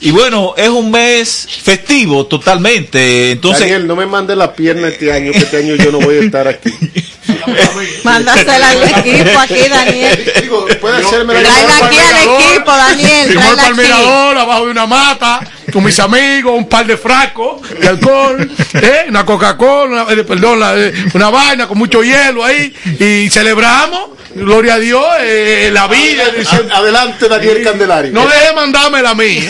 Y 0.00 0.10
bueno, 0.10 0.54
es 0.56 0.68
un 0.68 0.90
mes 0.90 1.46
festivo 1.62 2.26
totalmente. 2.26 3.30
Entonces, 3.30 3.60
Daniel, 3.60 3.86
no 3.86 3.94
me 3.94 4.06
mande 4.06 4.34
la 4.34 4.52
pierna 4.54 4.88
este 4.88 5.12
año, 5.12 5.30
que 5.30 5.38
este 5.38 5.58
año 5.58 5.76
yo 5.76 5.92
no 5.92 6.00
voy 6.00 6.16
a 6.16 6.20
estar 6.20 6.48
aquí. 6.48 6.70
Mándasela 8.04 8.70
al 8.70 8.82
equipo 8.82 9.38
aquí, 9.40 9.68
Daniel. 9.68 10.32
Digo, 10.42 10.66
puede 10.80 11.04
hacerme 11.04 11.34
la 11.34 11.40
Tráela 11.42 11.76
aquí 11.86 11.96
al 11.98 12.16
equipo, 12.40 12.70
Daniel. 12.72 13.26
Firmó 13.28 13.40
el 13.42 13.56
Tráela 13.56 13.62
aquí. 13.62 13.62
palmerador 13.62 14.38
abajo 14.38 14.64
de 14.66 14.70
una 14.70 14.86
mata 14.86 15.40
con 15.72 15.82
mis 15.84 15.98
amigos, 15.98 16.52
un 16.56 16.68
par 16.68 16.86
de 16.86 16.96
frascos 16.96 17.60
de 17.80 17.88
alcohol, 17.88 18.50
¿eh? 18.74 19.06
una 19.08 19.24
Coca-Cola, 19.26 20.04
una- 20.04 20.12
eh, 20.12 20.24
perdón, 20.24 20.60
la- 20.60 20.78
eh, 20.78 20.92
una 21.14 21.30
vaina 21.30 21.66
con 21.66 21.78
mucho 21.78 22.02
hielo 22.04 22.44
ahí 22.44 22.72
y 23.00 23.28
celebramos, 23.30 24.10
gloria 24.34 24.74
a 24.74 24.78
Dios, 24.78 25.04
eh, 25.20 25.70
la 25.72 25.88
vida. 25.88 26.24
Adelante, 26.72 27.28
Daniel 27.28 27.62
Candelario. 27.64 28.12
No 28.12 28.26
deje 28.26 28.52
mandármela 28.54 29.10
a 29.10 29.14
mí. 29.14 29.42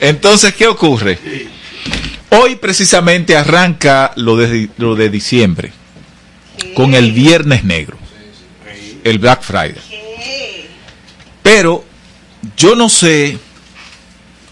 entonces, 0.00 0.54
¿qué 0.54 0.66
ocurre? 0.66 1.18
Hoy 2.30 2.56
precisamente 2.56 3.36
arranca 3.36 4.12
lo 4.16 4.36
de, 4.36 4.68
lo 4.78 4.94
de 4.94 5.08
diciembre 5.10 5.72
con 6.74 6.94
el 6.94 7.12
Viernes 7.12 7.64
Negro, 7.64 7.98
el 9.04 9.18
Black 9.18 9.42
Friday. 9.42 9.82
Pero 11.42 11.84
yo 12.56 12.74
no 12.74 12.88
sé 12.88 13.38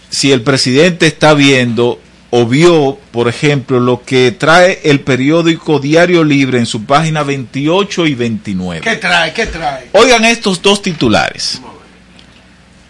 si 0.09 0.31
el 0.31 0.41
presidente 0.41 1.07
está 1.07 1.33
viendo 1.33 1.99
o 2.29 2.45
vio, 2.45 2.97
por 3.11 3.27
ejemplo, 3.27 3.79
lo 3.79 4.03
que 4.03 4.31
trae 4.31 4.79
el 4.85 5.01
periódico 5.01 5.79
Diario 5.79 6.23
Libre 6.23 6.59
en 6.59 6.65
su 6.65 6.85
página 6.85 7.23
28 7.23 8.07
y 8.07 8.15
29. 8.15 8.81
¿Qué 8.81 8.95
trae? 8.95 9.33
¿Qué 9.33 9.47
trae? 9.47 9.89
Oigan 9.91 10.23
estos 10.23 10.61
dos 10.61 10.81
titulares. 10.81 11.61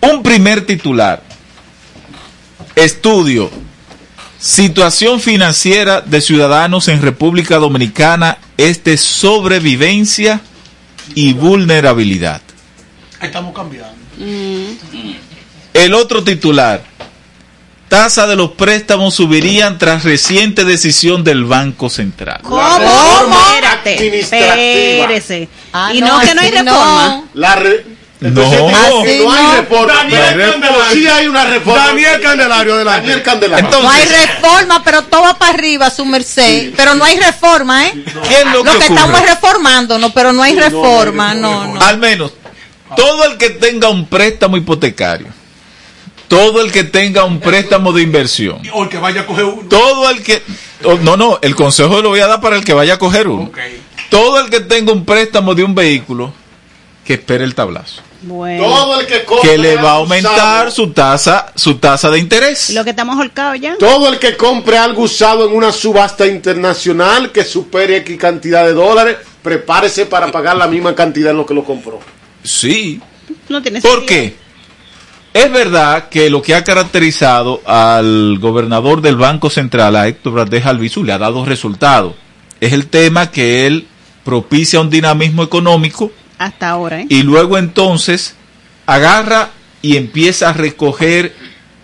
Un 0.02 0.22
primer 0.22 0.66
titular. 0.66 1.24
Estudio. 2.76 3.50
Situación 4.42 5.20
financiera 5.20 6.02
de 6.02 6.20
ciudadanos 6.20 6.88
en 6.88 7.00
República 7.00 7.58
Dominicana 7.58 8.39
es 8.58 8.84
de 8.84 8.98
sobrevivencia 8.98 10.42
y 11.14 11.34
vulnerabilidad. 11.34 12.42
Estamos 13.22 13.54
cambiando. 13.54 13.94
El 15.76 15.94
otro 15.94 16.24
titular. 16.24 16.82
Tasa 17.88 18.26
de 18.26 18.36
los 18.36 18.52
préstamos 18.54 19.14
subirían 19.14 19.78
tras 19.78 20.04
reciente 20.06 20.66
decisión 20.66 21.24
del 21.24 21.44
Banco 21.46 21.88
Central. 21.89 22.39
¿Cómo? 22.42 22.58
Espérate. 24.39 25.50
Ah, 25.72 25.92
y 25.94 26.00
no, 26.02 26.08
no, 26.18 26.20
que 26.22 26.34
no 26.34 26.42
hay 26.42 26.50
reforma. 26.52 27.24
La 27.36 27.56
re- 27.58 27.86
No. 27.86 28.01
Entonces, 28.24 28.60
Así 28.62 29.20
no 29.24 29.32
hay 29.32 29.44
no. 29.44 29.56
reforma. 29.56 29.94
Daniel 29.96 30.52
Candelario. 30.52 30.94
sí 30.94 31.08
hay 31.08 31.28
una 31.28 31.46
reforma. 31.46 31.88
Daniel 31.88 32.22
Candelario, 32.22 32.74
adelante. 32.76 33.02
Daniel 33.02 33.24
Candelario. 33.24 33.66
Entonces- 33.66 33.84
No 33.84 33.90
hay 33.90 34.06
reforma, 34.28 34.84
pero 34.84 35.02
todo 35.06 35.22
va 35.24 35.38
para 35.40 35.54
arriba, 35.54 35.90
su 35.90 36.06
merced. 36.06 36.72
Pero 36.78 36.94
no 36.94 37.04
hay 37.04 37.20
reforma, 37.20 37.88
¿eh? 37.88 37.94
¿Qué 38.28 38.42
es 38.42 38.46
lo 38.46 38.64
Lo 38.64 38.78
que 38.78 38.86
estamos 38.86 39.20
es 39.22 39.30
reformándonos, 39.30 40.12
pero 40.14 40.34
no 40.34 40.44
hay 40.44 40.56
reforma, 40.56 41.34
no, 41.34 41.74
no. 41.74 41.82
Al 41.82 41.98
menos, 41.98 42.32
todo 42.96 43.26
el 43.26 43.38
que 43.38 43.50
tenga 43.50 43.90
un 43.90 44.06
préstamo 44.06 44.56
hipotecario, 44.56 45.28
todo 46.28 46.62
el 46.62 46.72
que 46.72 46.84
tenga 46.84 47.24
un 47.24 47.40
préstamo 47.40 47.92
de 47.92 48.04
inversión, 48.04 48.62
O 48.74 48.84
el 48.84 48.90
que 48.90 48.98
vaya 49.00 49.22
a 49.22 49.26
coger 49.26 49.46
uno. 49.46 49.68
todo 49.68 50.10
el 50.12 50.22
que... 50.22 50.44
oh, 50.84 50.94
no, 51.02 51.18
no, 51.18 51.40
el 51.42 51.56
consejo 51.56 52.02
lo 52.04 52.10
voy 52.10 52.20
a 52.20 52.28
dar 52.28 52.40
para 52.40 52.56
el 52.56 52.64
que 52.64 52.74
vaya 52.74 52.94
a 52.94 53.00
coger 53.00 53.28
uno. 53.28 53.52
Todo 54.12 54.40
el 54.42 54.50
que 54.52 54.60
tenga 54.60 54.92
un 54.94 55.06
préstamo 55.06 55.56
de 55.56 55.64
un 55.64 55.74
vehículo, 55.74 56.34
que 57.04 57.14
espere 57.16 57.44
el 57.44 57.56
tablazo. 57.56 58.02
Bueno, 58.24 58.64
Todo 58.66 59.00
el 59.00 59.08
que 59.08 59.24
compre 59.24 59.50
Que 59.50 59.58
le 59.58 59.76
va 59.76 59.82
a 59.82 59.96
algo 59.96 60.04
aumentar 60.04 60.68
usado, 60.68 60.72
su 60.72 60.92
tasa, 60.92 61.52
su 61.56 61.76
tasa 61.76 62.12
de 62.12 62.20
interés. 62.20 62.70
lo 62.70 62.84
que 62.84 62.92
estamos 62.92 63.18
holcados 63.18 63.60
ya. 63.60 63.78
Todo 63.78 64.10
el 64.12 64.20
que 64.20 64.38
compre 64.38 64.78
algo 64.78 65.04
usado 65.04 65.48
en 65.50 65.56
una 65.56 65.72
subasta 65.72 66.28
internacional 66.28 67.32
que 67.32 67.44
supere 67.44 67.98
X 67.98 68.18
cantidad 68.18 68.64
de 68.66 68.74
dólares, 68.74 69.18
prepárese 69.42 70.06
para 70.06 70.32
pagar 70.32 70.56
la 70.58 70.68
misma 70.68 70.94
cantidad 70.94 71.32
en 71.32 71.38
lo 71.38 71.46
que 71.46 71.54
lo 71.56 71.64
compró. 71.64 72.00
Sí, 72.44 73.00
No 73.50 73.62
tiene 73.62 73.82
¿Por 73.82 74.06
qué? 74.06 74.36
Es 75.34 75.52
verdad 75.52 76.10
que 76.10 76.30
lo 76.30 76.42
que 76.42 76.54
ha 76.54 76.64
caracterizado 76.64 77.62
al 77.66 78.38
gobernador 78.40 79.02
del 79.02 79.16
Banco 79.16 79.50
Central, 79.50 79.96
a 79.96 80.08
Héctor 80.08 80.34
Valdés 80.34 80.66
Albizu, 80.66 81.04
le 81.04 81.14
ha 81.14 81.18
dado 81.18 81.46
resultados. 81.46 82.14
Es 82.60 82.74
el 82.74 82.88
tema 82.88 83.32
que 83.32 83.66
él 83.66 83.88
propicia 84.26 84.82
un 84.82 84.90
dinamismo 84.90 85.42
económico 85.42 86.12
Hasta 86.42 86.70
ahora, 86.70 87.02
¿eh? 87.02 87.06
y 87.08 87.22
luego 87.22 87.60
entonces 87.60 88.36
agarra 88.88 89.52
y 89.84 89.96
empieza 89.96 90.50
a 90.50 90.54
recoger 90.54 91.36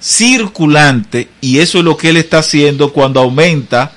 circulante 0.01 1.30
y 1.41 1.60
eso 1.60 1.78
es 1.78 1.84
lo 1.84 1.95
que 1.95 2.10
él 2.10 2.18
está 2.18 2.39
haciendo 2.39 2.91
cuando 2.91 3.20
aumenta 3.20 3.91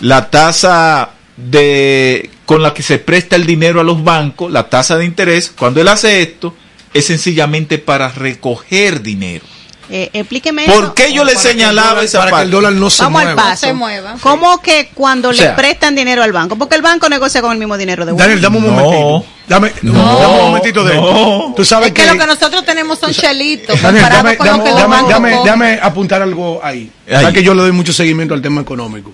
la 0.00 0.30
tasa 0.30 1.10
de 1.36 2.30
con 2.46 2.62
la 2.62 2.72
que 2.72 2.82
se 2.82 2.98
presta 2.98 3.36
el 3.36 3.44
dinero 3.44 3.78
a 3.78 3.84
los 3.84 4.02
bancos, 4.02 4.50
la 4.50 4.70
tasa 4.70 4.96
de 4.96 5.04
interés, 5.04 5.52
cuando 5.54 5.82
él 5.82 5.88
hace 5.88 6.22
esto 6.22 6.56
es 6.94 7.04
sencillamente 7.04 7.76
para 7.76 8.08
recoger 8.08 9.02
dinero. 9.02 9.44
Eh, 9.90 10.08
explíqueme 10.14 10.64
¿Por 10.64 10.84
eso. 10.84 10.94
qué 10.94 11.12
yo 11.12 11.24
le 11.24 11.36
señalaba 11.36 12.02
esa 12.02 12.20
Para 12.24 12.38
que 12.38 12.42
el 12.44 12.50
dólar 12.50 12.72
no 12.72 12.88
se 12.88 13.02
Vamos 13.02 13.20
al 13.20 13.26
mueva. 13.34 13.42
paso. 13.50 13.66
se 13.66 13.72
mueva. 13.74 14.16
¿Cómo 14.20 14.60
que 14.62 14.90
cuando 14.94 15.32
sea- 15.34 15.50
le 15.50 15.56
prestan 15.56 15.94
dinero 15.94 16.22
al 16.22 16.32
banco? 16.32 16.56
Porque 16.56 16.74
el 16.76 16.82
banco 16.82 17.08
negocia 17.08 17.42
con 17.42 17.52
el 17.52 17.58
mismo 17.58 17.76
dinero 17.76 18.06
de 18.06 18.12
uno. 18.12 18.22
Daniel, 18.22 18.40
dame 18.40 18.56
un 18.58 18.64
No. 18.66 18.70
momentito. 18.72 19.26
Dame, 19.46 19.72
No. 19.82 19.92
dame 20.20 20.34
un 20.34 20.46
momentito 20.46 20.84
de 20.84 20.94
No. 20.94 21.52
Tú 21.54 21.64
sabes 21.66 21.88
Es 21.88 21.94
que 21.94 22.06
lo 22.06 22.16
que 22.16 22.26
nosotros 22.26 22.64
tenemos 22.64 22.98
son 22.98 23.12
chelitos 23.12 23.80
Daniel, 23.82 24.02
comparado 24.04 24.22
dame, 24.24 24.36
con 24.38 24.46
lo 24.46 24.52
dame- 24.52 24.64
que 24.64 24.70
los 24.70 25.08
dame- 25.08 25.36
dame- 25.44 25.78
apuntar 25.82 26.22
algo 26.22 26.60
ahí. 26.64 26.90
Ahí. 27.10 27.32
Que 27.34 27.42
yo 27.42 27.52
le 27.54 27.60
doy 27.62 27.72
mucho 27.72 27.92
seguimiento 27.92 28.32
al 28.32 28.40
tema 28.40 28.62
económico. 28.62 29.12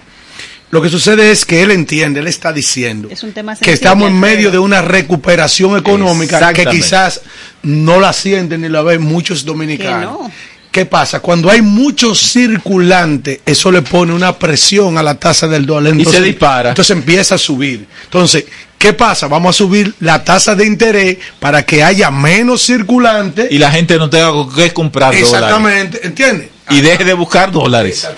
Lo 0.70 0.80
que 0.80 0.88
sucede 0.88 1.32
es 1.32 1.44
que 1.44 1.64
él 1.64 1.72
entiende, 1.72 2.20
él 2.20 2.28
está 2.28 2.52
diciendo 2.52 3.08
Es 3.10 3.24
un 3.24 3.32
tema 3.32 3.56
que 3.56 3.72
estamos 3.72 4.08
en 4.08 4.20
medio 4.20 4.52
de 4.52 4.58
una 4.60 4.80
recuperación 4.82 5.76
económica 5.76 6.52
que 6.52 6.64
quizás 6.66 7.22
no 7.64 7.98
la 7.98 8.12
sienten 8.12 8.60
ni 8.60 8.68
la 8.68 8.80
ven 8.82 9.02
muchos 9.02 9.44
dominicanos. 9.44 10.30
¿Qué 10.70 10.86
pasa? 10.86 11.20
Cuando 11.20 11.50
hay 11.50 11.62
mucho 11.62 12.14
circulante, 12.14 13.40
eso 13.44 13.72
le 13.72 13.82
pone 13.82 14.12
una 14.12 14.38
presión 14.38 14.98
a 14.98 15.02
la 15.02 15.16
tasa 15.16 15.48
del 15.48 15.66
dólar. 15.66 15.94
Y 15.96 16.04
se 16.04 16.20
dispara. 16.20 16.70
Entonces 16.70 16.96
empieza 16.96 17.34
a 17.34 17.38
subir. 17.38 17.86
Entonces, 18.04 18.44
¿qué 18.78 18.92
pasa? 18.92 19.26
Vamos 19.26 19.56
a 19.56 19.58
subir 19.58 19.94
la 19.98 20.22
tasa 20.22 20.54
de 20.54 20.66
interés 20.66 21.18
para 21.40 21.64
que 21.64 21.82
haya 21.82 22.10
menos 22.12 22.62
circulante. 22.62 23.48
Y 23.50 23.58
la 23.58 23.72
gente 23.72 23.98
no 23.98 24.08
tenga 24.08 24.32
que 24.54 24.72
comprar 24.72 25.12
dólares. 25.12 25.32
Exactamente, 25.32 26.06
¿entiendes? 26.06 26.50
y 26.70 26.80
deje 26.80 27.04
de 27.04 27.12
buscar 27.12 27.50
dólares. 27.50 28.08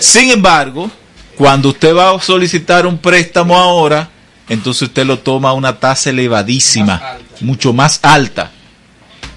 Sin 0.00 0.30
embargo, 0.30 0.90
cuando 1.36 1.70
usted 1.70 1.94
va 1.94 2.14
a 2.14 2.20
solicitar 2.20 2.86
un 2.86 2.98
préstamo 2.98 3.56
ahora, 3.56 4.08
entonces 4.48 4.82
usted 4.82 5.04
lo 5.04 5.18
toma 5.18 5.50
a 5.50 5.52
una 5.54 5.78
tasa 5.78 6.10
elevadísima, 6.10 7.16
mucho 7.40 7.72
más 7.72 7.98
alta. 8.02 8.52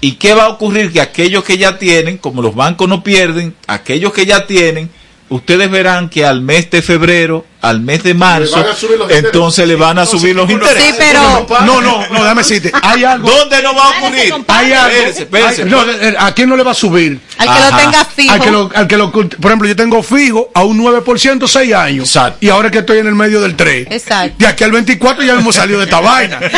¿Y 0.04 0.16
qué 0.16 0.34
va 0.34 0.44
a 0.44 0.48
ocurrir? 0.50 0.92
Que 0.92 1.00
aquellos 1.00 1.44
que 1.44 1.56
ya 1.56 1.78
tienen, 1.78 2.18
como 2.18 2.42
los 2.42 2.54
bancos 2.54 2.86
no 2.86 3.02
pierden, 3.02 3.54
aquellos 3.66 4.12
que 4.12 4.26
ya 4.26 4.46
tienen, 4.46 4.90
ustedes 5.34 5.70
verán 5.70 6.08
que 6.08 6.24
al 6.24 6.40
mes 6.40 6.70
de 6.70 6.82
febrero, 6.82 7.44
al 7.60 7.80
mes 7.80 8.02
de 8.02 8.12
marzo, 8.14 8.62
entonces 9.08 9.66
le 9.66 9.74
van 9.74 9.98
a 9.98 10.04
subir 10.06 10.36
los 10.36 10.48
intereses. 10.50 10.82
Sí, 10.90 10.94
pero- 10.98 11.46
No, 11.64 11.80
no, 11.80 12.06
no, 12.08 12.22
déjame 12.22 12.42
decirte. 12.42 12.70
Hay 12.82 13.04
algo. 13.04 13.30
¿Dónde 13.30 13.62
no 13.62 13.74
va 13.74 13.84
a 13.84 13.98
ocurrir? 13.98 14.34
Hay 14.48 14.72
algo. 14.72 14.96
Espérese, 14.96 15.22
espérese. 15.22 15.62
Hay- 15.62 15.68
no, 15.70 15.84
¿A 16.18 16.34
quién 16.34 16.48
no 16.48 16.56
le 16.56 16.62
va 16.62 16.72
a 16.72 16.74
subir? 16.74 17.18
Al 17.38 17.48
que 17.54 17.60
lo 17.70 17.76
tenga 17.78 18.04
fijo. 18.04 18.32
Al 18.34 18.40
que 18.40 18.50
lo, 18.50 18.70
al 18.74 18.86
que 18.86 18.96
lo, 18.96 19.10
por 19.12 19.26
ejemplo, 19.46 19.66
yo 19.68 19.76
tengo 19.76 20.02
fijo 20.02 20.50
a 20.54 20.62
un 20.64 20.78
9% 20.78 21.46
6 21.48 21.74
años. 21.74 22.08
Exacto. 22.08 22.38
Y 22.40 22.50
ahora 22.50 22.70
que 22.70 22.78
estoy 22.78 22.98
en 22.98 23.06
el 23.06 23.14
medio 23.14 23.40
del 23.40 23.56
3. 23.56 23.86
Exacto. 23.90 24.36
De 24.38 24.46
aquí 24.46 24.62
al 24.64 24.72
24 24.72 25.24
ya 25.24 25.32
hemos 25.32 25.54
salido 25.56 25.78
de 25.78 25.84
esta 25.86 26.00
vaina. 26.00 26.40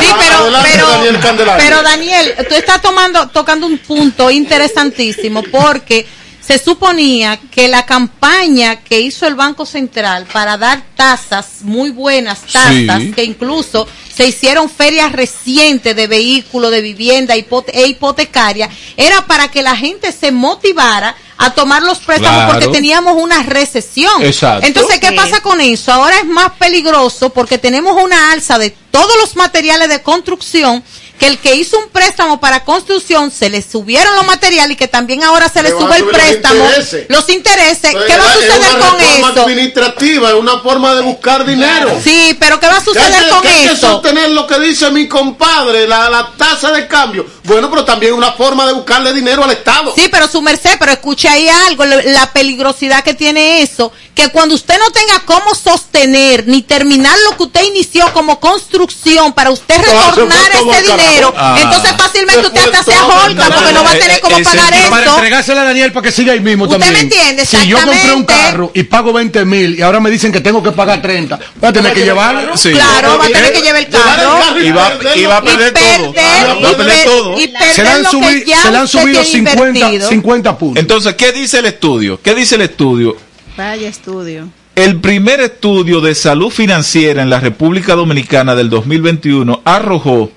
Sí, 0.00 0.06
pero, 0.18 0.38
Adelante, 0.38 0.70
pero, 0.72 0.88
Daniel 0.88 1.18
pero 1.58 1.82
Daniel, 1.82 2.34
tú 2.48 2.54
estás 2.54 2.80
tomando, 2.80 3.28
tocando 3.28 3.66
un 3.66 3.78
punto 3.78 4.30
interesantísimo 4.30 5.42
porque 5.44 6.06
se 6.46 6.58
suponía 6.58 7.38
que 7.50 7.68
la 7.68 7.86
campaña 7.86 8.76
que 8.82 9.00
hizo 9.00 9.26
el 9.26 9.34
Banco 9.36 9.64
Central 9.64 10.26
para 10.32 10.58
dar 10.58 10.82
tasas, 10.96 11.46
muy 11.62 11.90
buenas 11.90 12.40
tasas, 12.42 13.00
Sí. 13.00 13.12
que 13.14 13.24
incluso 13.24 13.86
se 14.14 14.26
hicieron 14.26 14.68
ferias 14.68 15.12
recientes 15.12 15.94
de 15.96 16.06
vehículos, 16.06 16.70
de 16.70 16.82
vivienda 16.82 17.36
hipote- 17.36 17.70
e 17.72 17.86
hipotecaria, 17.86 18.68
era 18.96 19.26
para 19.26 19.48
que 19.48 19.62
la 19.62 19.76
gente 19.76 20.12
se 20.12 20.32
motivara 20.32 21.14
a 21.38 21.50
tomar 21.54 21.82
los 21.82 21.98
préstamos 21.98 22.44
Claro. 22.44 22.52
porque 22.52 22.68
teníamos 22.68 23.16
una 23.20 23.42
recesión. 23.42 24.22
Exacto. 24.22 24.66
Entonces, 24.66 25.00
¿qué 25.00 25.08
Sí. 25.08 25.14
pasa 25.16 25.40
con 25.40 25.60
eso? 25.60 25.92
Ahora 25.92 26.18
es 26.18 26.26
más 26.26 26.50
peligroso 26.58 27.30
porque 27.30 27.58
tenemos 27.58 28.00
una 28.02 28.32
alza 28.32 28.58
de 28.58 28.70
todos 28.90 29.16
los 29.20 29.34
materiales 29.36 29.88
de 29.88 30.02
construcción 30.02 30.84
que 31.22 31.28
el 31.28 31.38
que 31.38 31.54
hizo 31.54 31.78
un 31.78 31.88
préstamo 31.90 32.40
para 32.40 32.64
construcción 32.64 33.30
se 33.30 33.48
le 33.48 33.62
subieron 33.62 34.12
los 34.16 34.26
materiales 34.26 34.72
y 34.72 34.76
que 34.76 34.88
también 34.88 35.22
ahora 35.22 35.48
se 35.48 35.62
le, 35.62 35.70
sube 35.70 35.82
el 35.84 36.00
subir 36.00 36.02
los 36.02 36.14
préstamo, 36.20 36.64
intereses. 36.64 37.06
los 37.08 37.28
intereses. 37.28 37.84
Entonces, 37.84 38.10
¿Qué 38.10 38.18
va 38.18 38.24
a 38.24 38.28
es 38.28 38.34
suceder 38.34 38.74
una 38.74 38.88
con 38.88 39.00
eso? 39.00 39.42
administrativa, 39.42 40.28
es 40.30 40.34
una 40.34 40.58
forma 40.58 40.96
de 40.96 41.02
buscar 41.02 41.46
dinero. 41.46 41.96
Sí, 42.02 42.36
pero 42.40 42.58
¿qué 42.58 42.66
va 42.66 42.78
a 42.78 42.84
suceder 42.84 43.28
con 43.28 43.40
que 43.40 43.48
hay 43.48 43.66
que 43.66 43.72
eso? 43.72 43.92
sostener 43.92 44.30
lo 44.30 44.48
que 44.48 44.58
dice 44.58 44.90
mi 44.90 45.06
compadre, 45.06 45.86
la, 45.86 46.10
la 46.10 46.32
tasa 46.36 46.72
de 46.72 46.88
cambio. 46.88 47.24
Bueno, 47.52 47.70
pero 47.70 47.84
también 47.84 48.14
una 48.14 48.32
forma 48.32 48.66
de 48.66 48.72
buscarle 48.72 49.12
dinero 49.12 49.44
al 49.44 49.50
Estado. 49.50 49.92
Sí, 49.94 50.08
pero 50.10 50.26
su 50.28 50.40
merced, 50.42 50.76
pero 50.78 50.92
escuche 50.92 51.28
ahí 51.28 51.48
algo, 51.48 51.84
la 51.84 52.32
peligrosidad 52.32 53.02
que 53.04 53.14
tiene 53.14 53.62
eso, 53.62 53.92
que 54.14 54.28
cuando 54.28 54.54
usted 54.54 54.78
no 54.78 54.90
tenga 54.90 55.20
cómo 55.24 55.54
sostener 55.54 56.46
ni 56.46 56.62
terminar 56.62 57.14
lo 57.30 57.36
que 57.36 57.42
usted 57.44 57.62
inició 57.64 58.10
como 58.12 58.40
construcción 58.40 59.32
para 59.32 59.50
usted 59.50 59.74
fue 59.76 59.84
retornar 59.84 60.52
todo 60.52 60.72
ese 60.72 60.82
dinero, 60.82 61.34
Ah. 61.36 61.58
entonces 61.60 61.92
fácilmente 61.96 62.46
usted 62.46 62.60
hasta 62.60 62.84
se 62.84 62.92
todo 62.92 63.12
al 63.12 63.20
ahorca 63.38 63.54
porque 63.54 63.72
no 63.72 63.84
va 63.84 63.90
a 63.90 63.98
tener 63.98 64.20
cómo 64.20 64.36
Eh, 64.38 64.40
ese- 64.42 64.50
pagar 64.56 64.74
Y 64.74 64.90
para 64.90 65.06
entregársela 65.06 65.60
a 65.62 65.64
Daniel 65.64 65.92
para 65.92 66.04
que 66.04 66.12
siga 66.12 66.32
ahí 66.32 66.40
mismo 66.40 66.64
¿Usted 66.64 66.78
también. 66.78 66.94
me 66.94 67.00
entiende? 67.16 67.46
Si 67.46 67.66
yo 67.66 67.78
compré 67.82 68.12
un 68.12 68.24
carro 68.24 68.70
y 68.74 68.82
pago 68.84 69.12
20 69.12 69.44
mil 69.44 69.78
y 69.78 69.82
ahora 69.82 70.00
me 70.00 70.10
dicen 70.10 70.32
que 70.32 70.40
tengo 70.40 70.62
que 70.62 70.72
pagar 70.72 71.00
30, 71.02 71.38
voy 71.56 71.68
a 71.70 71.72
tener 71.72 71.92
que 71.92 72.04
llevarlo. 72.04 72.56
Sí. 72.56 72.70
Claro, 72.72 73.18
va 73.18 73.24
a 73.24 73.28
tener 73.28 73.44
Eh, 73.44 73.52
que 73.52 73.60
llevar 73.62 73.80
el 73.82 73.90
llevar 73.90 74.18
el 74.18 74.22
carro. 74.22 74.58
Y 74.60 74.70
va, 74.70 75.16
y 75.16 75.24
va 75.26 75.36
a 75.38 75.42
perder 75.42 75.68
y 75.68 75.72
perder, 75.72 75.96
todo. 75.96 76.12
y 76.12 76.62
Va 76.62 76.68
a 76.70 76.76
perder 76.76 76.94
per- 76.96 77.04
todo. 77.04 77.40
Y 77.44 77.74
Se 77.74 77.82
le 77.82 77.88
han, 77.88 78.04
subi- 78.04 78.44
se 78.44 78.70
le 78.70 78.76
han 78.76 78.88
subido 78.88 79.22
tiene 79.22 79.48
50, 79.50 79.68
invertido. 79.78 80.08
50 80.08 80.58
puntos. 80.58 80.80
Entonces, 80.80 81.14
¿qué 81.14 81.32
dice 81.32 81.58
el 81.58 81.66
estudio? 81.66 82.20
¿Qué 82.22 82.34
dice 82.34 82.54
el 82.56 82.62
estudio? 82.62 83.16
Vaya 83.56 83.88
estudio. 83.88 84.48
El 84.74 85.00
primer 85.00 85.40
estudio 85.40 86.00
de 86.00 86.14
salud 86.14 86.50
financiera 86.50 87.22
en 87.22 87.28
la 87.28 87.40
República 87.40 87.94
Dominicana 87.94 88.54
del 88.54 88.70
2021 88.70 89.60
arrojó 89.64 90.30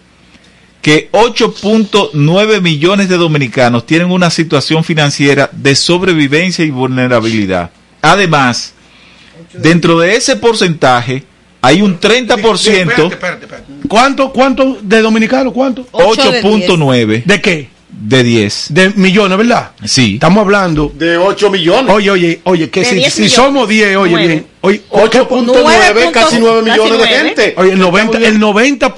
que 0.82 1.10
8.9 1.14 2.62
millones 2.62 3.10
de 3.10 3.18
dominicanos 3.18 3.86
tienen 3.86 4.12
una 4.12 4.30
situación 4.30 4.84
financiera 4.84 5.50
de 5.52 5.76
sobrevivencia 5.76 6.66
y 6.66 6.70
vulnerabilidad. 6.70 7.72
Además, 8.02 8.74
dentro 9.54 10.00
de 10.00 10.16
ese 10.16 10.36
porcentaje 10.36 11.24
hay 11.62 11.82
un 11.82 12.00
30%, 12.00 12.38
Espérate, 12.38 13.04
espérate, 13.16 13.46
espérate. 13.46 13.74
¿Cuánto, 13.88 14.32
cuánto 14.32 14.78
de 14.82 15.02
dominicano? 15.02 15.52
¿Cuánto? 15.52 15.86
Ocho 15.92 16.32
de 16.32 16.44
8.9 16.44 17.24
¿De 17.24 17.42
qué? 17.42 17.75
De 17.98 18.24
10. 18.24 18.66
De 18.70 18.90
millones, 18.96 19.38
¿verdad? 19.38 19.72
Sí. 19.86 20.16
Estamos 20.16 20.42
hablando. 20.42 20.92
De 20.96 21.18
8 21.18 21.50
millones. 21.50 21.94
Oye, 21.94 22.12
oye, 22.12 22.42
oye, 22.44 22.70
que 22.70 22.84
si, 22.84 22.96
10 22.96 23.14
si 23.14 23.22
millones. 23.22 23.34
somos 23.36 23.70
10, 23.70 23.98
oye, 23.98 24.12
Nueve. 24.12 24.28
bien. 24.28 24.48
Oye, 24.62 24.82
8.9, 24.90 26.12
casi 26.12 26.38
9 26.40 26.64
casi 26.66 26.82
millones 26.82 26.92
de 26.92 26.98
nueve. 26.98 27.08
gente. 27.08 27.54
Oye, 27.58 27.72
el 27.72 27.80
90%, 27.80 28.16
el 28.26 28.40
90 28.40 28.90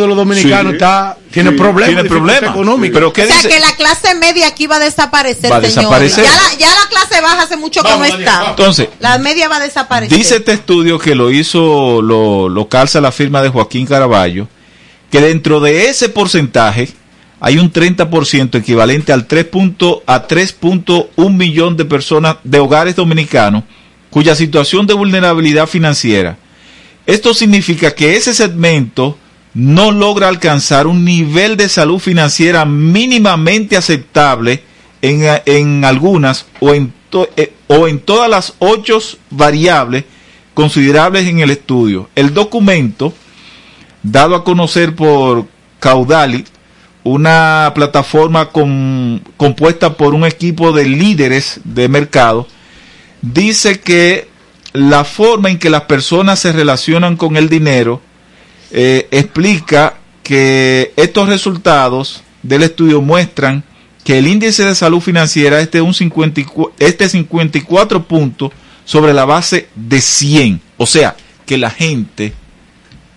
de 0.00 0.06
los 0.06 0.16
dominicanos 0.16 0.72
Sí. 0.72 0.74
está, 0.76 1.16
tiene 1.32 1.50
Sí. 1.50 1.56
problemas. 1.56 1.94
Tiene 1.94 2.08
problemas. 2.08 2.54
Pero 2.92 3.12
¿qué 3.12 3.22
O 3.22 3.26
sea 3.26 3.36
dice? 3.36 3.48
que 3.48 3.60
la 3.60 3.74
clase 3.76 4.14
media 4.16 4.46
aquí 4.48 4.66
va 4.66 4.76
a 4.76 4.80
desaparecer, 4.80 5.50
Va 5.50 5.56
a 5.56 5.60
señores. 5.62 5.74
desaparecer. 5.76 6.24
Ya 6.24 6.30
la, 6.30 6.58
ya 6.58 6.68
la 6.82 6.88
clase 6.88 7.20
baja 7.22 7.42
hace 7.42 7.56
mucho 7.56 7.82
que 7.82 7.90
no 7.96 8.04
está. 8.04 8.32
vamos. 8.32 8.48
Entonces, 8.50 8.88
La 9.00 9.18
media 9.18 9.48
va 9.48 9.56
a 9.56 9.60
desaparecer. 9.60 10.16
Dice 10.18 10.36
este 10.36 10.52
estudio 10.52 10.98
que 10.98 11.14
lo 11.14 11.30
hizo, 11.30 12.02
lo, 12.02 12.48
lo 12.48 12.68
calza 12.68 13.00
la 13.00 13.10
firma 13.12 13.40
de 13.42 13.48
Joaquín 13.48 13.86
Caraballo, 13.86 14.48
que 15.10 15.20
dentro 15.20 15.60
de 15.60 15.88
ese 15.88 16.08
porcentaje 16.08 16.88
hay 17.40 17.58
un 17.58 17.72
30% 17.72 18.58
equivalente 18.58 19.12
al 19.12 19.26
3 19.26 19.44
punto- 19.46 20.02
a 20.06 20.26
3.1 20.26 21.30
millón 21.36 21.76
de 21.76 21.84
personas 21.84 22.36
de 22.44 22.58
hogares 22.58 22.96
dominicanos 22.96 23.64
cuya 24.10 24.34
situación 24.34 24.86
de 24.86 24.94
vulnerabilidad 24.94 25.66
financiera. 25.66 26.38
Esto 27.06 27.34
significa 27.34 27.94
que 27.94 28.16
ese 28.16 28.32
segmento 28.32 29.18
no 29.52 29.90
logra 29.92 30.28
alcanzar 30.28 30.86
un 30.86 31.04
nivel 31.04 31.56
de 31.56 31.68
salud 31.68 31.98
financiera 31.98 32.64
mínimamente 32.64 33.76
aceptable 33.76 34.62
en, 35.02 35.22
en 35.46 35.84
algunas 35.84 36.46
o 36.60 36.72
en, 36.74 36.92
eh, 37.36 37.52
o 37.66 37.86
en 37.88 37.98
todas 38.00 38.30
las 38.30 38.54
ocho 38.58 38.98
variables 39.30 40.04
considerables 40.54 41.26
en 41.26 41.40
el 41.40 41.50
estudio. 41.50 42.08
El 42.14 42.32
documento, 42.32 43.12
dado 44.02 44.34
a 44.34 44.44
conocer 44.44 44.94
por 44.94 45.46
Caudali, 45.80 46.44
una 47.04 47.72
plataforma 47.74 48.50
compuesta 48.50 49.96
por 49.96 50.14
un 50.14 50.24
equipo 50.24 50.72
de 50.72 50.86
líderes 50.86 51.60
de 51.64 51.88
mercado, 51.88 52.48
dice 53.20 53.80
que 53.80 54.28
la 54.72 55.04
forma 55.04 55.50
en 55.50 55.58
que 55.58 55.70
las 55.70 55.82
personas 55.82 56.40
se 56.40 56.52
relacionan 56.52 57.16
con 57.16 57.36
el 57.36 57.48
dinero 57.48 58.00
eh, 58.72 59.06
explica 59.12 59.98
que 60.22 60.92
estos 60.96 61.28
resultados 61.28 62.24
del 62.42 62.64
estudio 62.64 63.00
muestran 63.00 63.62
que 64.02 64.18
el 64.18 64.26
índice 64.26 64.64
de 64.64 64.74
salud 64.74 65.00
financiera 65.00 65.60
es 65.60 65.70
de 65.70 65.80
un 65.80 65.94
54, 65.94 66.74
este 66.78 67.08
54 67.08 68.04
puntos 68.04 68.50
sobre 68.84 69.14
la 69.14 69.24
base 69.24 69.68
de 69.74 70.00
100. 70.00 70.60
O 70.76 70.86
sea, 70.86 71.16
que 71.46 71.56
la 71.58 71.70
gente 71.70 72.34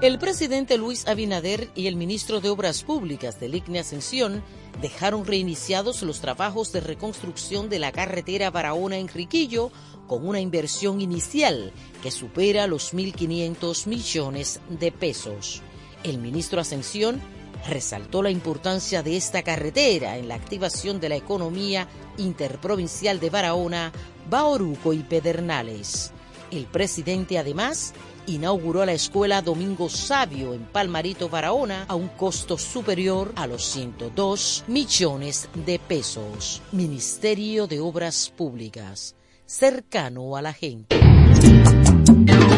El 0.00 0.18
presidente 0.18 0.78
Luis 0.78 1.06
Abinader 1.06 1.68
y 1.74 1.86
el 1.86 1.94
ministro 1.94 2.40
de 2.40 2.48
Obras 2.48 2.84
Públicas 2.84 3.38
del 3.38 3.54
ICNE 3.54 3.80
Ascensión 3.80 4.42
dejaron 4.80 5.26
reiniciados 5.26 6.00
los 6.02 6.22
trabajos 6.22 6.72
de 6.72 6.80
reconstrucción 6.80 7.68
de 7.68 7.80
la 7.80 7.92
carretera 7.92 8.50
Barahona-Enriquillo 8.50 9.70
con 10.06 10.26
una 10.26 10.40
inversión 10.40 11.02
inicial 11.02 11.70
que 12.02 12.10
supera 12.10 12.66
los 12.66 12.94
1.500 12.94 13.86
millones 13.88 14.60
de 14.70 14.90
pesos. 14.90 15.60
El 16.02 16.16
ministro 16.16 16.62
Ascensión 16.62 17.20
resaltó 17.68 18.22
la 18.22 18.30
importancia 18.30 19.02
de 19.02 19.18
esta 19.18 19.42
carretera 19.42 20.16
en 20.16 20.28
la 20.28 20.36
activación 20.36 20.98
de 20.98 21.10
la 21.10 21.16
economía 21.16 21.88
interprovincial 22.16 23.20
de 23.20 23.28
Barahona, 23.28 23.92
Baoruco 24.30 24.94
y 24.94 25.00
Pedernales. 25.00 26.12
El 26.50 26.64
presidente 26.64 27.38
además 27.38 27.92
inauguró 28.26 28.84
la 28.84 28.92
escuela 28.92 29.42
Domingo 29.42 29.88
Sabio 29.88 30.54
en 30.54 30.64
Palmarito, 30.64 31.28
Barahona, 31.28 31.84
a 31.88 31.94
un 31.94 32.08
costo 32.08 32.58
superior 32.58 33.32
a 33.36 33.46
los 33.46 33.64
102 33.64 34.64
millones 34.68 35.48
de 35.54 35.78
pesos. 35.78 36.62
Ministerio 36.72 37.66
de 37.66 37.80
Obras 37.80 38.32
Públicas, 38.36 39.14
cercano 39.46 40.36
a 40.36 40.42
la 40.42 40.52
gente. 40.52 41.00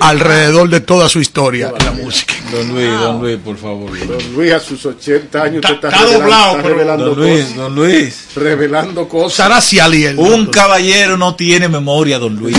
alrededor 0.00 0.68
de 0.68 0.80
toda 0.80 1.08
su 1.08 1.20
historia 1.20 1.72
en 1.78 1.84
la 1.84 1.92
música. 1.92 2.34
Don 2.50 2.68
Luis, 2.68 2.90
don 2.90 3.20
Luis, 3.20 3.38
por 3.42 3.56
favor. 3.56 3.90
Don 4.06 4.34
Luis 4.34 4.52
a 4.52 4.60
sus 4.60 4.84
80 4.84 5.42
años 5.42 5.64
está, 5.64 5.88
está 5.88 5.90
revelando, 5.90 6.18
doblado, 6.20 6.56
está 6.56 6.68
revelando 6.68 7.04
Don 7.14 7.18
Luis, 7.18 7.40
cosas. 7.42 7.56
don 7.56 7.74
Luis. 7.74 8.26
Revelando 8.36 9.08
cosas. 9.08 9.32
Sara 9.36 9.60
Cialiel. 9.60 10.18
Un 10.18 10.46
caballero 10.46 11.16
no 11.16 11.34
tiene 11.34 11.68
memoria, 11.68 12.18
don 12.18 12.36
Luis. 12.36 12.56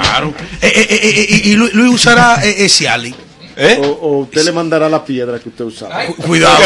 Claro. 0.00 0.32
Eh, 0.62 0.72
eh, 0.74 0.86
eh, 0.90 1.26
eh, 1.28 1.40
y 1.44 1.54
Luis, 1.56 1.74
Luis 1.74 1.94
usará 1.94 2.40
Ciali. 2.68 3.14
¿Eh? 3.56 3.78
O, 3.82 3.86
o 3.86 4.18
usted 4.20 4.44
le 4.44 4.52
mandará 4.52 4.88
la 4.88 5.04
piedra 5.04 5.38
que 5.38 5.48
usted 5.48 5.64
usaba. 5.64 6.04
Cuidado. 6.26 6.58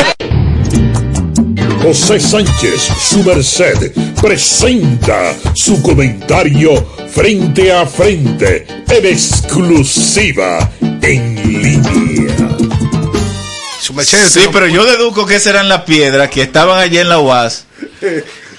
José 1.82 2.18
Sánchez, 2.20 2.88
su 3.00 3.22
merced, 3.22 3.92
presenta 4.20 5.34
su 5.54 5.80
comentario 5.82 6.84
frente 7.10 7.72
a 7.72 7.86
frente, 7.86 8.66
en 8.88 9.06
exclusiva, 9.06 10.68
en 11.02 11.62
línea. 11.62 12.34
Su 13.80 13.94
merced, 13.94 14.28
Sí, 14.28 14.40
pero 14.52 14.66
yo 14.66 14.84
deduzco 14.84 15.24
que 15.24 15.38
serán 15.40 15.68
las 15.68 15.82
piedras 15.82 16.28
que 16.30 16.42
estaban 16.42 16.78
allí 16.78 16.98
en 16.98 17.08
la 17.08 17.18
UAS. 17.20 17.64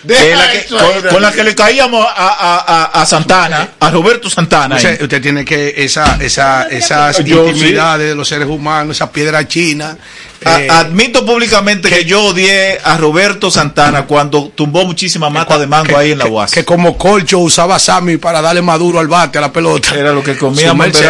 La 0.05 0.15
que- 0.53 0.65
con, 0.69 1.09
con 1.11 1.21
la 1.21 1.31
que 1.33 1.43
le 1.43 1.53
caíamos 1.53 2.03
a, 2.07 2.09
a- 2.29 2.59
a- 2.85 3.01
a 3.01 3.05
Santana, 3.05 3.71
a 3.81 3.91
Roberto 3.91 4.29
Santana. 4.29 4.77
Usted, 4.77 5.01
usted 5.01 5.21
tiene 5.21 5.43
que 5.43 5.73
esa, 5.75 6.15
esa, 6.21 6.67
esas 6.69 7.21
Yo 7.25 7.43
sí. 7.43 7.49
intimidades 7.51 8.07
de 8.07 8.15
los 8.15 8.25
seres 8.29 8.47
humanos, 8.47 8.95
esa 8.95 9.11
piedra 9.11 9.45
china. 9.45 9.97
A- 10.45 10.61
eh, 10.61 10.67
admito 10.69 11.25
públicamente 11.25 11.89
que 11.89 12.05
yo 12.05 12.23
odié 12.25 12.79
a 12.83 12.95
Roberto 12.97 13.51
Santana 13.51 14.05
cuando 14.05 14.49
tumbó 14.55 14.85
muchísima 14.85 15.29
mata 15.29 15.57
de 15.57 15.67
mango 15.67 15.97
ahí 15.97 16.11
en 16.13 16.19
la 16.19 16.27
UAS. 16.27 16.51
que 16.53 16.63
como 16.63 16.97
colcho 16.97 17.39
usaba 17.39 17.77
Sammy 17.77 18.17
para 18.17 18.41
darle 18.41 18.61
maduro 18.61 18.99
al 18.99 19.07
bate, 19.07 19.37
a 19.37 19.41
la 19.41 19.51
pelota. 19.51 19.93
Era 19.95 20.13
lo 20.13 20.23
que 20.23 20.35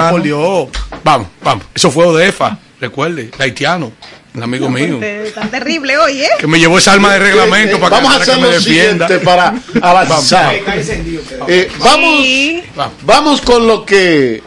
por 0.09 0.21
Dios. 0.23 0.69
Vamos, 1.03 1.27
vamos. 1.43 1.65
Eso 1.75 1.91
fue 1.91 2.05
Odefa, 2.05 2.57
recuerde, 2.81 3.29
el 3.35 3.41
haitiano, 3.41 3.91
un 4.33 4.43
amigo 4.43 4.69
mío. 4.69 4.99
Tan 5.35 5.49
terrible 5.51 5.97
hoy, 5.97 6.21
¿eh? 6.23 6.29
Que 6.39 6.47
me 6.47 6.59
llevó 6.59 6.77
esa 6.79 6.93
arma 6.93 7.13
de 7.13 7.19
reglamento 7.19 7.79
para 7.79 7.97
que, 7.97 8.03
Vamos 8.03 8.09
a 8.09 8.13
para 8.19 8.25
que 8.25 8.31
hacer 8.31 8.41
me 8.43 8.47
lo 8.49 8.53
defienda. 8.53 9.07
siguiente 9.07 9.25
para 9.25 9.53
avanzar. 9.81 10.55
Eh, 11.47 11.69
vamos, 11.79 12.91
vamos 13.03 13.41
con 13.41 13.67
lo 13.67 13.85
que 13.85 14.41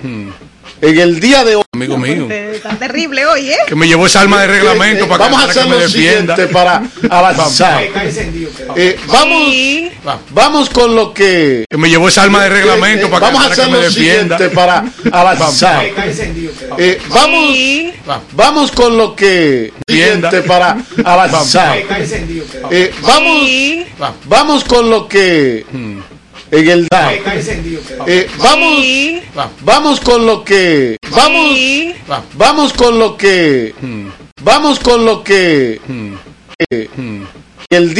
en 0.83 0.99
el 0.99 1.21
día 1.21 1.45
de 1.45 1.57
hoy. 1.57 1.63
Amigo 1.75 1.97
mío. 1.97 2.29
Tan 2.63 2.79
terrible 2.79 3.25
hoy, 3.25 3.51
¿eh? 3.51 3.57
Que 3.67 3.75
me 3.75 3.87
llevó 3.89 4.07
esa 4.07 4.21
arma 4.21 4.41
de 4.43 4.49
reglamento 4.49 5.09
para 5.09 5.25
que, 5.25 5.31
Vamos 5.31 5.39
a 5.39 5.47
para 5.47 5.55
que 5.55 5.61
hacer 5.61 5.71
me 5.71 5.77
lo 5.77 5.83
defienda. 5.83 6.37
siguiente 6.37 6.53
para 6.53 6.83
avanzar. 7.11 7.83
Eh, 8.77 8.99
vamos, 9.07 10.21
vamos 10.31 10.71
con 10.71 10.95
lo 10.95 11.15
que 11.15 11.65
Que 11.71 11.77
me 11.79 11.89
llevó 11.89 12.09
esa 12.09 12.25
arma 12.25 12.43
de 12.43 12.51
reglamento 12.51 13.09
para 13.09 13.29
que, 13.29 13.33
vamos 13.33 13.41
a 13.41 13.49
para 13.49 13.55
que 13.55 13.61
hacer 13.63 13.73
me 13.73 13.79
lo 13.79 13.85
defienda. 13.85 14.37
siguiente 14.39 14.55
para 14.55 14.85
avanzar. 15.13 15.85
Eh, 16.79 17.01
vamos, 17.09 18.23
vamos 18.33 18.73
con 18.73 18.97
lo 18.97 19.15
que 19.17 19.73
siguiente 19.89 20.43
para 20.43 20.77
avanzar. 21.05 21.79
Eh, 22.71 22.93
vamos, 23.03 24.17
vamos 24.27 24.65
con 24.65 24.91
lo 24.91 25.09
que 25.09 25.65
en 26.53 26.69
el 26.69 26.89
eh, 28.07 28.29
vamos, 28.39 29.51
vamos 29.63 30.01
con 30.01 30.27
lo 30.27 30.45
que 30.45 30.99
vamos, 31.11 32.27
vamos. 32.35 32.73
con 32.75 32.99
lo 32.99 33.17
que 33.17 33.75
vamos 34.43 34.79
con 34.79 35.05
lo 35.07 35.25
que 35.25 35.81
eh, 36.71 36.89
el 37.71 37.89
día 37.89 37.91